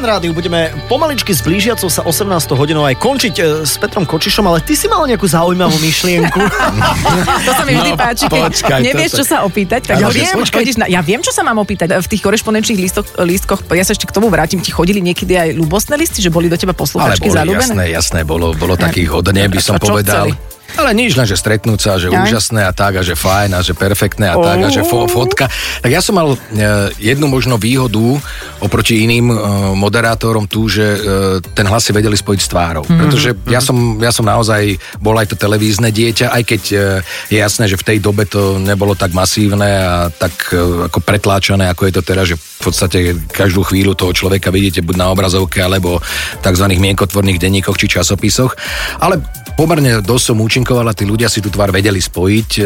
Fan 0.00 0.08
rádiu 0.08 0.32
budeme 0.32 0.72
pomaličky 0.88 1.28
s 1.28 1.44
blížiacou 1.44 1.92
sa 1.92 2.00
18 2.00 2.24
hodinou 2.56 2.88
aj 2.88 2.96
končiť 2.96 3.34
e, 3.36 3.68
s 3.68 3.76
Petrom 3.76 4.08
Kočišom, 4.08 4.48
ale 4.48 4.64
ty 4.64 4.72
si 4.72 4.88
mal 4.88 5.04
nejakú 5.04 5.28
zaujímavú 5.28 5.76
myšlienku. 5.76 6.40
To 7.44 7.52
sa 7.52 7.68
mi 7.68 7.76
vždy 7.76 7.92
No, 7.92 7.98
páči, 7.98 8.24
počkaj, 8.24 8.80
nevieš, 8.80 9.18
čo 9.18 9.24
sa 9.26 9.44
opýtať. 9.44 9.92
Tak 9.92 9.98
Ja 9.98 10.08
viem. 10.08 10.30
hodíš 10.32 10.78
na, 10.78 10.86
ja 10.86 11.02
viem, 11.02 11.20
čo 11.20 11.34
sa 11.34 11.44
mám 11.44 11.58
opýtať. 11.58 12.00
V 12.00 12.08
tých 12.08 12.22
korešpondenčných 12.22 12.80
lístoch, 12.80 13.06
lístkoch, 13.18 13.60
ja 13.68 13.84
sa 13.84 13.92
ešte 13.92 14.06
k 14.06 14.12
tomu 14.14 14.30
vrátim, 14.30 14.62
ti 14.62 14.72
chodili 14.72 15.02
niekedy 15.02 15.36
aj 15.36 15.48
ľubostné 15.52 15.98
listy, 15.98 16.22
že 16.22 16.30
boli 16.30 16.48
do 16.48 16.56
teba 16.56 16.70
Ale 16.70 16.80
posluchačky 16.80 17.28
boli, 17.28 17.36
zalúbené? 17.36 17.60
jasné, 17.60 17.84
jasné, 17.92 18.20
bolo, 18.22 18.54
bolo 18.54 18.78
takých 18.78 19.10
hodne, 19.10 19.42
by 19.42 19.60
som 19.60 19.76
A 19.76 19.82
čo 19.82 19.92
povedal. 19.92 20.32
chceli? 20.32 20.49
Ale 20.78 20.94
nič, 20.94 21.18
len 21.18 21.26
že 21.26 21.38
stretnúť 21.38 21.80
sa, 21.80 21.98
že 21.98 22.12
Aj. 22.12 22.22
úžasné 22.22 22.62
a 22.66 22.72
tak, 22.74 23.00
a 23.00 23.02
že 23.02 23.18
fajn, 23.18 23.50
a 23.56 23.60
že 23.64 23.74
perfektné 23.74 24.30
a 24.30 24.36
tak, 24.38 24.58
a 24.62 24.68
že 24.68 24.82
fo, 24.86 25.08
fotka. 25.10 25.50
Tak 25.82 25.90
ja 25.90 25.98
som 26.04 26.14
mal 26.14 26.34
e, 26.34 26.38
jednu 27.00 27.26
možno 27.26 27.56
výhodu 27.56 28.20
oproti 28.60 29.02
iným 29.02 29.32
e, 29.32 29.36
moderátorom 29.74 30.46
tu, 30.46 30.68
že 30.68 30.84
e, 30.84 30.98
ten 31.54 31.66
hlas 31.66 31.88
si 31.88 31.92
vedeli 31.96 32.14
spojiť 32.14 32.40
s 32.40 32.48
tvárou. 32.50 32.84
Mhm. 32.86 32.98
Pretože 33.00 33.30
ja 33.48 33.60
som, 33.64 33.98
ja 33.98 34.12
som 34.12 34.26
naozaj 34.26 34.76
bol 35.00 35.16
aj 35.16 35.32
to 35.32 35.36
televízne 35.40 35.88
dieťa, 35.88 36.30
aj 36.30 36.42
keď 36.44 36.62
e, 36.70 36.76
je 37.32 37.38
jasné, 37.40 37.64
že 37.66 37.80
v 37.80 37.86
tej 37.86 37.98
dobe 38.04 38.28
to 38.28 38.60
nebolo 38.60 38.92
tak 38.92 39.16
masívne 39.16 39.66
a 39.66 40.12
tak 40.12 40.52
e, 40.52 40.90
ako 40.92 41.00
pretláčané, 41.00 41.72
ako 41.72 41.88
je 41.88 41.94
to 41.96 42.02
teraz, 42.04 42.26
že 42.28 42.36
v 42.36 42.60
podstate 42.60 42.98
každú 43.32 43.64
chvíľu 43.64 43.96
toho 43.96 44.12
človeka 44.12 44.52
vidíte 44.52 44.84
buď 44.84 44.96
na 45.00 45.06
obrazovke, 45.08 45.64
alebo 45.64 45.96
v 46.04 46.40
tzv. 46.44 46.66
mienkotvorných 46.76 47.40
denníkoch 47.40 47.80
či 47.80 47.88
časopisoch. 47.88 48.52
Ale 49.00 49.24
pomerne 49.56 50.04
dosť 50.04 50.24
som 50.32 50.36
účinkoval 50.44 50.59
a 50.62 50.92
tí 50.92 51.04
ľudia 51.04 51.26
si 51.26 51.38
tú 51.38 51.48
tvár 51.48 51.68
vedeli 51.68 51.98
spojiť 51.98 52.50
e, 52.54 52.62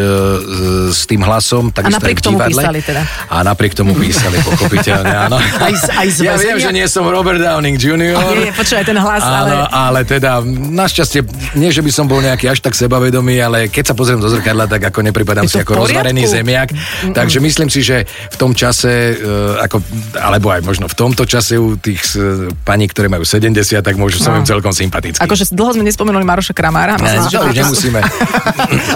s 0.89 1.05
tým 1.05 1.21
hlasom. 1.21 1.71
Takisto 1.71 1.97
napriek 1.97 2.17
aj 2.17 2.21
v 2.21 2.25
tomu 2.25 2.37
divadle. 2.39 2.61
písali 2.61 2.81
teda. 2.81 3.03
A 3.27 3.37
napriek 3.41 3.73
tomu 3.73 3.93
písali, 3.93 4.37
pochopiteľne, 4.41 5.15
áno. 5.27 5.37
Aj 5.39 5.73
z- 5.73 5.91
aj 5.91 6.09
z 6.11 6.19
ja 6.23 6.35
viem, 6.35 6.57
že 6.57 6.71
nie 6.71 6.85
som 6.85 7.05
Robert 7.05 7.39
Downing 7.39 7.75
Jr. 7.75 8.15
Nie, 8.15 8.37
nie, 8.45 8.53
počúvaj, 8.53 8.85
ten 8.85 8.97
hlas, 8.97 9.21
Áno, 9.21 9.35
ale... 9.65 9.71
ale 9.71 10.01
teda, 10.03 10.41
našťastie, 10.45 11.21
nie 11.55 11.69
že 11.69 11.81
by 11.81 11.91
som 11.91 12.05
bol 12.05 12.19
nejaký 12.19 12.47
až 12.47 12.61
tak 12.61 12.73
sebavedomý, 12.73 13.39
ale 13.39 13.59
keď 13.67 13.91
sa 13.91 13.95
pozriem 13.95 14.19
do 14.19 14.29
zrkadla, 14.29 14.67
tak 14.67 14.85
ako 14.85 15.01
nepripadám 15.03 15.45
si 15.45 15.57
ako 15.57 15.81
rozvarený 15.81 16.25
zemiak. 16.25 16.71
Takže 17.07 17.41
myslím 17.41 17.67
si, 17.67 17.81
že 17.81 18.05
v 18.05 18.37
tom 18.37 18.53
čase, 18.53 18.91
e, 19.13 19.27
ako, 19.61 19.81
alebo 20.15 20.49
aj 20.49 20.61
možno 20.63 20.87
v 20.87 20.95
tomto 20.95 21.25
čase 21.25 21.57
u 21.57 21.75
tých 21.75 22.15
e, 22.15 22.53
paní, 22.59 22.87
ktoré 22.87 23.07
majú 23.07 23.23
70, 23.23 23.55
tak 23.77 23.95
môžu 23.95 24.19
som 24.19 24.31
No. 24.31 24.41
im 24.41 24.49
celkom 24.49 24.71
sympatický. 24.71 25.21
Akože 25.21 25.47
dlho 25.49 25.71
sme 25.73 25.85
nespomenuli 25.85 26.23
Maroša 26.23 26.51
Kramára. 26.51 26.99
Ne, 26.99 27.23
to 27.23 27.39
už 27.45 27.55
nemusíme. 27.85 28.01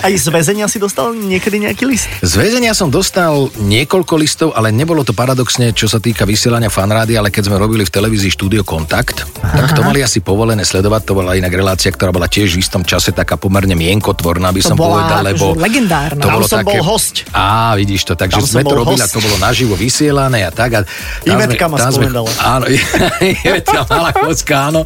Aj 0.03 0.13
z 0.25 0.27
väzenia 0.33 0.67
si 0.69 0.79
dostal 0.81 1.13
niekedy 1.13 1.61
nejaký 1.61 1.85
list? 1.85 2.09
Z 2.25 2.41
väzenia 2.41 2.73
som 2.73 2.89
dostal 2.89 3.53
niekoľko 3.61 4.15
listov, 4.17 4.49
ale 4.57 4.73
nebolo 4.73 5.05
to 5.05 5.13
paradoxne, 5.13 5.73
čo 5.77 5.91
sa 5.91 6.01
týka 6.01 6.25
vysielania 6.25 6.73
fanrády, 6.73 7.17
ale 7.17 7.29
keď 7.29 7.53
sme 7.53 7.57
robili 7.61 7.85
v 7.85 7.93
televízii 7.93 8.33
štúdio 8.33 8.63
Kontakt, 8.65 9.29
tak 9.41 9.77
to 9.77 9.85
mali 9.85 10.01
asi 10.01 10.25
povolené 10.25 10.65
sledovať. 10.65 11.03
To 11.09 11.13
bola 11.19 11.37
inak 11.37 11.53
relácia, 11.53 11.93
ktorá 11.93 12.13
bola 12.13 12.29
tiež 12.29 12.57
v 12.57 12.65
istom 12.65 12.83
čase 12.85 13.13
taká 13.13 13.37
pomerne 13.37 13.77
mienkotvorná, 13.77 14.53
by 14.53 14.61
To 14.65 14.69
som 14.75 14.77
bola 14.79 15.05
povedal, 15.05 15.21
lebo... 15.25 15.45
legendárna. 15.57 16.23
Tam 16.23 16.41
som 16.45 16.65
bol 16.65 16.81
hosť. 16.81 17.33
Á, 17.33 17.77
vidíš 17.77 18.09
to, 18.09 18.13
takže 18.17 18.41
Tam 18.41 18.49
sme 18.49 18.63
to 18.65 18.77
robili, 18.77 19.01
a 19.01 19.07
host. 19.09 19.15
to 19.17 19.21
bolo 19.21 19.37
naživo 19.41 19.75
vysielané 19.77 20.45
a 20.45 20.51
tak. 20.53 20.71
A 20.77 20.81
Ivetka 21.25 21.69
ma 21.69 21.77
sme-. 21.89 22.09
Áno, 22.39 22.65
Ivetka 23.49 23.85
mala 23.89 24.11
kocka, 24.15 24.57
áno. 24.73 24.81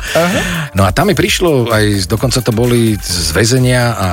No 0.73 0.83
a 0.87 0.91
tam 0.95 1.11
mi 1.11 1.15
prišlo, 1.15 1.71
aj 1.71 2.07
dokonca 2.09 2.39
to 2.41 2.53
boli 2.55 2.95
z 2.97 3.31
väzenia 3.35 3.92
a 3.93 4.09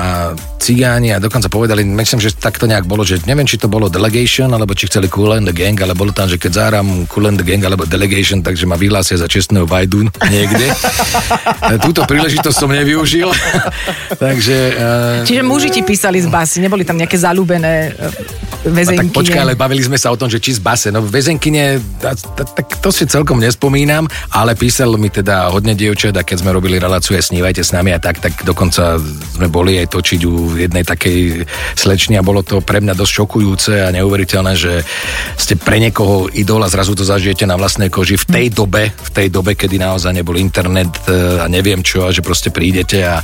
cigáni 0.60 1.10
a 1.10 1.18
dokonca 1.18 1.48
povedali, 1.48 1.82
myslím, 1.82 2.20
že 2.20 2.36
tak 2.36 2.60
to 2.60 2.68
nejak 2.68 2.84
bolo, 2.84 3.00
že 3.00 3.18
neviem, 3.24 3.48
či 3.48 3.56
to 3.56 3.66
bolo 3.66 3.88
Delegation, 3.88 4.52
alebo 4.52 4.76
či 4.76 4.86
chceli 4.86 5.08
Cool 5.08 5.40
and 5.40 5.48
the 5.48 5.56
Gang, 5.56 5.74
ale 5.80 5.96
bolo 5.96 6.12
tam, 6.12 6.28
že 6.28 6.36
keď 6.36 6.52
zahrám 6.52 7.08
Cool 7.08 7.32
and 7.32 7.40
the 7.40 7.46
Gang 7.46 7.64
alebo 7.64 7.88
Delegation, 7.88 8.44
takže 8.44 8.68
ma 8.68 8.76
vyhlásia 8.76 9.16
za 9.16 9.24
čestného 9.26 9.64
Vajdun 9.64 10.12
niekde. 10.28 10.66
Túto 11.86 12.04
príležitosť 12.04 12.56
som 12.56 12.68
nevyužil. 12.68 13.32
takže... 14.24 14.56
eh, 14.76 15.28
Čiže 15.28 15.42
muži 15.42 15.68
ti 15.72 15.80
písali 15.80 16.20
z 16.20 16.28
basy, 16.28 16.60
neboli 16.60 16.84
tam 16.84 17.00
nejaké 17.00 17.16
zalúbené... 17.16 17.94
e, 17.96 18.48
tak 18.60 18.72
väzenkine. 18.76 19.16
počkaj, 19.16 19.40
ale 19.40 19.54
bavili 19.56 19.80
sme 19.80 19.96
sa 19.96 20.12
o 20.12 20.16
tom, 20.20 20.28
že 20.28 20.36
či 20.36 20.56
z 20.56 20.60
base. 20.60 20.88
No 20.92 21.00
v 21.00 21.08
väzenkine, 21.08 21.80
ta- 21.96 22.16
ta- 22.16 22.44
tak 22.44 22.66
to 22.84 22.92
si 22.92 23.08
celkom 23.08 23.40
nespomínam, 23.40 24.04
ale 24.34 24.52
písal 24.52 24.92
mi 25.00 25.08
teda 25.08 25.48
hodne 25.48 25.72
dievčat 25.72 26.12
a 26.16 26.22
keď 26.26 26.44
sme 26.44 26.50
robili 26.52 26.76
reláciu 26.76 27.16
aj 27.16 27.30
Snívajte 27.30 27.62
s 27.62 27.70
nami 27.70 27.94
a 27.94 28.00
tak, 28.02 28.18
tak 28.18 28.42
dokonca 28.42 28.98
sme 29.38 29.46
boli 29.46 29.69
aj 29.76 29.88
točiť 29.88 30.20
u 30.22 30.34
jednej 30.56 30.82
takej 30.82 31.44
slečny 31.74 32.14
a 32.14 32.22
bolo 32.22 32.40
to 32.40 32.58
pre 32.58 32.78
mňa 32.78 32.92
dosť 32.92 33.12
šokujúce 33.14 33.72
a 33.80 33.92
neuveriteľné, 33.92 34.52
že 34.54 34.82
ste 35.34 35.54
pre 35.54 35.78
niekoho 35.78 36.26
idol 36.30 36.60
a 36.60 36.68
zrazu 36.68 36.92
to 36.92 37.02
zažijete 37.02 37.44
na 37.44 37.54
vlastnej 37.54 37.86
koži 37.86 38.16
v 38.16 38.26
tej 38.26 38.46
dobe, 38.50 38.90
v 38.90 39.10
tej 39.10 39.28
dobe, 39.28 39.52
kedy 39.52 39.76
naozaj 39.76 40.10
nebol 40.12 40.34
internet 40.34 40.90
e, 41.04 41.12
a 41.38 41.46
neviem 41.46 41.78
čo 41.80 42.02
a 42.02 42.10
že 42.10 42.20
proste 42.20 42.48
prídete 42.48 42.98
a 43.00 43.20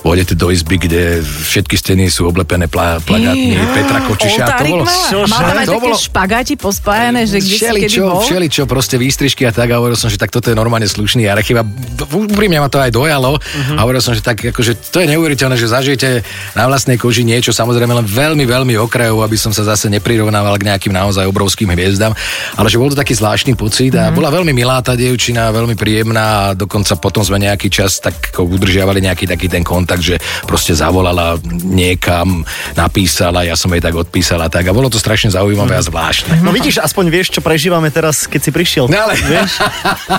vôjdete 0.00 0.34
do 0.34 0.48
izby, 0.48 0.76
kde 0.78 1.02
všetky 1.22 1.74
steny 1.74 2.04
sú 2.06 2.26
oblepené 2.26 2.66
pla, 2.66 2.98
plagátmi 2.98 3.54
Petra 3.70 4.00
Kočiša. 4.02 4.38
To 4.38 4.48
Oltárik 4.50 4.72
bolo. 4.72 4.84
Čože? 5.06 5.30
Mala 5.30 5.62
To 5.62 5.78
bolo- 5.78 5.96
špagáti 5.96 6.54
pospájané, 6.56 7.24
že 7.24 7.38
kde 7.38 7.46
si 7.46 7.56
všeli 7.56 7.80
kedy 7.80 7.92
čo, 7.92 8.02
bol. 8.04 8.20
všeli 8.20 8.46
čo, 8.48 8.62
proste 8.64 8.96
výstrižky 8.96 9.44
a 9.44 9.52
tak 9.52 9.68
a 9.68 9.78
hovoril 9.78 9.94
som, 9.94 10.08
že 10.08 10.16
tak 10.16 10.28
toto 10.28 10.48
je 10.48 10.56
normálne 10.56 10.84
slušný 10.84 11.24
archív 11.24 11.56
a 11.56 11.64
úprimne 12.10 12.58
ma 12.58 12.66
to 12.66 12.76
aj 12.76 12.90
dojalo 12.90 13.38
Mhm. 13.38 13.76
a 13.76 13.80
hovoril 13.80 14.00
som, 14.00 14.10
že 14.10 14.20
tak 14.20 14.42
akože 14.42 14.90
to 14.90 14.98
je 14.98 15.06
neuveriteľné, 15.08 15.54
že 15.54 15.69
zažijete 15.70 16.26
na 16.52 16.66
vlastnej 16.66 16.94
koži 16.94 17.22
niečo, 17.22 17.50
samozrejme 17.50 17.90
len 17.92 18.04
veľmi, 18.04 18.42
veľmi 18.42 18.74
okrajov, 18.76 19.20
aby 19.20 19.36
som 19.36 19.50
sa 19.50 19.62
zase 19.62 19.86
neprirovnával 19.88 20.54
k 20.56 20.66
nejakým 20.66 20.90
naozaj 20.90 21.24
obrovským 21.24 21.70
hviezdam, 21.70 22.10
ale 22.54 22.66
že 22.66 22.76
bol 22.76 22.88
to 22.88 22.98
taký 22.98 23.14
zvláštny 23.14 23.54
pocit 23.54 23.90
Mhm. 23.90 24.02
a 24.02 24.10
bola 24.10 24.30
veľmi 24.30 24.50
milá 24.50 24.78
tá 24.80 24.92
dievčina, 24.92 25.48
veľmi 25.50 25.74
príjemná 25.74 26.18
a 26.20 26.54
dokonca 26.54 26.94
potom 26.96 27.22
sme 27.22 27.38
nejaký 27.38 27.68
čas 27.68 27.98
tak 27.98 28.14
ako 28.30 28.50
udržiavali 28.50 28.98
nejaký 29.00 29.24
taký 29.24 29.46
ten 29.46 29.62
kontakt, 29.62 30.00
že 30.00 30.16
proste 30.44 30.72
zavolala 30.72 31.38
niekam, 31.64 32.42
napísala, 32.74 33.42
ja 33.42 33.54
som 33.54 33.68
jej 33.68 33.78
tak 33.78 33.94
odpísala 33.94 34.48
tak 34.48 34.64
a 34.64 34.72
bolo 34.72 34.88
to 34.88 34.96
strašne 34.96 35.30
zaujímavé 35.30 35.74
a 35.74 35.82
zvláštne. 35.82 36.40
No 36.40 36.50
vidíš, 36.50 36.78
aspoň 36.78 37.04
vieš, 37.08 37.28
čo 37.30 37.40
prežívame 37.40 37.88
teraz, 37.88 38.24
keď 38.24 38.40
si 38.40 38.50
prišiel. 38.50 38.84
No 38.86 38.98
ale- 38.98 39.14
Vieš, 39.20 39.52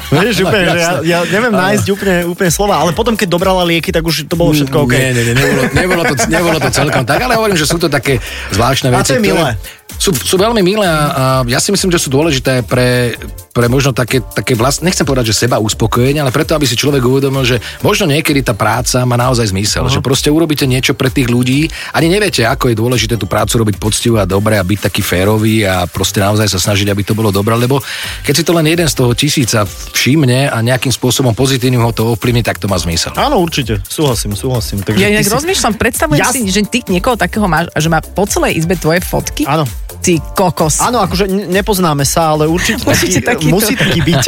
vieš 0.10 0.36
úplne, 0.42 0.66
že 0.70 0.80
ja, 0.80 0.92
ja 1.02 1.20
neviem 1.26 1.52
nájsť 1.64 1.86
úplne, 1.90 2.16
úplne 2.26 2.48
slova, 2.50 2.78
ale 2.78 2.92
potom, 2.92 3.14
keď 3.14 3.28
dobrala 3.28 3.64
lieky, 3.64 3.90
tak 3.90 4.02
už 4.02 4.26
to 4.26 4.36
bolo 4.36 4.52
všetko 4.52 4.78
OK. 4.82 4.94
Nie, 4.94 5.12
nie, 5.12 5.24
nie, 5.26 5.36
nebolo, 5.42 5.62
nebolo, 5.74 6.04
to, 6.06 6.16
nebolo 6.30 6.58
to 6.62 6.70
celkom 6.70 7.04
tak, 7.04 7.20
ale 7.26 7.34
hovorím, 7.36 7.58
že 7.58 7.66
sú 7.66 7.82
to 7.82 7.90
také 7.90 8.22
zvláštne 8.54 8.94
A 8.94 9.02
veci. 9.02 9.18
to 9.18 9.18
je 9.18 9.24
milé. 9.26 9.58
Sú, 9.98 10.14
sú 10.14 10.36
veľmi 10.40 10.62
milé 10.62 10.88
a, 10.88 11.00
a 11.12 11.24
ja 11.46 11.60
si 11.60 11.70
myslím, 11.74 11.92
že 11.92 12.02
sú 12.02 12.10
dôležité 12.10 12.64
pre, 12.66 13.16
pre 13.52 13.68
možno 13.68 13.92
také, 13.92 14.24
také 14.24 14.56
vlast, 14.56 14.82
nechcem 14.82 15.04
povedať, 15.06 15.36
že 15.36 15.46
seba 15.46 15.60
uspokojenie, 15.60 16.24
ale 16.24 16.32
preto, 16.34 16.56
aby 16.56 16.66
si 16.66 16.80
človek 16.80 17.04
uvedomil, 17.04 17.44
že 17.44 17.60
možno 17.84 18.08
niekedy 18.08 18.42
tá 18.42 18.56
práca 18.56 19.04
má 19.04 19.20
naozaj 19.20 19.52
zmysel, 19.52 19.86
uh-huh. 19.86 19.94
že 19.94 20.00
proste 20.00 20.32
urobíte 20.32 20.64
niečo 20.66 20.96
pre 20.96 21.12
tých 21.12 21.28
ľudí, 21.28 21.68
ani 21.92 22.08
neviete, 22.08 22.48
ako 22.48 22.72
je 22.72 22.80
dôležité 22.80 23.20
tú 23.20 23.28
prácu 23.28 23.62
robiť 23.62 23.76
poctivo 23.78 24.18
a 24.18 24.26
dobre 24.26 24.56
a 24.58 24.64
byť 24.64 24.80
taký 24.88 25.04
férový 25.04 25.68
a 25.68 25.86
proste 25.86 26.24
naozaj 26.24 26.48
sa 26.48 26.60
snažiť, 26.72 26.88
aby 26.90 27.04
to 27.04 27.14
bolo 27.14 27.30
dobre, 27.30 27.54
lebo 27.60 27.84
keď 28.24 28.34
si 28.40 28.44
to 28.48 28.56
len 28.56 28.66
jeden 28.66 28.88
z 28.88 28.96
toho 28.96 29.12
tisíca 29.12 29.68
všimne 29.68 30.48
a 30.50 30.58
nejakým 30.64 30.90
spôsobom 30.90 31.36
pozitívnym 31.36 31.84
ho 31.84 31.92
to 31.92 32.16
ovplyvní, 32.16 32.42
tak 32.42 32.58
to 32.58 32.72
má 32.72 32.80
zmysel. 32.80 33.12
Áno, 33.20 33.38
určite, 33.44 33.84
súhlasím, 33.86 34.34
súhlasím. 34.34 34.82
Takže 34.82 34.98
Ja 34.98 35.12
inak 35.12 35.28
si- 35.28 35.34
rozmýšľam, 35.34 35.74
predstavujem 35.76 36.24
Jas- 36.24 36.34
si, 36.34 36.42
že 36.48 36.64
ty 36.66 36.82
niekoho 36.88 37.20
takého 37.20 37.46
máš, 37.46 37.68
že 37.76 37.92
má 37.92 38.00
po 38.00 38.24
celej 38.26 38.58
izbe 38.58 38.80
tvoje 38.80 39.04
fotky. 39.04 39.44
Áno. 39.46 39.68
Ty 40.02 40.18
kokos. 40.34 40.82
Áno, 40.82 40.98
akože 41.06 41.30
ne- 41.30 41.46
nepoznáme 41.62 42.02
sa, 42.02 42.34
ale 42.34 42.50
určite, 42.50 42.82
Určite 42.82 43.22
taký, 43.22 43.48
takýto. 43.48 43.54
musí 43.54 43.74
taký 43.78 44.02
byť. 44.02 44.24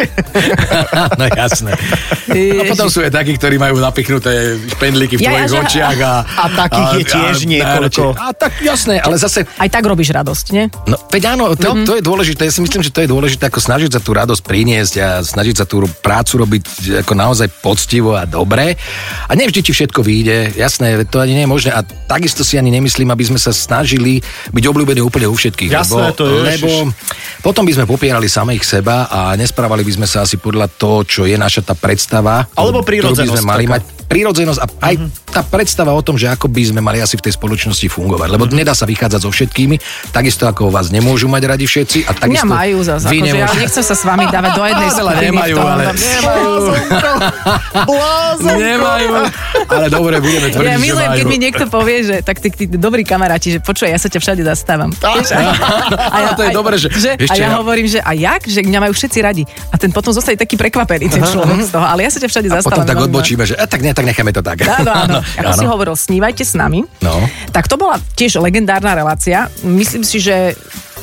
no 1.19 1.25
jasné. 1.33 1.71
A 2.29 2.63
potom 2.69 2.87
sú 2.93 3.01
aj 3.01 3.09
takí, 3.09 3.33
ktorí 3.33 3.57
majú 3.57 3.81
napichnuté 3.81 4.61
špendlíky 4.77 5.17
v 5.17 5.21
Ja, 5.25 5.29
tvojich 5.33 5.49
ja, 5.49 5.59
očiach. 5.65 5.97
A, 6.05 6.13
A 6.25 6.45
takých 6.53 6.89
je 6.93 7.03
tiež 7.09 7.37
niekoľko. 7.49 8.03
A, 8.13 8.31
tak 8.37 8.61
jasné, 8.61 9.01
ale 9.01 9.17
zase 9.17 9.49
Aj 9.57 9.69
tak 9.69 9.83
robíš 9.85 10.13
radosť, 10.13 10.45
nie? 10.53 10.69
No, 10.85 10.97
veď 11.09 11.33
áno, 11.33 11.57
to, 11.57 11.73
mm-hmm. 11.73 11.87
to 11.89 11.93
je 11.97 12.03
dôležité. 12.03 12.41
Ja 12.45 12.53
si 12.53 12.61
myslím, 12.61 12.85
že 12.85 12.93
to 12.93 13.01
je 13.01 13.09
dôležité, 13.09 13.49
ako 13.49 13.57
snažiť 13.57 13.97
sa 13.97 13.99
tú 14.01 14.13
radosť 14.13 14.41
priniesť 14.45 14.93
a 15.01 15.07
snažiť 15.25 15.55
sa 15.57 15.65
tú 15.65 15.81
prácu 16.05 16.33
robiť 16.43 16.63
ako 17.01 17.13
naozaj 17.17 17.47
poctivo 17.61 18.13
a 18.13 18.29
dobre. 18.29 18.77
A 19.25 19.31
nevždy 19.33 19.65
ti 19.65 19.71
všetko 19.73 20.03
vyjde, 20.03 20.53
jasné, 20.53 21.01
to 21.09 21.17
ani 21.17 21.33
nie 21.33 21.45
je 21.45 21.51
možné. 21.51 21.69
A 21.73 21.81
takisto 21.85 22.43
si 22.45 22.59
ani 22.59 22.69
nemyslím, 22.69 23.09
aby 23.09 23.23
sme 23.23 23.39
sa 23.39 23.55
snažili 23.55 24.19
byť 24.51 24.63
obľúbení 24.67 24.99
úplne 24.99 25.25
u 25.29 25.35
všetkých. 25.35 25.62
Jasné, 25.69 26.03
lebo, 26.03 26.15
to 26.15 26.23
je, 26.25 26.39
lebo 26.43 26.69
potom 27.39 27.63
by 27.63 27.73
sme 27.75 27.85
popierali 27.85 28.25
samých 28.25 28.63
seba 28.63 29.05
a 29.05 29.35
nesprávali 29.35 29.83
by 29.83 29.93
sme 29.93 30.07
sa 30.07 30.23
asi 30.23 30.35
podľa 30.35 30.67
toho, 30.67 31.03
čo 31.03 31.21
je 31.23 31.35
naša 31.35 31.61
tá 31.61 31.75
predstava. 31.75 32.47
Alebo 32.51 32.81
ktorú 32.81 33.11
by 33.11 33.27
sme 33.27 33.35
prírodzenosť 33.35 33.43
mali 33.43 33.65
taká. 33.65 33.73
mať 33.73 33.83
prírodzenosť 34.03 34.59
a 34.61 34.67
aj 34.83 34.95
tá 35.25 35.41
predstava 35.41 35.89
o 35.89 36.01
tom, 36.05 36.13
že 36.13 36.29
ako 36.29 36.45
by 36.45 36.61
sme 36.69 36.79
mali 36.79 37.01
asi 37.01 37.17
v 37.17 37.25
tej 37.25 37.33
spoločnosti 37.33 37.87
fungovať. 37.89 38.29
Lebo 38.29 38.45
nedá 38.45 38.77
sa 38.77 38.85
vychádzať 38.85 39.19
so 39.19 39.33
všetkými, 39.33 39.81
takisto 40.13 40.45
ako 40.45 40.69
vás 40.69 40.93
nemôžu 40.93 41.25
mať 41.25 41.43
radi 41.49 41.65
všetci. 41.65 42.05
A 42.05 42.11
Mňa 42.13 42.21
takisto 42.21 42.45
majú 42.45 42.77
zase, 42.85 43.09
vy 43.09 43.17
akože 43.19 43.37
ja 43.37 43.47
nechcem 43.57 43.81
sa 43.81 43.95
s 43.97 44.03
vami 44.05 44.29
dávať 44.29 44.51
do 44.53 44.63
jednej 44.63 44.89
skupiny. 44.91 45.25
nemajú, 45.25 45.55
tom, 45.55 45.65
ale- 45.65 45.85
nemajú. 45.89 46.51
Blázonko. 47.83 48.53
Nemajú. 48.53 49.11
Ale 49.65 49.85
dobre, 49.89 50.15
budeme 50.21 50.47
tvrdiť, 50.51 50.67
Ja 50.67 50.77
že 50.77 50.83
milujem, 50.83 51.09
majú. 51.09 51.17
keď 51.17 51.25
mi 51.25 51.37
niekto 51.41 51.65
povie, 51.67 51.97
že 52.03 52.15
tak 52.21 52.37
tí, 52.37 52.49
tí 52.53 52.65
dobrí 52.69 53.01
kamaráti, 53.01 53.49
že 53.49 53.59
počuj, 53.59 53.89
ja 53.89 53.97
sa 53.97 54.07
ťa 54.07 54.19
všade 54.21 54.41
zastávam. 54.45 54.93
A, 55.53 56.09
Ale 56.11 56.29
to 56.33 56.41
je 56.41 56.51
dobré, 56.51 56.75
že- 56.75 56.89
že 56.89 57.09
a 57.21 57.33
ja 57.33 57.47
ja- 57.47 57.55
hovorím, 57.55 57.85
že 57.85 57.99
a 57.99 58.11
jak? 58.11 58.41
Že 58.43 58.63
mňa 58.63 58.79
majú 58.81 58.93
všetci 58.93 59.19
radi. 59.19 59.43
A 59.69 59.75
ten 59.75 59.89
potom 59.89 60.09
zostane 60.09 60.35
taký 60.35 60.55
prekvapený, 60.55 61.09
ten 61.09 61.21
človek 61.21 61.61
z 61.61 61.71
toho. 61.71 61.83
Ale 61.83 62.01
ja 62.01 62.09
sa 62.09 62.17
ťa 62.17 62.27
všade 62.27 62.47
A 62.47 62.51
zastávam. 62.55 62.65
potom 62.65 62.83
tak 62.83 62.95
veľmi 62.95 63.03
ma- 63.03 63.09
odbočíme, 63.13 63.43
že 63.43 63.55
a 63.55 63.65
tak 63.65 63.81
ne, 63.81 63.91
tak 63.91 64.03
necháme 64.03 64.31
to 64.31 64.41
tak. 64.41 64.57
Áno, 64.63 64.91
áno. 64.91 65.17
Ako 65.39 65.51
si 65.53 65.65
hovoril, 65.65 65.95
snívajte 65.95 66.41
s 66.41 66.53
nami. 66.53 66.81
No. 66.99 67.21
Tak 67.49 67.65
to 67.65 67.75
bola 67.75 67.97
tiež 68.13 68.37
legendárna 68.37 68.93
relácia. 68.93 69.47
Myslím 69.61 70.01
si, 70.01 70.17
že 70.19 70.57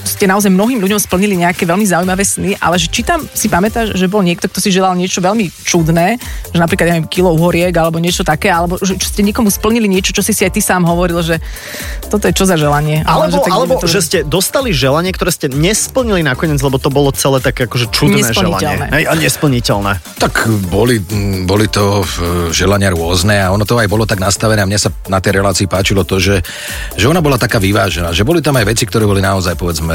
ste 0.04 0.24
naozaj 0.24 0.50
mnohým 0.52 0.80
ľuďom 0.80 1.00
splnili 1.00 1.36
nejaké 1.36 1.64
veľmi 1.68 1.84
zaujímavé 1.84 2.24
sny, 2.24 2.56
ale 2.60 2.76
že 2.80 2.88
či 2.88 3.04
tam 3.04 3.24
si 3.32 3.46
pamätáš, 3.48 3.96
že 3.96 4.06
bol 4.08 4.24
niekto, 4.24 4.48
kto 4.48 4.58
si 4.60 4.72
želal 4.72 4.96
niečo 4.96 5.20
veľmi 5.20 5.48
čudné, 5.64 6.16
že 6.50 6.58
napríklad, 6.58 6.86
ja 6.88 6.94
neviem, 6.96 7.08
kilo 7.08 7.32
uhoriek 7.36 7.72
alebo 7.76 8.00
niečo 8.00 8.24
také, 8.24 8.48
alebo 8.52 8.80
že, 8.80 8.96
že 8.96 9.06
ste 9.12 9.22
niekomu 9.24 9.52
splnili 9.52 9.86
niečo, 9.86 10.12
čo 10.16 10.24
si 10.24 10.32
si 10.32 10.44
aj 10.44 10.52
ty 10.56 10.60
sám 10.64 10.84
hovoril, 10.88 11.20
že 11.20 11.36
toto 12.08 12.26
je 12.26 12.34
čo 12.34 12.44
za 12.48 12.56
želanie. 12.56 13.04
Ale 13.04 13.28
Alebo, 13.28 13.44
tak 13.44 13.52
alebo 13.52 13.74
to- 13.80 13.88
že 13.90 14.00
ste 14.00 14.18
dostali 14.24 14.72
želanie, 14.74 15.12
ktoré 15.12 15.30
ste 15.30 15.46
nesplnili 15.50 16.24
nakoniec, 16.24 16.58
lebo 16.60 16.80
to 16.80 16.88
bolo 16.92 17.12
celé 17.12 17.38
také 17.42 17.66
akože 17.68 17.92
čudné 17.92 18.30
želanie. 18.32 18.88
Hej, 18.90 19.04
a 19.06 19.14
nesplniteľné. 19.16 19.92
Tak 20.18 20.48
boli, 20.70 20.98
boli 21.44 21.66
to 21.68 22.02
e, 22.02 22.04
želania 22.54 22.90
rôzne 22.92 23.36
a 23.40 23.52
ono 23.52 23.64
to 23.66 23.78
aj 23.78 23.88
bolo 23.90 24.04
tak 24.08 24.18
nastavené 24.22 24.62
a 24.62 24.68
mne 24.68 24.78
sa 24.80 24.90
na 25.08 25.18
tej 25.22 25.40
relácii 25.42 25.66
páčilo 25.70 26.02
to, 26.06 26.18
že, 26.18 26.42
že 26.96 27.06
ona 27.06 27.22
bola 27.22 27.36
taká 27.38 27.58
vyvážená, 27.62 28.10
že 28.14 28.26
boli 28.26 28.40
tam 28.42 28.56
aj 28.58 28.66
veci, 28.66 28.84
ktoré 28.86 29.06
boli 29.06 29.22
naozaj 29.22 29.54
povedzme 29.58 29.89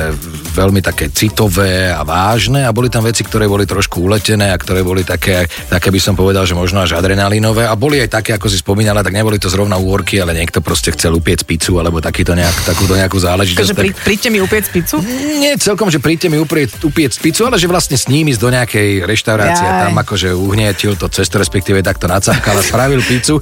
veľmi 0.55 0.79
také 0.79 1.11
citové 1.11 1.91
a 1.91 2.01
vážne 2.07 2.63
a 2.63 2.71
boli 2.71 2.87
tam 2.87 3.03
veci, 3.03 3.23
ktoré 3.23 3.45
boli 3.45 3.67
trošku 3.67 4.03
uletené 4.05 4.51
a 4.51 4.57
ktoré 4.57 4.81
boli 4.81 5.03
také, 5.03 5.47
také 5.67 5.91
by 5.91 5.99
som 5.99 6.15
povedal, 6.15 6.47
že 6.47 6.55
možno 6.55 6.83
až 6.83 6.95
adrenalinové 6.95 7.67
a 7.67 7.75
boli 7.75 7.99
aj 7.99 8.09
také, 8.21 8.31
ako 8.35 8.47
si 8.47 8.59
spomínala, 8.59 9.03
tak 9.03 9.15
neboli 9.15 9.39
to 9.39 9.51
zrovna 9.51 9.75
úorky, 9.75 10.19
ale 10.19 10.35
niekto 10.35 10.63
proste 10.63 10.95
chcel 10.95 11.15
upiec 11.15 11.43
pizzu 11.43 11.79
alebo 11.79 11.99
takýto 11.99 12.35
nejak, 12.35 12.55
takúto 12.63 12.95
nejakú 12.95 13.19
záležitosť. 13.19 13.59
Takže 13.61 13.75
tak- 13.75 13.83
prí, 13.83 13.91
príďte 13.93 14.29
mi 14.31 14.39
upiec 14.39 14.65
pizzu? 14.71 14.97
nie 15.35 15.53
celkom, 15.59 15.91
že 15.91 15.99
príďte 15.99 16.27
mi 16.31 16.37
upiec, 16.39 16.71
upiec 16.83 17.11
pizzu, 17.19 17.47
ale 17.47 17.59
že 17.59 17.67
vlastne 17.67 17.99
s 17.99 18.07
ním 18.07 18.31
ísť 18.31 18.41
do 18.41 18.49
nejakej 18.49 18.89
reštaurácie 19.03 19.65
Jaj. 19.65 19.81
tam 19.87 19.93
akože 19.99 20.29
uhnietil 20.33 20.95
to 20.95 21.11
cesto, 21.11 21.37
respektíve 21.37 21.83
takto 21.83 22.07
nacapkal 22.07 22.59
a 22.59 22.63
spravil 22.63 23.03
pizzu. 23.03 23.39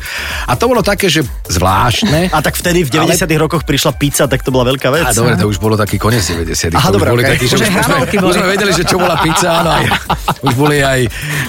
A 0.49 0.53
to 0.57 0.65
bolo 0.67 0.81
také, 0.81 1.07
že 1.07 1.23
zvláštne. 1.47 2.33
A 2.33 2.39
tak 2.41 2.57
vtedy 2.57 2.83
v 2.83 2.89
90 2.91 3.29
rokoch 3.39 3.63
prišla 3.63 3.91
pizza, 3.95 4.25
tak 4.27 4.41
to 4.43 4.49
bola 4.49 4.67
veľká 4.73 4.89
vec. 4.91 5.05
A 5.07 5.15
dobre, 5.15 5.37
to 5.37 5.47
už 5.47 5.57
bolo 5.61 5.79
taký 5.79 5.97
koniec 6.01 6.23
90 6.23 6.42
Aha, 6.45 6.89
to 6.89 6.91
už 6.91 6.95
dobre, 6.95 7.09
boli 7.09 7.23
okej. 7.23 7.31
takí, 7.31 7.45
že 7.45 7.55
Už 7.55 7.61
už, 7.61 7.69
hranolky 7.69 8.15
už 8.15 8.21
boli. 8.21 8.33
sme 8.33 8.47
vedeli, 8.49 8.71
že 8.71 8.83
čo 8.83 8.97
bola 8.97 9.15
pizza, 9.17 9.49
áno, 9.55 9.69
aj, 9.71 9.85
už 10.47 10.53
boli 10.53 10.77
aj 10.79 10.99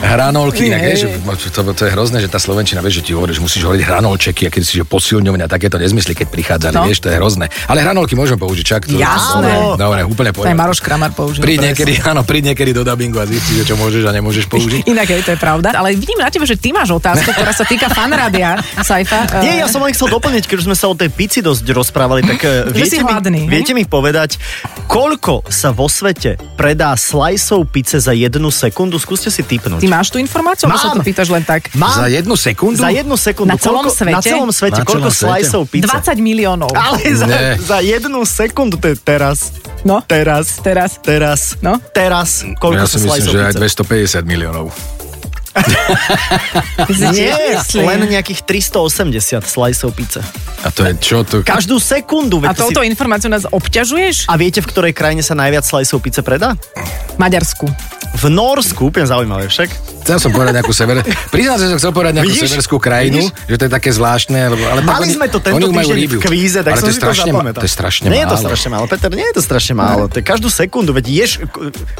hranolky, 0.01 0.63
inak, 0.67 0.81
vieš, 0.83 1.01
že 1.05 1.09
to, 1.51 1.61
to, 1.73 1.83
je 1.85 1.91
hrozné, 1.91 2.19
že 2.19 2.29
tá 2.29 2.39
Slovenčina, 2.39 2.79
vieš, 2.79 3.01
že 3.01 3.05
ti 3.05 3.13
hovorí, 3.13 3.33
že 3.33 3.41
musíš 3.41 3.65
hovoriť 3.65 3.83
hranolčeky 3.83 4.43
a 4.47 4.51
keď 4.51 4.63
si, 4.63 4.73
že 4.79 4.85
posilňovňa, 4.85 5.47
takéto 5.47 5.77
nezmysly, 5.77 6.15
keď 6.15 6.27
prichádzali, 6.29 6.75
No. 6.75 6.87
vieš, 6.87 7.01
to 7.01 7.09
je 7.09 7.17
hrozné. 7.17 7.47
Ale 7.67 7.81
hranolky 7.81 8.15
môžeme 8.15 8.35
použiť, 8.37 8.65
čak 8.65 8.83
to, 8.85 8.95
Jasné. 8.95 9.79
Dobre, 9.79 10.03
úplne 10.03 10.31
poriadku. 10.35 10.59
Maroš 10.59 10.81
Kramar 10.83 11.15
použil. 11.15 11.39
Príď 11.41 11.71
niekedy, 11.71 12.03
áno, 12.03 12.23
príď 12.23 12.51
niekedy 12.55 12.71
do 12.71 12.83
dubbingu 12.83 13.23
a 13.23 13.27
zistí, 13.27 13.59
že 13.59 13.65
čo 13.65 13.75
môžeš 13.75 14.03
a 14.05 14.13
nemôžeš 14.13 14.47
použiť. 14.47 14.87
Inak 14.93 15.07
aj 15.07 15.23
to 15.23 15.31
je 15.35 15.39
pravda. 15.39 15.69
Ale 15.75 15.95
vidím 15.95 16.19
na 16.19 16.29
tebe, 16.31 16.43
že 16.45 16.59
ty 16.59 16.75
máš 16.75 16.91
otázku, 16.91 17.31
ktorá 17.31 17.55
sa 17.55 17.63
týka 17.63 17.87
fanrádia, 17.89 18.59
Saifa. 18.81 19.27
Nie, 19.45 19.63
ja 19.63 19.67
Eh, 19.67 19.71
som 19.71 19.81
len 19.81 19.95
chcel 19.95 20.11
doplniť, 20.11 20.45
keď 20.45 20.57
už 20.61 20.67
sme 20.67 20.77
sa 20.77 20.87
o 20.87 20.95
tej 20.95 21.09
pici 21.09 21.39
dosť 21.41 21.65
rozprávali, 21.71 22.21
tak 22.23 22.39
eh, 22.43 22.69
viete, 22.71 23.01
mi, 23.01 23.15
viete 23.47 23.73
mi 23.73 23.85
povedať, 23.85 24.37
koľko 24.85 25.43
sa 25.47 25.71
vo 25.71 25.87
svete 25.87 26.37
predá 26.55 26.95
sliceov 26.95 27.67
pice 27.67 27.99
za 27.99 28.13
jednu 28.13 28.49
sekundu? 28.49 28.97
Skúste 28.97 29.29
si 29.29 29.41
typnúť. 29.41 29.81
Ty 29.81 29.89
máš 29.89 30.09
tú 30.09 30.17
informáciu, 30.17 30.67
alebo 30.67 30.79
sa 30.79 30.93
to 30.93 31.03
pýtaš 31.03 31.29
len 31.29 31.43
tak? 31.43 31.73
Mám 31.75 31.93
Za 31.95 32.09
jednu 32.09 32.35
sekundu? 32.35 32.77
za 32.77 32.91
jednu 32.91 33.17
sekundu. 33.17 33.51
Na 33.51 33.59
celom 33.59 33.83
koľko, 33.83 33.91
svete? 33.93 34.13
Na 34.13 34.23
celom 34.23 34.51
svete. 34.51 34.81
Na 34.81 34.87
koľko 34.87 35.11
svete? 35.11 35.25
sliceov 35.43 35.63
pice? 35.67 35.87
20 35.89 36.21
miliónov. 36.21 36.71
Ale 36.71 37.01
za, 37.11 37.27
Ne. 37.27 37.59
za 37.59 37.79
jednu 37.81 38.21
sekundu, 38.23 38.77
to 38.77 38.87
je 38.87 38.97
teraz. 38.97 39.51
No, 39.83 40.01
Teraz. 40.01 40.61
teraz. 40.61 40.97
Teraz. 40.99 41.61
No. 41.61 41.77
Teraz. 41.93 42.41
Koľko 42.57 42.79
ja 42.79 42.87
sa 42.87 42.97
si 42.97 43.05
myslím, 43.05 43.25
že 43.27 43.39
aj 43.43 43.53
pice? 43.53 43.85
250 44.17 44.25
miliónov. 44.25 44.73
Nie, 47.15 47.35
len 47.79 47.99
nejakých 48.11 48.43
380 48.43 49.45
sliceov 49.47 49.91
pizze. 49.95 50.21
A 50.65 50.73
to 50.73 50.83
je 50.83 50.93
čo? 50.99 51.23
To... 51.23 51.45
Každú 51.45 51.79
sekundu. 51.79 52.43
A 52.43 52.57
touto 52.57 52.81
si... 52.83 52.89
informáciou 52.89 53.31
nás 53.31 53.47
obťažuješ? 53.47 54.27
A 54.27 54.35
viete, 54.35 54.59
v 54.59 54.67
ktorej 54.69 54.93
krajine 54.97 55.23
sa 55.23 55.37
najviac 55.37 55.63
sliceov 55.63 56.01
pizze 56.01 56.25
predá? 56.25 56.57
Maďarsku. 57.21 57.69
V 58.15 58.31
Norsku, 58.31 58.95
úplne 58.95 59.11
zaujímavé 59.11 59.51
však. 59.51 59.69
Chcel 60.07 60.19
som 60.23 60.31
povedať 60.31 60.63
nejakú 60.63 60.71
sever... 60.71 61.03
Priznám 61.35 61.59
sa, 61.59 61.65
že 61.67 61.71
som 61.75 61.79
chcel 61.83 61.93
povedať 61.93 62.13
nejakú 62.21 62.31
Vidíš? 62.31 62.51
severskú 62.55 62.77
krajinu, 62.79 63.27
Vidíš? 63.27 63.49
že 63.51 63.57
to 63.59 63.65
je 63.67 63.73
také 63.73 63.91
zvláštne. 63.91 64.41
Lebo, 64.55 64.63
ale 64.71 64.81
tak 64.85 64.87
Mali 64.87 65.07
oni- 65.11 65.15
sme 65.19 65.27
to 65.33 65.39
tento 65.43 65.67
týždeň 65.67 65.99
v 66.07 66.15
kvíze, 66.23 66.61
tak 66.63 66.73
ale 66.75 66.81
som 66.81 66.87
to 66.87 66.91
je 66.91 66.95
si 66.95 67.01
to 67.03 67.11
zapamätal. 67.11 67.61
To 67.61 67.67
je 67.67 67.75
strašne 67.75 68.07
Nie 68.13 68.23
je 68.23 68.29
to 68.31 68.37
málo. 68.39 68.45
strašne 68.47 68.69
málo, 68.71 68.85
Peter, 68.87 69.11
nie 69.11 69.27
je 69.27 69.35
to 69.35 69.43
strašne 69.43 69.75
málo. 69.75 70.03
To 70.07 70.17
je 70.21 70.25
každú 70.25 70.49
sekundu, 70.49 70.95
veď 70.95 71.05
ješ... 71.11 71.31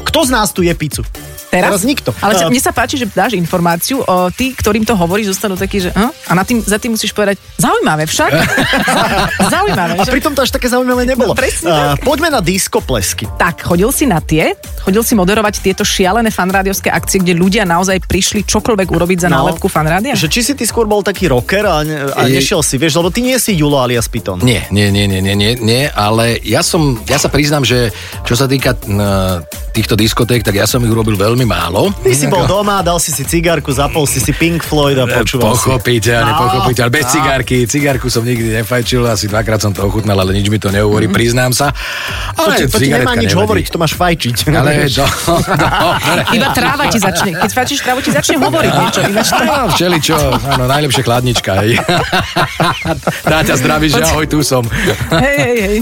Kto 0.07 0.19
z 0.23 0.29
nás 0.31 0.55
tu 0.55 0.63
je 0.63 0.71
pizzu? 0.71 1.03
Teraz? 1.51 1.75
Teraz 1.75 1.81
nikto. 1.83 2.09
Ale 2.23 2.33
sa, 2.39 2.47
A- 2.47 2.51
mne 2.51 2.61
sa 2.63 2.71
páči, 2.71 2.95
že 2.95 3.05
dáš 3.11 3.35
informáciu, 3.45 4.01
o, 4.01 4.27
tí, 4.29 4.51
ktorým 4.51 4.81
to 4.81 4.93
hovoríš, 4.93 5.31
zostanú 5.31 5.53
takí, 5.53 5.77
že 5.79 5.89
a, 5.91 6.09
a 6.09 6.33
na 6.33 6.41
tým, 6.41 6.59
za 6.59 6.75
tým 6.75 6.91
musíš 6.91 7.13
povedať, 7.13 7.37
zaujímavé 7.55 8.03
však. 8.03 8.31
zaujímavé, 9.47 9.93
A 9.95 10.03
že? 10.03 10.11
pritom 10.11 10.33
to 10.33 10.41
až 10.41 10.51
také 10.51 10.67
zaujímavé 10.67 11.05
nebolo. 11.05 11.31
No, 11.31 11.37
presne 11.37 11.69
A, 11.69 11.93
poďme 11.95 12.29
na 12.29 12.41
diskoplesky. 12.41 13.29
Tak, 13.31 13.63
chodil 13.63 13.89
si 13.89 14.03
na 14.03 14.19
tie, 14.19 14.53
chodil 14.81 15.01
si 15.01 15.13
moderovať 15.13 15.61
tieto 15.61 15.83
šialené 15.83 16.29
fanrádiovské 16.29 16.89
akcie, 16.89 17.19
kde 17.19 17.33
ľudia 17.33 17.63
naozaj 17.63 18.01
prišli 18.01 18.43
čokoľvek 18.43 18.87
urobiť 18.89 19.19
za 19.19 19.29
No. 19.29 19.43
nálepku 19.43 19.67
fanrádia? 19.67 20.15
Že 20.15 20.27
či 20.27 20.41
si 20.41 20.53
ty 20.53 20.63
skôr 20.63 20.85
bol 20.85 21.01
taký 21.01 21.27
rocker 21.27 21.61
a, 21.61 21.81
ne, 21.81 22.07
a 22.07 22.25
Je- 22.25 22.39
nešiel 22.39 22.61
si, 22.61 22.75
vieš, 22.75 22.95
lebo 22.95 23.09
ty 23.09 23.19
nie 23.19 23.35
si 23.35 23.53
Julo 23.53 23.77
alias 23.77 24.07
Python. 24.07 24.39
Nie, 24.39 24.63
nie, 24.69 24.87
nie, 24.87 25.05
nie, 25.05 25.19
nie, 25.19 25.35
nie, 25.35 25.51
nie, 25.55 25.83
ale 25.87 26.39
ja 26.39 26.61
som, 26.61 26.97
ja 27.03 27.17
sa 27.17 27.27
priznám, 27.27 27.61
že 27.61 27.91
čo 28.23 28.33
sa 28.33 28.45
týka 28.45 28.73
n, 28.85 29.01
týchto 29.71 29.93
diskoték, 29.93 30.39
tak 30.39 30.55
ja 30.55 30.63
som 30.63 30.79
ich 30.79 30.87
urobil 30.87 31.13
veľmi 31.13 31.43
málo. 31.43 31.91
Ty 31.99 32.13
si 32.13 32.25
bol 32.25 32.45
doma, 32.45 32.79
dal 32.79 32.95
si 32.95 33.11
si 33.11 33.27
cigárku, 33.35 33.67
zapol 33.75 34.07
si 34.07 34.23
si 34.23 34.31
Pink 34.31 34.63
Floyd 34.63 34.95
a 34.95 35.03
počúval 35.03 35.59
si. 35.59 35.67
Pochopiteľne, 35.67 36.31
No, 36.31 36.39
pochopiteľne. 36.39 36.87
Bez 36.87 37.03
no. 37.03 37.11
cigárky. 37.19 37.57
Cigárku 37.67 38.07
som 38.07 38.23
nikdy 38.23 38.63
nefajčil, 38.63 39.03
asi 39.03 39.27
dvakrát 39.27 39.59
som 39.59 39.75
to 39.75 39.83
ochutnal, 39.83 40.15
ale 40.15 40.31
nič 40.31 40.47
mi 40.47 40.55
to 40.55 40.71
neuhovorí, 40.71 41.11
priznám 41.11 41.51
sa. 41.51 41.75
To 42.39 42.47
ti, 42.55 42.63
Ale 42.63 42.71
to 42.71 42.77
ti 42.79 42.87
nemá 42.87 43.11
nič 43.13 43.35
nevadí. 43.35 43.43
hovoriť, 43.43 43.65
to 43.67 43.77
máš 43.77 43.93
fajčiť. 43.93 44.35
Ale 44.55 44.87
do, 44.87 45.03
dobre. 45.03 46.23
Iba 46.39 46.47
tráva 46.55 46.87
ti 46.87 46.97
začne, 46.97 47.35
keď 47.35 47.51
fajčíš 47.51 47.79
trávu, 47.83 47.99
ti 47.99 48.11
začne 48.15 48.35
hovoriť 48.39 48.71
niečo. 48.71 48.99
Ináč 49.03 49.27
to... 49.27 49.43
No, 49.43 49.67
všeličo, 49.67 50.15
áno, 50.55 50.63
najlepšie 50.65 51.01
chladnička, 51.03 51.51
hej. 51.59 51.75
Dá 53.21 53.43
ťa 53.43 53.55
zdraví, 53.59 53.91
že 53.91 53.99
ahoj, 53.99 54.25
tu 54.25 54.39
som. 54.47 54.63
Hej, 55.11 55.35
hej, 55.35 55.55
hej. 55.59 55.77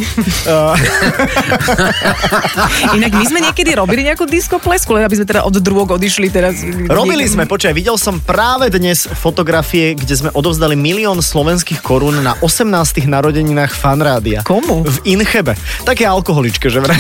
Inak 2.94 3.12
my 3.14 3.26
sme 3.26 3.40
niekedy 3.42 3.72
robili 3.74 4.02
nejakú 4.04 4.26
diskoplesku, 4.26 4.94
len 4.94 5.06
aby 5.06 5.16
sme 5.16 5.28
teda 5.28 5.42
od 5.44 5.54
druhok 5.54 5.98
odišli 5.98 6.28
teraz. 6.30 6.62
Robili 6.90 7.26
niekam. 7.26 7.34
sme, 7.36 7.43
počkaj, 7.50 7.74
videl 7.76 7.98
som 8.00 8.22
práve 8.22 8.70
dnes 8.70 9.06
fotografie, 9.06 9.98
kde 9.98 10.16
sme 10.16 10.30
odovzdali 10.32 10.78
milión 10.78 11.20
slovenských 11.20 11.82
korún 11.82 12.22
na 12.22 12.38
18. 12.40 13.04
narodeninách 13.10 13.74
fanrádia. 13.74 14.46
Komu? 14.46 14.86
V 14.86 14.98
Inchebe. 15.08 15.58
Také 15.84 16.06
alkoholičke, 16.06 16.70
že 16.70 16.80
vraj. 16.80 17.00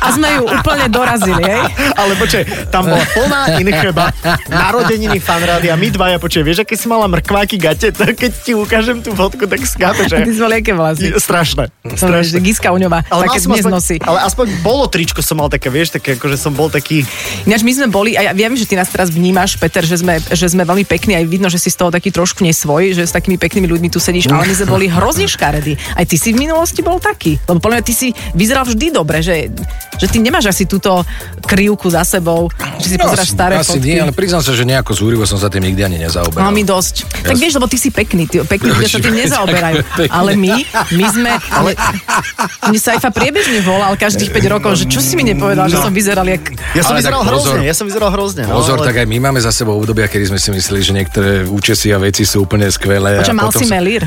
A 0.00 0.06
sme 0.16 0.28
ju 0.40 0.42
úplne 0.48 0.86
dorazili, 0.88 1.42
hej? 1.44 1.62
Ale 1.94 2.12
počkaj, 2.16 2.72
tam 2.72 2.88
bola 2.88 3.04
plná 3.12 3.40
Incheba, 3.60 4.06
narodeniny 4.48 5.18
fanrádia, 5.20 5.76
my 5.76 5.88
dvaja, 5.92 6.16
počkaj, 6.16 6.42
vieš, 6.42 6.58
aké 6.64 6.74
si 6.74 6.86
mala 6.88 7.06
mrkváky 7.06 7.60
gate, 7.60 7.92
tak 7.92 8.16
keď 8.16 8.32
ti 8.42 8.52
ukážem 8.56 9.04
tú 9.04 9.12
fotku, 9.12 9.44
tak 9.46 9.60
skápe, 9.62 10.08
že... 10.08 10.24
Ty 10.24 10.32
si 10.32 10.40
mal 10.40 10.52
aké 10.56 10.72
vlasy. 10.72 11.06
Strašné. 11.14 11.68
Strašné. 11.84 12.38
Giska 12.42 12.72
Uňová, 12.72 13.04
Ale, 13.12 13.28
také 13.28 13.44
dnes 13.44 13.62
aspoň, 13.62 13.72
nosí. 13.72 13.96
ale 14.02 14.18
aspoň 14.24 14.46
bolo 14.64 14.88
tričko 14.88 15.20
som 15.20 15.38
mal 15.38 15.52
také, 15.52 15.68
vieš, 15.68 15.94
také 15.94 16.16
ako, 16.16 16.26
že 16.32 16.38
som 16.40 16.52
bol 16.56 16.72
taký... 16.72 17.04
Ináč 17.44 17.62
my 17.62 17.72
sme 17.76 17.86
boli, 17.92 18.16
ja 18.32 18.48
viem, 18.48 18.56
že 18.56 18.64
ty 18.64 18.78
nás 18.78 18.88
teraz 18.88 19.10
vnímaš, 19.10 19.60
Peter, 19.60 19.84
že 19.84 20.00
sme, 20.00 20.22
že 20.22 20.46
sme 20.48 20.62
veľmi 20.64 20.86
pekní, 20.86 21.18
aj 21.18 21.26
vidno, 21.28 21.48
že 21.50 21.60
si 21.60 21.68
z 21.68 21.76
toho 21.76 21.90
taký 21.92 22.14
trošku 22.14 22.40
nesvoj, 22.46 22.96
že 22.96 23.04
s 23.04 23.12
takými 23.12 23.36
peknými 23.36 23.68
ľuďmi 23.68 23.88
tu 23.90 23.98
sedíš, 23.98 24.30
ale 24.30 24.46
my 24.46 24.54
sme 24.54 24.68
boli 24.70 24.86
hrozne 24.86 25.26
škaredí. 25.26 25.74
Aj 25.98 26.06
ty 26.06 26.16
si 26.16 26.30
v 26.30 26.46
minulosti 26.46 26.80
bol 26.80 27.02
taký. 27.02 27.36
Lebo 27.50 27.58
podľa 27.58 27.82
mňa 27.82 27.84
ty 27.84 27.94
si 27.96 28.08
vyzeral 28.32 28.64
vždy 28.64 28.86
dobre, 28.94 29.18
že, 29.20 29.50
že 29.98 30.06
ty 30.06 30.22
nemáš 30.22 30.54
asi 30.54 30.64
túto 30.64 31.02
krivku 31.42 31.90
za 31.90 32.06
sebou, 32.06 32.46
že 32.78 32.94
si 32.94 32.96
pozeráš 32.96 33.28
asi, 33.28 33.34
staré 33.34 33.54
asi 33.58 33.76
fotky. 33.76 33.90
nie, 33.90 33.98
ale 33.98 34.14
priznám 34.14 34.46
sa, 34.46 34.54
že 34.54 34.62
nejako 34.62 34.92
zúrivo 34.94 35.24
som 35.26 35.42
sa 35.42 35.50
tým 35.50 35.66
nikdy 35.66 35.82
ani 35.82 35.98
nezaoberal. 35.98 36.46
No 36.46 36.54
my 36.54 36.62
dosť. 36.62 37.26
Tak 37.26 37.34
vieš, 37.34 37.58
lebo 37.58 37.66
ty 37.66 37.76
si 37.76 37.90
pekný, 37.90 38.30
ty, 38.30 38.40
pekní 38.46 38.70
ľudia 38.70 38.88
sa 38.88 39.02
tým 39.02 39.16
nezaoberajú. 39.18 39.76
Ale 40.22 40.38
my, 40.38 40.54
my 40.94 41.04
sme... 41.10 41.30
Ale... 41.50 41.70
Mne 42.70 42.78
sa 42.78 42.92
Saifa 42.92 43.08
priebežne 43.08 43.64
volal 43.64 43.96
každých 43.96 44.28
5 44.28 44.52
rokov, 44.52 44.76
že 44.76 44.84
čo 44.84 45.00
si 45.00 45.16
mi 45.16 45.24
nepovedal, 45.24 45.64
že 45.72 45.80
som 45.80 45.88
vyzeral 45.88 46.28
jak... 46.28 46.44
Ja 46.76 46.84
som 46.84 46.92
Ale 46.92 47.00
vyzeral 47.00 47.22
hrozne, 47.24 47.64
ja 47.64 47.72
som 47.72 47.88
vyzeral 47.88 48.12
hrozne. 48.12 48.21
No, 48.46 48.62
Pozor, 48.62 48.78
ale- 48.80 48.86
tak 48.88 48.96
aj 49.02 49.06
my 49.10 49.18
máme 49.18 49.40
za 49.42 49.50
sebou 49.50 49.74
obdobia, 49.76 50.06
kedy 50.06 50.30
sme 50.30 50.38
si 50.38 50.54
mysleli, 50.54 50.80
že 50.80 50.92
niektoré 50.94 51.30
účesy 51.46 51.90
a 51.90 51.98
veci 51.98 52.22
sú 52.22 52.46
úplne 52.46 52.70
skvelé. 52.70 53.18
A 53.18 53.26
mal 53.34 53.50
potom 53.50 53.60
si 53.60 53.66
melír? 53.66 54.06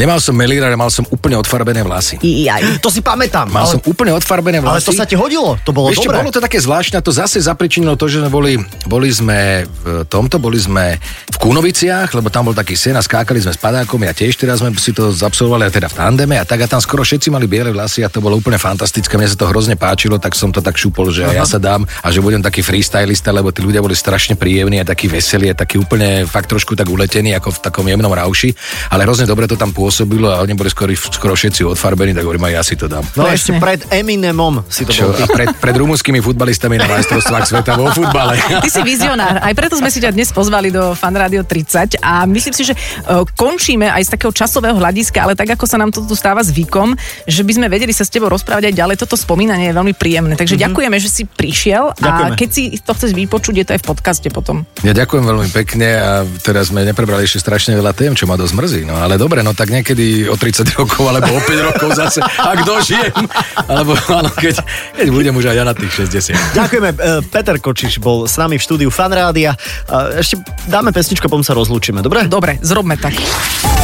Nemal 0.00 0.24
som 0.24 0.32
melír, 0.32 0.64
ale 0.64 0.72
mal 0.72 0.88
som 0.88 1.04
úplne 1.12 1.36
odfarbené 1.36 1.84
vlasy. 1.84 2.16
I, 2.24 2.48
aj. 2.48 2.80
To 2.80 2.88
si 2.88 3.04
pamätám. 3.04 3.44
Mal 3.52 3.68
ale, 3.68 3.76
som 3.76 3.80
úplne 3.84 4.16
odfarbené 4.16 4.64
ale 4.64 4.80
vlasy. 4.80 4.88
to 4.88 4.96
sa 4.96 5.04
ti 5.04 5.12
hodilo, 5.18 5.60
to 5.60 5.74
bolo 5.76 5.92
Ešte 5.92 6.08
dobré. 6.08 6.24
bolo 6.24 6.32
to 6.32 6.40
také 6.40 6.58
zvláštne, 6.64 7.04
to 7.04 7.12
zase 7.12 7.44
zapričinilo 7.44 7.92
to, 8.00 8.08
že 8.08 8.24
sme 8.24 8.30
boli, 8.32 8.56
boli 8.88 9.12
sme 9.12 9.68
v 9.68 10.08
tomto, 10.08 10.40
boli 10.40 10.56
sme 10.56 10.96
v 11.28 11.36
Kunoviciach, 11.36 12.08
lebo 12.16 12.32
tam 12.32 12.48
bol 12.48 12.56
taký 12.56 12.72
sen 12.72 12.96
a 12.96 13.04
skákali 13.04 13.44
sme 13.44 13.52
s 13.52 13.60
padákom, 13.60 14.00
ja 14.00 14.16
tiež 14.16 14.32
teraz 14.40 14.64
sme 14.64 14.72
si 14.80 14.96
to 14.96 15.12
zabsolvovali, 15.12 15.68
a 15.68 15.70
teda 15.70 15.92
v 15.92 15.96
tandeme 15.98 16.40
a 16.40 16.44
tak 16.48 16.64
a 16.64 16.66
tam 16.70 16.80
skoro 16.80 17.04
všetci 17.04 17.28
mali 17.28 17.44
biele 17.44 17.68
vlasy 17.68 18.00
a 18.00 18.08
to 18.08 18.24
bolo 18.24 18.40
úplne 18.40 18.56
fantastické, 18.56 19.20
mne 19.20 19.28
sa 19.28 19.36
to 19.36 19.44
hrozne 19.50 19.76
páčilo, 19.76 20.16
tak 20.16 20.32
som 20.32 20.48
to 20.48 20.64
tak 20.64 20.80
šupol, 20.80 21.12
že 21.12 21.28
ja 21.28 21.44
sa 21.52 21.60
dám 21.60 21.84
a 22.00 22.08
že 22.08 22.24
budem 22.24 22.40
taký 22.40 22.64
freestylista, 22.64 23.28
lebo 23.42 23.50
tí 23.50 23.66
ľudia 23.66 23.82
boli 23.82 23.98
strašne 23.98 24.38
príjemní 24.38 24.78
a 24.78 24.86
takí 24.86 25.10
veselí 25.10 25.50
a 25.50 25.56
takí 25.58 25.74
úplne 25.74 26.22
fakt 26.30 26.46
trošku 26.46 26.78
tak 26.78 26.86
uletení 26.86 27.34
ako 27.34 27.50
v 27.50 27.58
takom 27.58 27.82
jemnom 27.90 28.14
rauši, 28.14 28.54
ale 28.94 29.02
hrozne 29.02 29.26
dobre 29.26 29.50
to 29.50 29.58
tam 29.58 29.74
pôsobilo 29.74 30.30
a 30.30 30.38
oni 30.46 30.54
boli 30.54 30.70
skoro, 30.70 30.94
skoro 30.94 31.34
všetci 31.34 31.66
odfarbení, 31.66 32.14
tak 32.14 32.22
hovorím, 32.22 32.46
aj 32.46 32.54
ja 32.54 32.62
si 32.62 32.74
to 32.78 32.86
dám. 32.86 33.02
No 33.18 33.26
Presne. 33.26 33.34
ešte 33.34 33.50
pred 33.58 33.80
Eminemom 33.90 34.62
si 34.70 34.86
to 34.86 34.94
Čo, 34.94 35.10
bol 35.10 35.18
a 35.18 35.26
pred, 35.26 35.50
pred 35.58 35.74
rumúnskymi 35.74 36.22
futbalistami 36.22 36.78
na 36.78 36.86
majstrovstvách 36.86 37.44
sveta 37.50 37.74
vo 37.74 37.90
futbale. 37.90 38.38
Ty 38.64 38.70
si 38.70 38.80
vizionár. 38.86 39.42
Aj 39.42 39.52
preto 39.58 39.74
sme 39.74 39.90
si 39.90 39.98
ťa 39.98 40.14
dnes 40.14 40.30
pozvali 40.30 40.70
do 40.70 40.94
Fan 40.94 41.18
Radio 41.18 41.42
30 41.42 41.98
a 41.98 42.22
myslím 42.30 42.54
si, 42.54 42.62
že 42.62 42.78
uh, 42.78 43.26
končíme 43.34 43.90
aj 43.90 44.06
z 44.06 44.10
takého 44.14 44.30
časového 44.30 44.78
hľadiska, 44.78 45.18
ale 45.18 45.34
tak 45.34 45.58
ako 45.58 45.66
sa 45.66 45.82
nám 45.82 45.90
to 45.90 46.06
tu 46.06 46.14
stáva 46.14 46.46
zvykom, 46.46 46.94
že 47.26 47.42
by 47.42 47.52
sme 47.58 47.66
vedeli 47.66 47.90
sa 47.90 48.06
s 48.06 48.12
tebou 48.12 48.30
rozprávať 48.30 48.70
aj 48.70 48.74
ďalej. 48.78 48.96
Toto 49.02 49.18
spomínanie 49.18 49.72
je 49.72 49.74
veľmi 49.74 49.94
príjemné. 49.98 50.38
Takže 50.38 50.54
mm-hmm. 50.54 50.70
ďakujeme, 50.70 50.96
že 51.02 51.10
si 51.10 51.22
prišiel 51.26 51.90
a 51.90 51.98
Ďakujeme. 51.98 52.36
keď 52.38 52.48
si 52.52 52.62
to 52.78 52.92
chceš 52.92 53.10
vypočuť, 53.32 53.54
je 53.56 53.64
to 53.64 53.72
aj 53.72 53.80
v 53.80 53.86
podcaste 53.88 54.28
potom. 54.28 54.68
Ja 54.84 54.92
ďakujem 54.92 55.24
veľmi 55.24 55.48
pekne 55.56 55.88
a 55.96 56.10
teraz 56.44 56.68
sme 56.68 56.84
neprebrali 56.84 57.24
ešte 57.24 57.40
strašne 57.40 57.72
veľa 57.72 57.96
tém, 57.96 58.12
čo 58.12 58.28
ma 58.28 58.36
dosť 58.36 58.52
mrzí. 58.52 58.80
No 58.84 59.00
ale 59.00 59.16
dobre, 59.16 59.40
no 59.40 59.56
tak 59.56 59.72
niekedy 59.72 60.28
o 60.28 60.36
30 60.36 60.68
rokov 60.76 61.00
alebo 61.08 61.32
o 61.32 61.40
5 61.40 61.68
rokov 61.72 61.88
zase, 61.96 62.20
ak 62.20 62.68
dožijem. 62.68 63.24
Alebo 63.64 63.96
áno, 64.12 64.28
keď, 64.36 64.60
keď 65.00 65.08
budem 65.08 65.32
už 65.32 65.48
aj 65.48 65.56
ja 65.56 65.64
na 65.64 65.72
tých 65.72 66.04
60. 66.04 66.36
Ďakujeme. 66.52 66.88
E, 66.92 66.96
Peter 67.32 67.56
Kočiš 67.56 67.96
bol 68.04 68.28
s 68.28 68.36
nami 68.36 68.60
v 68.60 68.62
štúdiu 68.68 68.92
Fanrádia. 68.92 69.56
A 69.88 70.20
Ešte 70.20 70.36
dáme 70.68 70.92
pesničku, 70.92 71.24
potom 71.24 71.40
sa 71.40 71.56
rozlúčime, 71.56 72.04
dobre? 72.04 72.28
Dobre, 72.28 72.60
zrobme 72.60 73.00
tak. 73.00 73.16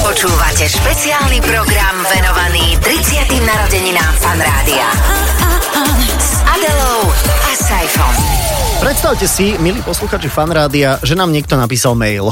Počúvate 0.04 0.68
špeciálny 0.68 1.40
program 1.40 1.96
venovaný 2.04 2.76
30. 2.84 3.48
narodeninám 3.48 4.12
Fan 4.20 4.40
Rádia. 4.44 4.88
S 6.20 6.27
Adelou 6.58 7.06
a 7.22 7.54
Saifom. 7.54 8.38
Predstavte 8.78 9.26
si, 9.26 9.58
milí 9.58 9.82
posluchači 9.82 10.30
Fanrádia, 10.30 11.02
že 11.02 11.18
nám 11.18 11.34
niekto 11.34 11.58
napísal 11.58 11.98
mail. 11.98 12.30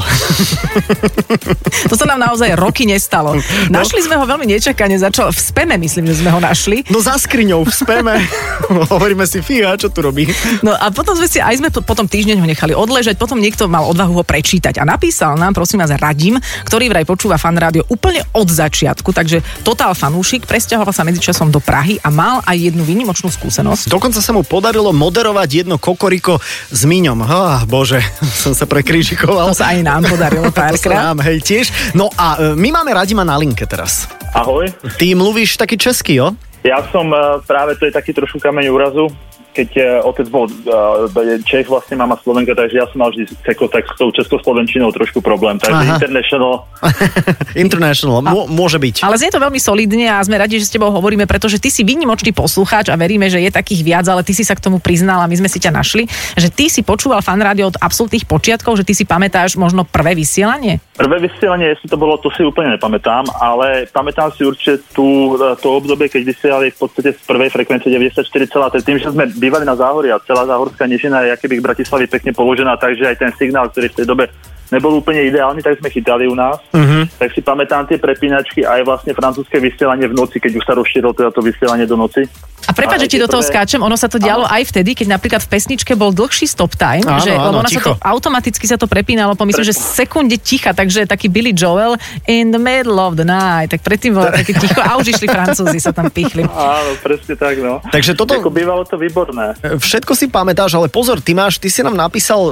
To 1.91 1.95
sa 1.99 2.07
nám 2.07 2.23
naozaj 2.23 2.55
roky 2.55 2.87
nestalo. 2.87 3.35
Našli 3.67 4.07
sme 4.07 4.15
ho 4.15 4.23
veľmi 4.23 4.47
nečakane, 4.47 4.95
začal 4.95 5.35
v 5.35 5.39
speme, 5.39 5.75
myslím, 5.75 6.07
že 6.07 6.23
sme 6.23 6.31
ho 6.31 6.39
našli. 6.39 6.87
No 6.87 7.03
za 7.03 7.19
skriňou 7.19 7.67
v 7.67 7.71
speme. 7.71 8.15
Hovoríme 8.95 9.27
si, 9.27 9.43
fíha, 9.43 9.75
čo 9.75 9.91
tu 9.91 9.99
robí? 9.99 10.23
No 10.63 10.71
a 10.71 10.87
potom 10.89 11.19
sme 11.19 11.27
si, 11.27 11.43
aj 11.43 11.59
sme 11.59 11.67
po, 11.67 11.83
potom 11.83 12.07
týždeň 12.07 12.39
ho 12.39 12.47
nechali 12.47 12.71
odležať, 12.71 13.19
potom 13.19 13.43
niekto 13.43 13.67
mal 13.67 13.83
odvahu 13.91 14.19
ho 14.19 14.23
prečítať 14.23 14.79
a 14.79 14.87
napísal 14.87 15.35
nám, 15.35 15.51
prosím 15.51 15.83
vás, 15.83 15.91
Radim, 15.91 16.39
ktorý 16.63 16.87
vraj 16.87 17.03
počúva 17.03 17.35
fan 17.35 17.59
rádio 17.59 17.83
úplne 17.91 18.23
od 18.31 18.47
začiatku, 18.47 19.11
takže 19.11 19.43
totál 19.67 19.91
fanúšik, 19.93 20.47
presťahoval 20.47 20.95
sa 20.95 21.03
medzičasom 21.03 21.51
do 21.51 21.59
Prahy 21.59 21.99
a 22.01 22.07
mal 22.07 22.39
aj 22.47 22.55
jednu 22.71 22.87
výnimočnú 22.87 23.27
skúsenosť. 23.27 23.91
Dokonca 23.91 24.16
sa 24.19 24.35
mu 24.35 24.41
podarilo 24.45 24.89
moderovať 24.93 25.65
jedno 25.65 25.75
kokoriko 25.77 26.37
s 26.71 26.81
Miňom. 26.85 27.23
Oh, 27.23 27.61
bože, 27.65 28.01
som 28.43 28.53
sa 28.53 28.65
prekrížikoval. 28.69 29.51
To 29.51 29.57
sa 29.57 29.73
aj 29.73 29.79
nám 29.85 30.03
podarilo 30.05 30.49
párkrát. 30.55 31.13
nám, 31.13 31.23
hej, 31.25 31.41
tiež. 31.41 31.65
No 31.93 32.09
a 32.15 32.53
e, 32.53 32.59
my 32.59 32.69
máme 32.73 32.91
Radima 32.93 33.23
na 33.23 33.37
linke 33.37 33.65
teraz. 33.65 34.09
Ahoj, 34.35 34.69
Ty 34.99 35.15
mluvíš 35.15 35.57
taký 35.57 35.77
český, 35.79 36.19
jo? 36.21 36.35
ja 36.65 36.83
som 36.91 37.07
e, 37.15 37.39
práve, 37.47 37.79
to 37.79 37.87
je 37.87 37.93
taký 37.95 38.11
trošku 38.11 38.43
kameň 38.43 38.67
úrazu, 38.67 39.07
keď 39.57 39.69
e, 39.73 39.81
otec 40.05 40.27
bol 40.29 40.45
uh, 40.45 41.41
Čech, 41.41 41.65
vlastne 41.65 41.97
mama 41.97 42.13
Slovenka, 42.21 42.53
takže 42.53 42.77
ja 42.77 42.85
som 42.93 43.01
mal 43.01 43.09
vždy 43.09 43.25
tako, 43.41 43.65
tak 43.65 43.89
s 43.89 43.97
tou 43.97 44.13
českoslovenčinou 44.13 44.93
trošku 44.93 45.25
problém. 45.25 45.57
Takže 45.57 45.81
Aha. 45.81 45.97
international, 45.97 46.69
International, 47.65 48.21
Mô, 48.21 48.45
môže 48.45 48.77
byť. 48.77 49.01
Ale 49.01 49.17
znie 49.17 49.33
to 49.33 49.41
veľmi 49.41 49.57
solidne 49.57 50.05
a 50.13 50.21
sme 50.21 50.37
radi, 50.37 50.61
že 50.61 50.69
s 50.69 50.73
tebou 50.77 50.93
hovoríme, 50.93 51.25
pretože 51.25 51.57
ty 51.57 51.73
si 51.73 51.81
výnimočný 51.81 52.37
poslucháč 52.37 52.93
a 52.93 52.95
veríme, 52.99 53.25
že 53.33 53.41
je 53.41 53.49
takých 53.49 53.81
viac, 53.81 54.05
ale 54.05 54.21
ty 54.21 54.37
si 54.37 54.45
sa 54.45 54.53
k 54.53 54.61
tomu 54.61 54.77
priznal 54.77 55.25
a 55.25 55.29
my 55.29 55.33
sme 55.33 55.49
si 55.49 55.57
ťa 55.57 55.73
našli, 55.73 56.05
že 56.37 56.53
ty 56.53 56.69
si 56.69 56.85
počúval 56.85 57.25
fan 57.25 57.41
rádio 57.41 57.73
od 57.73 57.79
absolútnych 57.81 58.29
počiatkov, 58.29 58.77
že 58.77 58.85
ty 58.85 58.93
si 58.93 59.09
pamätáš 59.09 59.57
možno 59.57 59.81
prvé 59.87 60.13
vysielanie? 60.13 60.77
Prvé 60.93 61.17
vysielanie, 61.17 61.73
jestli 61.73 61.89
to 61.89 61.97
bolo, 61.97 62.21
to 62.21 62.29
si 62.37 62.45
úplne 62.45 62.77
nepamätám, 62.77 63.25
ale 63.41 63.89
pamätám 63.89 64.29
si 64.33 64.45
určite 64.45 64.85
tú, 64.93 65.37
to 65.61 65.67
obdobie, 65.73 66.09
keď 66.09 66.21
vysielali 66.27 66.67
v 66.73 66.77
podstate 66.77 67.17
z 67.17 67.21
prvej 67.25 67.49
frekvencie 67.49 67.89
94,3. 67.89 68.85
Tým, 68.85 68.97
že 68.97 69.09
sme 69.13 69.29
bývali 69.47 69.63
na 69.63 69.79
Záhori 69.79 70.11
a 70.11 70.19
celá 70.19 70.43
Záhorská 70.43 70.83
nižina 70.83 71.23
je 71.23 71.31
akéby 71.31 71.63
k 71.63 71.65
Bratislavy 71.71 72.11
pekne 72.11 72.35
položená, 72.35 72.75
takže 72.75 73.07
aj 73.07 73.15
ten 73.15 73.31
signál, 73.39 73.71
ktorý 73.71 73.87
v 73.87 73.97
tej 74.03 74.05
dobe 74.05 74.27
nebol 74.69 74.99
úplne 74.99 75.23
ideálny, 75.25 75.61
tak 75.61 75.79
sme 75.79 75.87
chytali 75.87 76.27
u 76.27 76.35
nás. 76.35 76.59
Uh-huh. 76.71 77.07
Tak 77.17 77.31
si 77.31 77.39
pamätám 77.39 77.87
tie 77.87 77.95
prepínačky 77.97 78.63
aj 78.63 78.83
vlastne 78.83 79.11
francúzske 79.11 79.57
vysielanie 79.57 80.07
v 80.07 80.15
noci, 80.15 80.37
keď 80.37 80.59
už 80.59 80.63
sa 80.65 80.73
rozšírilo 80.75 81.11
teda 81.11 81.31
to 81.31 81.39
vysielanie 81.39 81.87
do 81.87 81.95
noci. 81.95 82.27
A 82.67 82.75
prepáč, 82.75 83.07
že 83.07 83.15
ti 83.15 83.19
do 83.21 83.31
toho 83.31 83.39
prvé- 83.39 83.53
skáčem, 83.53 83.79
ono 83.79 83.95
sa 83.95 84.11
to 84.11 84.19
dialo 84.19 84.43
aj 84.43 84.67
vtedy, 84.67 84.91
keď 84.91 85.15
napríklad 85.15 85.39
v 85.39 85.49
pesničke 85.55 85.95
bol 85.95 86.11
dlhší 86.11 86.43
stop 86.43 86.75
time, 86.75 87.05
Áno, 87.07 87.23
že, 87.23 87.31
áno, 87.31 87.63
ticho. 87.63 87.95
sa 87.95 87.95
to 87.95 88.03
automaticky 88.03 88.65
sa 88.67 88.75
to 88.75 88.91
prepínalo, 88.91 89.39
pomyslím, 89.39 89.63
že 89.63 89.71
sekunde 89.71 90.35
ticha, 90.35 90.75
takže 90.75 91.07
taký 91.07 91.31
Billy 91.31 91.55
Joel 91.55 91.95
in 92.27 92.51
the 92.51 92.59
middle 92.59 92.99
of 92.99 93.15
the 93.15 93.23
night, 93.23 93.71
tak 93.71 93.87
predtým 93.87 94.11
bolo 94.11 94.27
také 94.35 94.51
ticho 94.51 94.83
a 94.83 94.99
už 94.99 95.15
išli 95.15 95.31
francúzi 95.31 95.79
sa 95.79 95.95
tam 95.95 96.11
pichli. 96.11 96.43
Áno, 96.43 96.91
presne 96.99 97.39
tak, 97.39 97.55
no. 97.63 97.79
Takže 97.87 98.19
toto- 98.19 98.35
Ako 98.35 98.51
bývalo 98.51 98.83
to 98.83 98.99
výborné. 98.99 99.55
Všetko 99.63 100.11
si 100.11 100.27
pamätáš, 100.27 100.75
ale 100.75 100.91
pozor, 100.91 101.23
ty 101.23 101.31
máš, 101.31 101.63
ty 101.63 101.71
si 101.71 101.79
nám 101.79 101.95
napísal, 101.95 102.41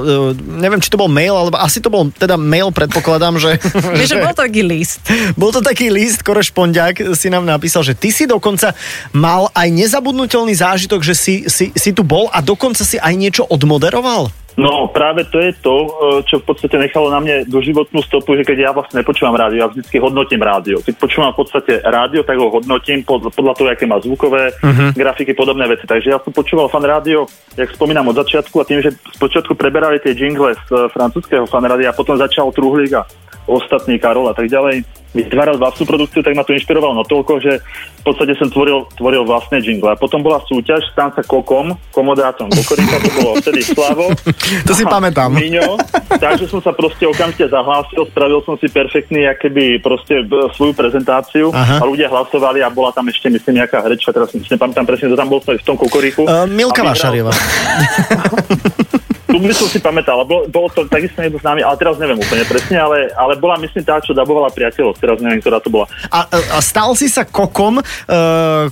neviem, 0.64 0.80
či 0.80 0.88
to 0.88 0.96
bol 0.96 1.12
mail, 1.12 1.36
alebo 1.36 1.60
asi 1.60 1.82
to 1.84 1.92
bol 1.92 2.05
teda 2.14 2.38
mail, 2.38 2.70
predpokladám, 2.70 3.40
že... 3.40 3.58
Vieš, 3.98 4.10
že 4.14 4.22
bol 4.22 4.32
to 4.32 4.42
taký 4.46 4.62
list. 4.62 5.00
Bol 5.34 5.50
to 5.50 5.60
taký 5.64 5.88
list, 5.90 6.22
korešpondiak 6.22 7.16
si 7.18 7.28
nám 7.32 7.42
napísal, 7.42 7.82
že 7.82 7.98
ty 7.98 8.14
si 8.14 8.24
dokonca 8.28 8.72
mal 9.10 9.50
aj 9.54 9.68
nezabudnutelný 9.72 10.54
zážitok, 10.54 11.02
že 11.02 11.14
si, 11.14 11.34
si, 11.50 11.74
si 11.74 11.90
tu 11.90 12.06
bol 12.06 12.30
a 12.30 12.38
dokonca 12.38 12.86
si 12.86 13.00
aj 13.00 13.14
niečo 13.16 13.42
odmoderoval. 13.46 14.45
No 14.56 14.88
práve 14.88 15.28
to 15.28 15.36
je 15.36 15.52
to, 15.60 15.76
e, 15.84 15.88
čo 16.24 16.40
v 16.40 16.48
podstate 16.48 16.80
nechalo 16.80 17.12
na 17.12 17.20
mne 17.20 17.44
doživotnú 17.44 18.00
stopu, 18.00 18.40
že 18.40 18.44
keď 18.44 18.56
ja 18.56 18.70
vlastne 18.72 19.04
nepočúvam 19.04 19.36
rádio, 19.36 19.60
ja 19.60 19.68
vždycky 19.68 20.00
hodnotím 20.00 20.40
rádio. 20.40 20.80
Keď 20.80 20.96
počúvam 20.96 21.36
v 21.36 21.44
podstate 21.44 21.84
rádio, 21.84 22.24
tak 22.24 22.40
ho 22.40 22.48
hodnotím 22.48 23.04
pod, 23.04 23.28
podľa 23.36 23.52
toho, 23.52 23.68
aké 23.68 23.84
má 23.84 24.00
zvukové, 24.00 24.56
uh-huh. 24.56 24.96
grafiky, 24.96 25.36
podobné 25.36 25.68
veci. 25.68 25.84
Takže 25.84 26.08
ja 26.08 26.18
som 26.24 26.32
počúval 26.32 26.72
fan 26.72 26.88
rádio, 26.88 27.28
jak 27.52 27.68
spomínam 27.76 28.08
od 28.08 28.16
začiatku 28.16 28.56
a 28.56 28.64
tým, 28.64 28.80
že 28.80 28.96
z 28.96 29.18
počiatku 29.20 29.52
preberali 29.52 30.00
tie 30.00 30.16
jingle 30.16 30.56
z 30.56 30.64
e, 30.72 30.88
francúzského 30.88 31.44
fan 31.44 31.68
rádia 31.68 31.92
a 31.92 31.96
potom 31.96 32.16
začal 32.16 32.48
Truhlík 32.48 32.96
a 32.96 33.04
ostatní 33.46 33.96
Karol 33.96 34.26
a 34.26 34.34
tak 34.34 34.46
ďalej 34.46 34.82
vytváral 35.16 35.56
vlastnú 35.56 35.88
produkciu, 35.88 36.20
tak 36.20 36.36
ma 36.36 36.44
to 36.44 36.52
inšpirovalo 36.52 36.92
na 36.92 37.00
toľko, 37.02 37.40
že 37.40 37.64
v 37.96 38.02
podstate 38.04 38.36
som 38.36 38.52
tvoril, 38.52 38.84
tvoril 38.92 39.24
vlastné 39.24 39.64
jingle. 39.64 39.88
A 39.88 39.96
potom 39.96 40.20
bola 40.20 40.44
súťaž 40.44 40.84
stám 40.92 41.08
sa 41.10 41.24
Kokom, 41.24 41.72
komodátom 41.88 42.52
Kokorika, 42.52 43.00
to 43.00 43.10
bolo 43.16 43.32
vtedy 43.40 43.64
Slavo. 43.64 44.12
To 44.60 44.72
si 44.72 44.84
pamätám. 44.84 45.32
Miňo, 45.32 45.80
takže 46.12 46.44
som 46.44 46.60
sa 46.60 46.76
proste 46.76 47.08
okamžite 47.08 47.48
zahlásil, 47.48 48.04
spravil 48.06 48.44
som 48.44 48.60
si 48.60 48.68
perfektný, 48.68 49.24
akéby 49.26 49.80
proste 49.80 50.20
b- 50.20 50.52
svoju 50.52 50.76
prezentáciu 50.76 51.48
Aha. 51.48 51.80
a 51.80 51.84
ľudia 51.86 52.12
hlasovali 52.12 52.60
a 52.60 52.68
bola 52.68 52.92
tam 52.92 53.08
ešte, 53.08 53.32
myslím, 53.32 53.64
nejaká 53.64 53.80
herečka, 53.80 54.12
teraz 54.12 54.28
si 54.28 54.42
nepamätám 54.42 54.84
presne, 54.84 55.08
to 55.08 55.16
tam 55.16 55.32
bol 55.32 55.40
v 55.40 55.56
tom 55.58 55.80
Kokoriku. 55.80 56.28
Uh, 56.28 56.44
Milka 56.44 56.84
A 56.84 56.92
vyhral- 56.92 56.92
Vašarieva. 56.92 57.32
By 59.36 59.54
som 59.54 59.68
si 59.68 59.78
pamätal, 59.78 60.24
bolo, 60.24 60.48
bolo 60.48 60.68
to 60.72 60.88
takisto 60.88 61.20
niekto 61.20 61.38
známy, 61.40 61.60
ale 61.62 61.76
teraz 61.76 62.00
neviem 62.00 62.18
úplne 62.18 62.44
presne, 62.48 62.76
ale, 62.80 63.12
ale 63.12 63.36
bola 63.36 63.60
myslím 63.60 63.84
tá, 63.84 64.00
čo 64.00 64.16
dabovala 64.16 64.48
priateľov, 64.50 64.96
teraz 64.96 65.20
neviem, 65.20 65.40
ktorá 65.44 65.60
to 65.60 65.68
bola. 65.68 65.86
A, 66.08 66.26
a 66.30 66.58
stal 66.64 66.96
si 66.96 67.06
sa 67.06 67.28
kokom 67.28 67.80
uh, 67.80 67.84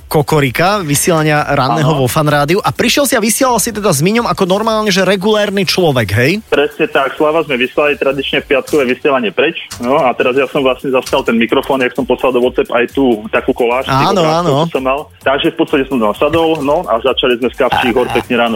Kokorika, 0.09 0.81
vysielania 0.81 1.45
ranného 1.53 1.93
vo 1.93 2.07
fan 2.09 2.27
rádiu 2.27 2.59
a 2.59 2.73
prišiel 2.73 3.05
si 3.05 3.13
a 3.13 3.21
vysielal 3.21 3.61
si 3.61 3.69
teda 3.69 3.93
s 3.93 4.01
Miňom 4.01 4.25
ako 4.25 4.43
normálne, 4.49 4.89
že 4.89 5.05
regulérny 5.05 5.65
človek, 5.65 6.09
hej? 6.17 6.31
Presne 6.49 6.85
tak, 6.89 7.13
Slava 7.15 7.45
sme 7.45 7.57
vyslali 7.57 7.97
tradične 7.97 8.41
v 8.43 8.55
piatkové 8.55 8.83
vysielanie 8.89 9.29
preč, 9.29 9.69
no 9.81 10.01
a 10.01 10.11
teraz 10.13 10.35
ja 10.37 10.49
som 10.49 10.65
vlastne 10.65 10.91
zastal 10.91 11.21
ten 11.21 11.37
mikrofón, 11.37 11.81
jak 11.81 11.93
som 11.93 12.05
poslal 12.05 12.33
do 12.33 12.41
WhatsApp 12.41 12.69
aj 12.73 12.85
tú 12.93 13.23
takú 13.29 13.53
koláž, 13.53 13.85
Áno, 13.87 14.21
obrázkov, 14.21 14.45
áno. 14.45 14.55
som 14.73 14.83
mal. 14.83 14.99
Takže 15.21 15.47
v 15.53 15.57
podstate 15.57 15.83
som 15.89 15.97
tam 15.97 16.13
sadol, 16.17 16.61
no 16.61 16.85
a 16.85 16.97
začali 17.01 17.37
sme 17.37 17.49
z 17.53 17.57
Kavčích 17.57 17.93
hor 17.95 18.07
pekne 18.11 18.35
ráno 18.37 18.53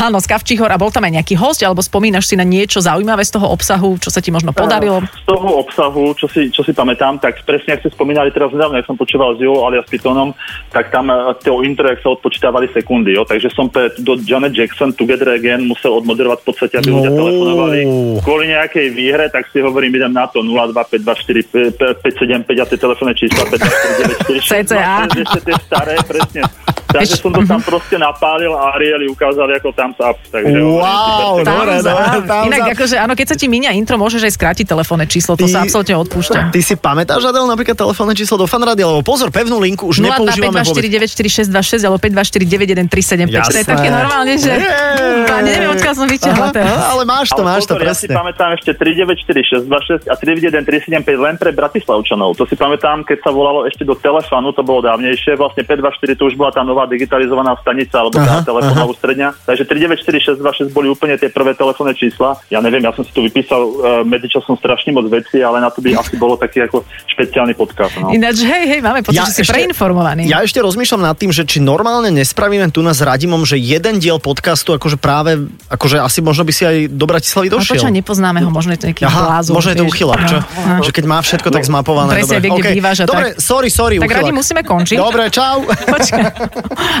áno, 0.00 0.18
z 0.18 0.26
Kavčích 0.26 0.60
hor 0.60 0.70
a 0.70 0.78
bol 0.78 0.90
tam 0.92 1.04
aj 1.06 1.12
nejaký 1.20 1.34
host, 1.40 1.60
alebo 1.60 1.80
spomínaš 1.80 2.24
si 2.24 2.36
na 2.36 2.44
niečo 2.44 2.78
zaujímavé 2.78 3.24
z 3.24 3.34
toho 3.34 3.48
obsahu, 3.48 3.96
čo 3.96 4.08
sa 4.08 4.20
ti 4.20 4.28
možno 4.28 4.52
podarilo? 4.52 5.00
Z 5.00 5.24
toho 5.24 5.58
obsahu, 5.58 6.12
čo 6.12 6.28
si, 6.28 6.48
čo 6.48 6.60
si 6.60 6.70
pamätám, 6.70 7.16
tak 7.16 7.40
presne, 7.42 7.74
ak 7.74 7.82
ste 7.82 7.90
spomínali 7.90 8.28
teraz 8.28 8.50
nedávno, 8.50 8.76
jak 8.76 8.84
som 8.84 8.94
počúval 8.94 9.34
s 9.34 9.40
Julou 9.40 9.64
alias 9.64 9.88
Pythonom, 9.88 10.36
tak 10.68 10.92
tam 10.92 11.08
eh, 11.08 11.16
to 11.40 11.62
intro, 11.62 11.88
sa 11.90 12.08
odpočítavali 12.10 12.68
sekundy, 12.68 13.16
jo? 13.16 13.24
takže 13.24 13.48
som 13.48 13.66
pre, 13.66 13.88
do 13.96 14.20
Janet 14.20 14.52
Jackson 14.52 14.92
Together 14.92 15.32
Again 15.32 15.64
musel 15.64 15.96
odmoderovať 15.96 16.38
v 16.38 16.46
podstate, 16.46 16.74
aby 16.76 16.90
ľudia 16.90 17.08
No. 17.10 17.18
telefonovali 17.18 17.80
kvôli 18.20 18.44
nejakej 18.48 18.86
výhre, 18.90 19.26
tak 19.26 19.48
si 19.48 19.58
hovorím, 19.58 19.96
idem 19.96 20.12
na 20.12 20.26
to 20.26 20.42
02524 20.42 21.72
575 21.74 22.10
a 22.52 22.64
tie 22.66 22.76
telefónne 22.76 23.14
čísla 23.14 23.42
524 23.46 24.42
CCA. 24.50 24.96
ešte 25.06 25.40
tie 25.42 25.56
staré, 25.62 25.94
presne. 26.02 26.42
Takže 26.86 27.14
som 27.16 27.30
to 27.30 27.46
tam 27.46 27.62
proste 27.70 27.96
napálil 27.96 28.50
a 28.50 28.74
Arieli 28.74 29.06
ukázali 29.06 29.54
ako 29.54 29.70
thumbs 29.70 29.98
up. 29.98 30.18
Takže 30.26 30.58
Wow, 30.58 31.29
up. 31.38 32.26
thumbs 32.26 32.46
Inak 32.50 32.74
akože, 32.74 32.96
áno, 32.98 33.12
keď 33.14 33.26
sa 33.30 33.36
ti 33.38 33.46
míňa 33.46 33.70
intro, 33.78 33.94
môžeš 33.94 34.26
aj 34.26 34.32
skrátiť 34.34 34.66
telefónne 34.66 35.06
číslo, 35.06 35.38
to 35.38 35.46
Ty- 35.46 35.52
sa 35.54 35.58
absolútne 35.62 35.94
odpúšťa. 36.02 36.50
Ty 36.50 36.60
si 36.60 36.74
pamätáš, 36.74 37.22
Adel, 37.22 37.46
napríklad 37.46 37.76
telefónne 37.76 38.14
číslo 38.16 38.40
do 38.40 38.46
fanrádia, 38.50 38.88
lebo 38.88 39.00
pozor, 39.00 39.30
pevnú 39.30 39.62
linku 39.62 39.86
už 39.90 40.02
nepoužívame 40.02 40.60
vôbec. 40.60 40.82
025249626 40.82 41.86
alebo 41.86 41.98
5249137. 42.02 43.30
To 43.30 43.36
je 43.36 43.38
Jasné. 43.38 43.62
také 43.62 43.88
normálne, 43.88 44.34
že... 44.34 44.50
Yeah. 44.50 45.40
Neviem, 45.40 45.70
odkiaľ 45.72 45.94
som 45.96 46.06
vyťahla. 46.08 46.46
Ale 46.90 47.02
máš 47.08 47.28
to, 47.32 47.40
Ale 47.40 47.44
máš 47.56 47.62
to, 47.64 47.74
pozor, 47.76 47.86
ja 47.86 47.94
si 47.94 48.06
presne. 48.06 48.14
pamätám 48.18 48.50
ešte 48.56 48.70
394626 48.76 50.10
a 50.10 50.14
31375 50.16 51.26
len 51.26 51.34
pre 51.40 51.50
Bratislavčanov. 51.52 52.36
To 52.36 52.44
si 52.44 52.54
pamätám, 52.56 53.02
keď 53.04 53.18
sa 53.24 53.30
volalo 53.32 53.64
ešte 53.64 53.82
do 53.84 53.96
telefónu, 53.96 54.52
to 54.52 54.62
bolo 54.62 54.84
dávnejšie. 54.84 55.36
Vlastne 55.36 55.64
524 55.64 56.18
to 56.18 56.22
už 56.28 56.34
bola 56.36 56.50
tá 56.52 56.62
nová 56.62 56.84
digitalizovaná 56.86 57.56
stanica 57.60 57.96
alebo 57.98 58.20
tá 58.20 58.44
telefónna 58.44 58.84
ústredňa. 58.86 59.28
Takže 59.44 59.64
394626 59.64 60.76
boli 60.76 60.88
úplne 60.92 61.09
tie 61.16 61.32
prvé 61.32 61.56
telefónne 61.56 61.96
čísla. 61.96 62.38
Ja 62.52 62.60
neviem, 62.60 62.84
ja 62.84 62.92
som 62.92 63.02
si 63.02 63.10
tu 63.10 63.24
vypísal 63.24 63.58
uh, 63.58 63.72
medzičasom 64.04 64.54
strašne 64.54 64.92
moc 64.92 65.08
veci, 65.08 65.40
ale 65.40 65.58
na 65.58 65.72
to 65.72 65.80
by 65.80 65.96
asi 65.96 66.14
bolo 66.14 66.36
taký 66.36 66.62
ako 66.62 66.84
špeciálny 67.08 67.56
podcast. 67.56 67.96
No. 67.98 68.12
Ináč, 68.12 68.44
hej, 68.44 68.64
hej, 68.76 68.80
máme 68.84 69.00
pocit, 69.00 69.18
že 69.24 69.42
si 69.42 69.48
preinformovaný. 69.48 70.28
Ja 70.28 70.44
ešte 70.44 70.60
rozmýšľam 70.60 71.02
nad 71.02 71.16
tým, 71.16 71.32
že 71.32 71.42
či 71.42 71.58
normálne 71.58 72.12
nespravíme 72.12 72.68
tu 72.70 72.84
na 72.84 72.92
s 72.92 73.00
Radimom, 73.00 73.42
že 73.48 73.56
jeden 73.56 73.96
diel 73.98 74.20
podcastu, 74.20 74.76
akože 74.76 75.00
práve, 75.00 75.40
akože 75.72 76.02
asi 76.02 76.20
možno 76.20 76.44
by 76.44 76.52
si 76.52 76.62
aj 76.68 76.76
do 76.92 77.04
Bratislavy 77.08 77.48
došiel. 77.48 77.80
počkaj, 77.80 77.94
nepoznáme 77.96 78.44
ho, 78.44 78.50
možno 78.52 78.76
je 78.76 78.84
to 78.84 78.86
nejaký 78.92 79.04
Aha, 79.08 79.40
blázon. 79.40 79.52
možno 79.56 79.70
je 79.72 79.78
to 79.80 79.86
vieš. 79.88 79.92
uchylák, 79.96 80.20
čo? 80.28 80.38
No, 80.42 80.82
Že 80.84 80.90
keď 80.92 81.04
má 81.08 81.18
všetko 81.22 81.48
tak 81.48 81.62
zmapované. 81.64 82.10
Presne, 82.20 82.36
dobre. 82.36 82.44
vie, 82.44 82.50
kde 82.60 82.70
OK. 82.70 82.76
bývaš 82.76 82.96
Dobre, 83.06 83.28
tak. 83.32 83.40
sorry, 83.40 83.68
sorry, 83.72 83.96
Tak 84.02 84.12
radi 84.12 84.32
musíme 84.34 84.60
končiť. 84.60 84.96
Dobre, 84.98 85.22
čau. 85.32 85.64
Počkaj. 85.64 86.22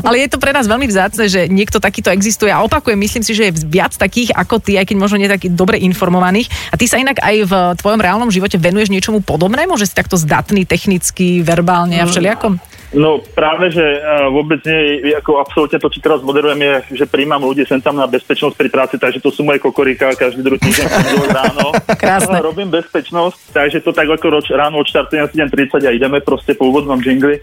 Ale 0.06 0.14
je 0.24 0.28
to 0.30 0.38
pre 0.40 0.52
nás 0.54 0.64
veľmi 0.64 0.86
vzácne, 0.86 1.24
že 1.28 1.50
niekto 1.50 1.82
takýto 1.82 2.08
existuje 2.14 2.48
a 2.48 2.62
opakujem, 2.64 2.96
myslím 2.96 3.22
si, 3.26 3.32
že 3.36 3.50
je 3.50 3.52
viac 3.68 3.92
takých 4.00 4.32
ako 4.32 4.64
ty, 4.64 4.80
aj 4.80 4.88
keď 4.88 4.96
možno 4.96 5.20
nie 5.20 5.28
takých 5.28 5.52
dobre 5.52 5.76
informovaných. 5.76 6.48
A 6.72 6.80
ty 6.80 6.88
sa 6.88 6.96
inak 6.96 7.20
aj 7.20 7.36
v 7.44 7.52
tvojom 7.76 8.00
reálnom 8.00 8.32
živote 8.32 8.56
venuješ 8.56 8.88
niečomu 8.88 9.20
podobnému, 9.20 9.76
že 9.76 9.84
si 9.84 9.94
takto 9.94 10.16
zdatný 10.16 10.64
technicky, 10.64 11.44
verbálne 11.44 12.00
a 12.00 12.08
všeliako? 12.08 12.69
No 12.90 13.22
práve, 13.22 13.70
že 13.70 13.82
uh, 13.82 14.26
vôbec 14.34 14.58
nie, 14.66 15.14
ako 15.14 15.38
absolútne 15.38 15.78
to, 15.78 15.86
čo 15.86 16.02
teraz 16.02 16.26
moderujem, 16.26 16.58
je, 16.58 16.74
že 16.98 17.06
príjmam 17.06 17.38
ľudí 17.38 17.62
sem 17.62 17.78
tam 17.78 17.94
na 17.94 18.10
bezpečnosť 18.10 18.58
pri 18.58 18.66
práci, 18.66 18.98
takže 18.98 19.22
to 19.22 19.30
sú 19.30 19.46
moje 19.46 19.62
kokorika, 19.62 20.10
každý 20.18 20.42
druhý 20.42 20.58
týždeň 20.58 20.86
ráno. 21.30 21.70
Krásne. 21.94 22.42
No, 22.42 22.50
robím 22.50 22.66
bezpečnosť, 22.66 23.54
takže 23.54 23.78
to 23.86 23.94
tak 23.94 24.10
ako 24.10 24.26
roč, 24.42 24.50
ráno 24.50 24.82
odštartujem 24.82 25.22
7.30 25.30 25.86
a 25.86 25.94
ideme 25.94 26.18
proste 26.18 26.58
po 26.58 26.66
úvodnom 26.66 26.98
jingli. 26.98 27.38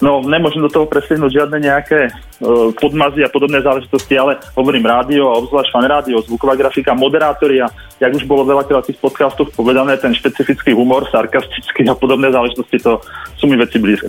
No 0.00 0.24
nemôžem 0.24 0.64
do 0.64 0.72
toho 0.72 0.88
presiahnuť 0.88 1.28
žiadne 1.28 1.60
nejaké 1.60 2.08
uh, 2.08 2.72
podmazy 2.72 3.20
a 3.24 3.28
podobné 3.28 3.60
záležitosti, 3.60 4.16
ale 4.16 4.40
hovorím 4.56 4.88
rádio 4.88 5.28
a 5.28 5.40
obzvlášť 5.44 5.72
fan 5.72 5.84
rádio, 5.88 6.24
zvuková 6.24 6.56
grafika, 6.56 6.96
moderátori 6.96 7.60
a 7.60 7.68
jak 8.00 8.16
už 8.16 8.24
bolo 8.24 8.48
veľakrát 8.48 8.80
v 8.84 8.92
tých 8.92 9.00
podcastoch 9.00 9.52
povedané, 9.52 10.00
ten 10.00 10.16
špecifický 10.16 10.72
humor, 10.72 11.04
sarkastický 11.12 11.84
a 11.84 11.92
podobné 11.92 12.32
záležitosti, 12.32 12.80
to 12.80 12.96
sú 13.36 13.44
mi 13.44 13.60
veci 13.60 13.76
blízke. 13.76 14.08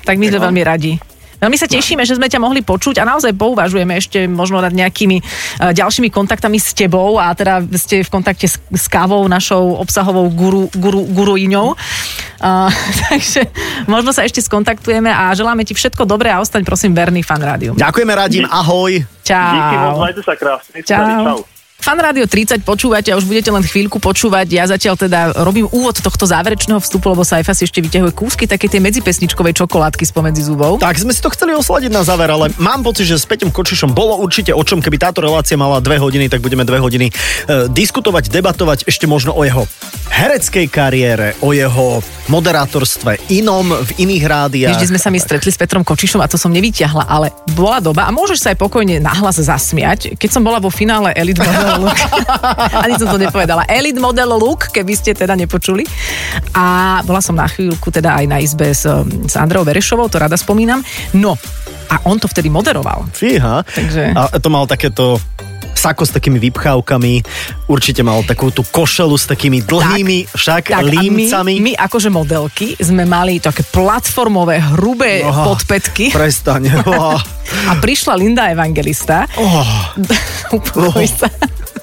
tak. 0.00 0.16
My 0.18 0.26
sme 0.28 0.44
veľmi 0.50 0.62
radi. 0.66 0.92
Veľmi 1.38 1.54
sa 1.54 1.70
tešíme, 1.70 2.02
že 2.02 2.18
sme 2.18 2.26
ťa 2.26 2.42
mohli 2.42 2.66
počuť 2.66 2.98
a 2.98 3.06
naozaj 3.06 3.30
pouvažujeme 3.38 3.94
ešte 3.94 4.26
možno 4.26 4.58
nad 4.58 4.74
nejakými 4.74 5.22
uh, 5.22 5.70
ďalšími 5.70 6.10
kontaktami 6.10 6.58
s 6.58 6.74
tebou 6.74 7.14
a 7.22 7.30
teda 7.30 7.62
ste 7.78 8.02
v 8.02 8.10
kontakte 8.10 8.50
s, 8.50 8.58
s 8.58 8.86
kávou, 8.90 9.22
našou 9.30 9.78
obsahovou 9.78 10.26
guru, 10.34 10.66
guru, 10.74 11.06
guruiňou. 11.06 11.78
Uh, 12.42 12.66
takže 13.06 13.46
možno 13.86 14.10
sa 14.10 14.26
ešte 14.26 14.42
skontaktujeme 14.42 15.14
a 15.14 15.30
želáme 15.30 15.62
ti 15.62 15.78
všetko 15.78 16.02
dobré 16.10 16.34
a 16.34 16.42
ostaň 16.42 16.66
prosím 16.66 16.90
verný 16.90 17.22
fan 17.22 17.38
rádiu. 17.38 17.78
Ďakujeme, 17.78 18.12
Radim, 18.18 18.44
ahoj. 18.50 19.06
Čau. 19.22 19.54
Díky 19.54 19.76
moc, 19.78 19.98
majte 20.02 20.22
sa 20.26 20.34
krásne. 20.34 20.82
Čau. 20.82 21.06
Čau. 21.22 21.57
Fan 21.78 21.94
Rádio 21.94 22.26
30 22.26 22.66
počúvate 22.66 23.14
a 23.14 23.18
už 23.18 23.22
budete 23.22 23.54
len 23.54 23.62
chvíľku 23.62 24.02
počúvať. 24.02 24.50
Ja 24.50 24.66
zatiaľ 24.66 24.98
teda 24.98 25.30
robím 25.46 25.70
úvod 25.70 25.94
tohto 26.02 26.26
záverečného 26.26 26.82
vstupu, 26.82 27.14
lebo 27.14 27.22
Saifa 27.22 27.54
si 27.54 27.70
ešte 27.70 27.78
vyťahuje 27.78 28.18
kúsky 28.18 28.50
také 28.50 28.66
tej 28.66 28.82
medzipesničkovej 28.82 29.54
čokoládky 29.62 30.02
spomedzi 30.02 30.42
zubov. 30.42 30.82
Tak 30.82 30.98
sme 30.98 31.14
si 31.14 31.22
to 31.22 31.30
chceli 31.30 31.54
osladiť 31.54 31.94
na 31.94 32.02
záver, 32.02 32.34
ale 32.34 32.50
mám 32.58 32.82
pocit, 32.82 33.06
že 33.06 33.14
s 33.14 33.30
Peťom 33.30 33.54
Kočišom 33.54 33.94
bolo 33.94 34.18
určite 34.18 34.50
o 34.50 34.62
čom, 34.66 34.82
keby 34.82 34.98
táto 34.98 35.22
relácia 35.22 35.54
mala 35.54 35.78
dve 35.78 36.02
hodiny, 36.02 36.26
tak 36.26 36.42
budeme 36.42 36.66
dve 36.66 36.82
hodiny 36.82 37.06
e, 37.08 37.12
diskutovať, 37.70 38.26
debatovať 38.26 38.90
ešte 38.90 39.06
možno 39.06 39.38
o 39.38 39.46
jeho 39.46 39.62
hereckej 40.10 40.66
kariére, 40.66 41.38
o 41.46 41.54
jeho 41.54 42.02
moderátorstve 42.26 43.30
inom, 43.30 43.70
v 43.70 43.90
iných 44.02 44.24
rádiách. 44.26 44.74
Kde 44.76 44.90
sme 44.90 45.00
sa 45.00 45.14
my 45.14 45.18
stretli 45.22 45.54
s 45.54 45.56
Petrom 45.56 45.86
Kočišom 45.86 46.20
a 46.20 46.28
to 46.28 46.34
som 46.34 46.50
nevyťahla, 46.50 47.06
ale 47.06 47.30
bola 47.54 47.78
doba 47.78 48.04
a 48.04 48.10
môžeš 48.10 48.38
sa 48.42 48.48
aj 48.50 48.58
pokojne 48.58 48.98
nahlas 48.98 49.38
zasmiať. 49.38 50.18
Keď 50.18 50.30
som 50.34 50.42
bola 50.42 50.58
vo 50.58 50.68
finále 50.74 51.14
Elite 51.14 51.40
Model 51.68 51.84
Look, 51.84 51.98
ani 52.84 52.94
som 52.96 53.08
to 53.08 53.18
nepovedala, 53.20 53.68
Elite 53.68 54.00
Model 54.00 54.32
Look, 54.34 54.72
keby 54.72 54.92
ste 54.94 55.12
teda 55.12 55.36
nepočuli. 55.36 55.84
A 56.52 56.98
bola 57.04 57.20
som 57.20 57.36
na 57.36 57.44
chvíľku 57.44 57.92
teda 57.92 58.16
aj 58.16 58.24
na 58.24 58.40
izbe 58.40 58.72
s, 58.72 58.88
s 59.28 59.34
Andreou 59.36 59.62
Verešovou, 59.62 60.08
to 60.08 60.16
rada 60.16 60.34
spomínam. 60.34 60.80
No, 61.12 61.36
a 61.88 62.04
on 62.04 62.16
to 62.16 62.28
vtedy 62.28 62.48
moderoval. 62.48 63.08
Fíha. 63.12 63.64
Takže- 63.64 64.12
A 64.16 64.40
to 64.40 64.48
mal 64.48 64.64
takéto 64.64 65.20
sako 65.78 66.02
s 66.02 66.10
takými 66.10 66.42
vypchávkami, 66.42 67.22
určite 67.70 68.02
mal 68.02 68.26
takú 68.26 68.50
tú 68.50 68.66
košelu 68.66 69.14
s 69.14 69.30
takými 69.30 69.62
dlhými 69.62 70.26
však 70.26 70.74
Tak 70.74 70.74
a 70.74 70.82
my, 70.82 70.90
límcami. 70.90 71.54
my 71.62 71.72
akože 71.78 72.10
modelky 72.10 72.74
sme 72.82 73.06
mali 73.06 73.38
také 73.38 73.62
platformové, 73.62 74.58
hrubé 74.74 75.22
Aha, 75.22 75.46
podpätky. 75.46 76.10
Prestaň. 76.10 76.62
Oh. 76.88 77.14
A 77.70 77.80
prišla 77.80 78.12
Linda 78.12 78.50
Evangelista. 78.50 79.24
Oh. 79.38 79.64
Upokoj 80.58 81.06
sa. 81.06 81.30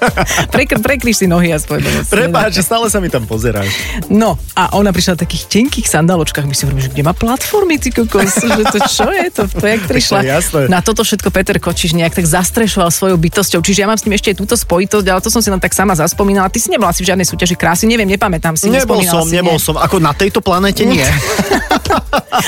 Prekr, 0.54 0.78
prekryš 0.82 1.24
si 1.24 1.28
nohy 1.28 1.52
aspoň. 1.52 2.08
Prepáč, 2.08 2.60
že 2.60 2.64
stále 2.66 2.88
sa 2.92 3.00
mi 3.00 3.10
tam 3.10 3.26
pozeráš. 3.26 3.70
No 4.12 4.38
a 4.54 4.76
ona 4.76 4.92
prišla 4.92 5.20
v 5.20 5.28
takých 5.28 5.44
tenkých 5.50 5.88
sandaločkách. 5.88 6.46
My 6.46 6.54
si 6.54 6.68
hovoríme, 6.68 6.84
že 6.84 6.92
kde 6.92 7.04
má 7.04 7.14
platformy, 7.16 7.80
ty 7.80 7.90
kokos, 7.92 8.40
že 8.42 8.64
to 8.70 8.80
čo 8.86 9.08
je 9.12 9.28
to, 9.32 9.44
to 9.48 9.66
jak 9.66 9.82
prišla. 9.92 10.18
je 10.24 10.30
jasné. 10.32 10.62
Na 10.68 10.80
toto 10.80 11.04
všetko 11.04 11.30
Peter 11.32 11.58
Kočiš 11.58 11.96
nejak 11.96 12.16
tak 12.16 12.26
zastrešoval 12.28 12.90
svojou 12.92 13.18
bytosťou. 13.20 13.60
Čiže 13.64 13.84
ja 13.84 13.88
mám 13.88 13.98
s 14.00 14.04
tým 14.06 14.14
ešte 14.14 14.32
aj 14.34 14.38
túto 14.40 14.56
spojitosť, 14.56 15.08
ale 15.10 15.20
to 15.24 15.30
som 15.32 15.42
si 15.42 15.50
len 15.50 15.60
tak 15.60 15.74
sama 15.74 15.96
zaspomínala. 15.98 16.52
Ty 16.52 16.60
si 16.62 16.70
nebola 16.70 16.92
si 16.92 17.04
v 17.04 17.14
žiadnej 17.14 17.28
súťaži 17.28 17.56
krásy, 17.58 17.90
neviem, 17.90 18.08
nepamätám 18.08 18.56
si. 18.60 18.68
Nebol 18.70 19.02
som, 19.04 19.26
si, 19.26 19.36
nebol 19.36 19.58
nie. 19.58 19.64
som. 19.64 19.76
Ako 19.80 20.00
na 20.00 20.12
tejto 20.12 20.40
planete 20.44 20.84
nie. 20.84 21.04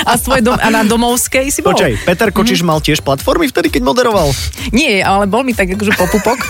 A, 0.04 0.20
svoj 0.20 0.44
dom, 0.44 0.56
a 0.56 0.68
na 0.68 0.84
domovskej 0.84 1.48
si 1.48 1.60
bol? 1.64 1.72
Počkaj, 1.72 2.04
Peter 2.04 2.28
Kočiš 2.28 2.60
mal 2.60 2.78
tiež 2.84 3.00
platformy 3.00 3.48
vtedy, 3.48 3.72
keď 3.72 3.82
moderoval? 3.88 4.28
Nie, 4.68 5.00
ale 5.00 5.24
bol 5.24 5.40
mi 5.40 5.56
tak 5.56 5.72
akože 5.72 5.96
popupok. 5.96 6.44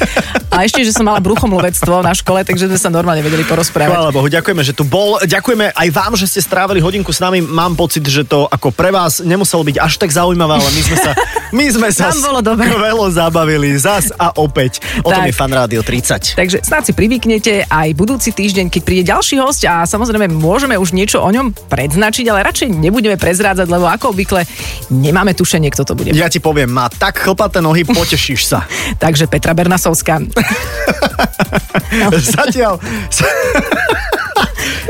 A 0.51 0.67
ešte, 0.67 0.83
že 0.89 0.97
som 0.97 1.05
mala 1.05 1.21
bruchomluvectvo 1.21 2.01
na 2.01 2.17
škole, 2.17 2.41
takže 2.49 2.65
sme 2.65 2.81
sa 2.81 2.89
normálne 2.89 3.21
vedeli 3.21 3.45
porozprávať. 3.45 3.93
Chvála 3.93 4.13
Bohu, 4.15 4.29
ďakujeme, 4.33 4.63
že 4.65 4.73
tu 4.73 4.89
bol. 4.89 5.21
Ďakujeme 5.21 5.77
aj 5.77 5.89
vám, 5.93 6.17
že 6.17 6.25
ste 6.25 6.41
strávili 6.41 6.81
hodinku 6.81 7.13
s 7.13 7.21
nami. 7.21 7.45
Mám 7.45 7.77
pocit, 7.77 8.01
že 8.09 8.25
to 8.25 8.49
ako 8.49 8.73
pre 8.73 8.89
vás 8.89 9.21
nemuselo 9.21 9.61
byť 9.69 9.77
až 9.77 10.01
tak 10.01 10.09
zaujímavé, 10.09 10.57
ale 10.57 10.71
my 10.73 10.83
sme 10.83 10.97
sa, 10.97 11.13
my 11.59 11.67
sme 11.69 11.89
sa 11.93 12.09
bolo 12.17 12.41
skvelo 12.41 13.07
zabavili. 13.13 13.77
Zas 13.77 14.09
a 14.17 14.33
opäť. 14.41 14.81
O 15.05 15.13
tom 15.13 15.23
Tak. 15.23 15.29
je 15.29 15.35
Fan 15.37 15.53
Rádio 15.53 15.81
30. 15.85 16.41
Takže 16.41 16.59
snáď 16.65 16.83
si 16.89 16.93
privyknete 16.97 17.69
aj 17.69 17.89
budúci 17.93 18.33
týždeň, 18.33 18.73
keď 18.73 18.81
príde 18.81 19.05
ďalší 19.13 19.37
host 19.43 19.61
a 19.69 19.85
samozrejme 19.85 20.31
môžeme 20.33 20.79
už 20.81 20.97
niečo 20.97 21.21
o 21.21 21.29
ňom 21.29 21.53
predznačiť, 21.69 22.25
ale 22.33 22.47
radšej 22.49 22.73
nebudeme 22.73 23.21
prezrádzať, 23.21 23.69
lebo 23.69 23.85
ako 23.91 24.17
obvykle 24.17 24.47
nemáme 24.89 25.37
tušenie, 25.37 25.69
kto 25.75 25.83
to 25.85 25.93
bude. 25.99 26.15
Ja 26.15 26.33
ti 26.33 26.41
poviem, 26.41 26.71
má 26.73 26.89
tak 26.89 27.21
chlpaté 27.21 27.61
nohy, 27.61 27.85
potešíš 27.85 28.49
sa. 28.49 28.65
Takže 29.03 29.27
Petra 29.29 29.53
Bernasovská. 29.53 30.23
Zatiaľ... 32.37 32.79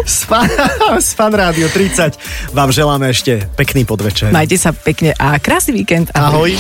S 0.09 0.25
fan, 1.13 1.33
Rádio 1.33 1.69
30 1.69 2.17
vám 2.57 2.73
želáme 2.73 3.13
ešte 3.13 3.45
pekný 3.57 3.85
podvečer. 3.85 4.33
Majte 4.33 4.57
sa 4.57 4.73
pekne 4.73 5.13
a 5.17 5.37
krásny 5.37 5.77
víkend. 5.77 6.09
Ahoj. 6.17 6.57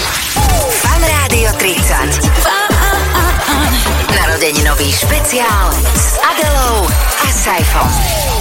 Fan 0.84 1.02
Rádio 1.02 1.48
30. 1.56 2.28
Narodeninový 4.12 4.88
špeciál 4.92 5.72
s 5.96 6.20
Adelou 6.20 6.84
a 7.24 7.28
Saifom. 7.32 8.37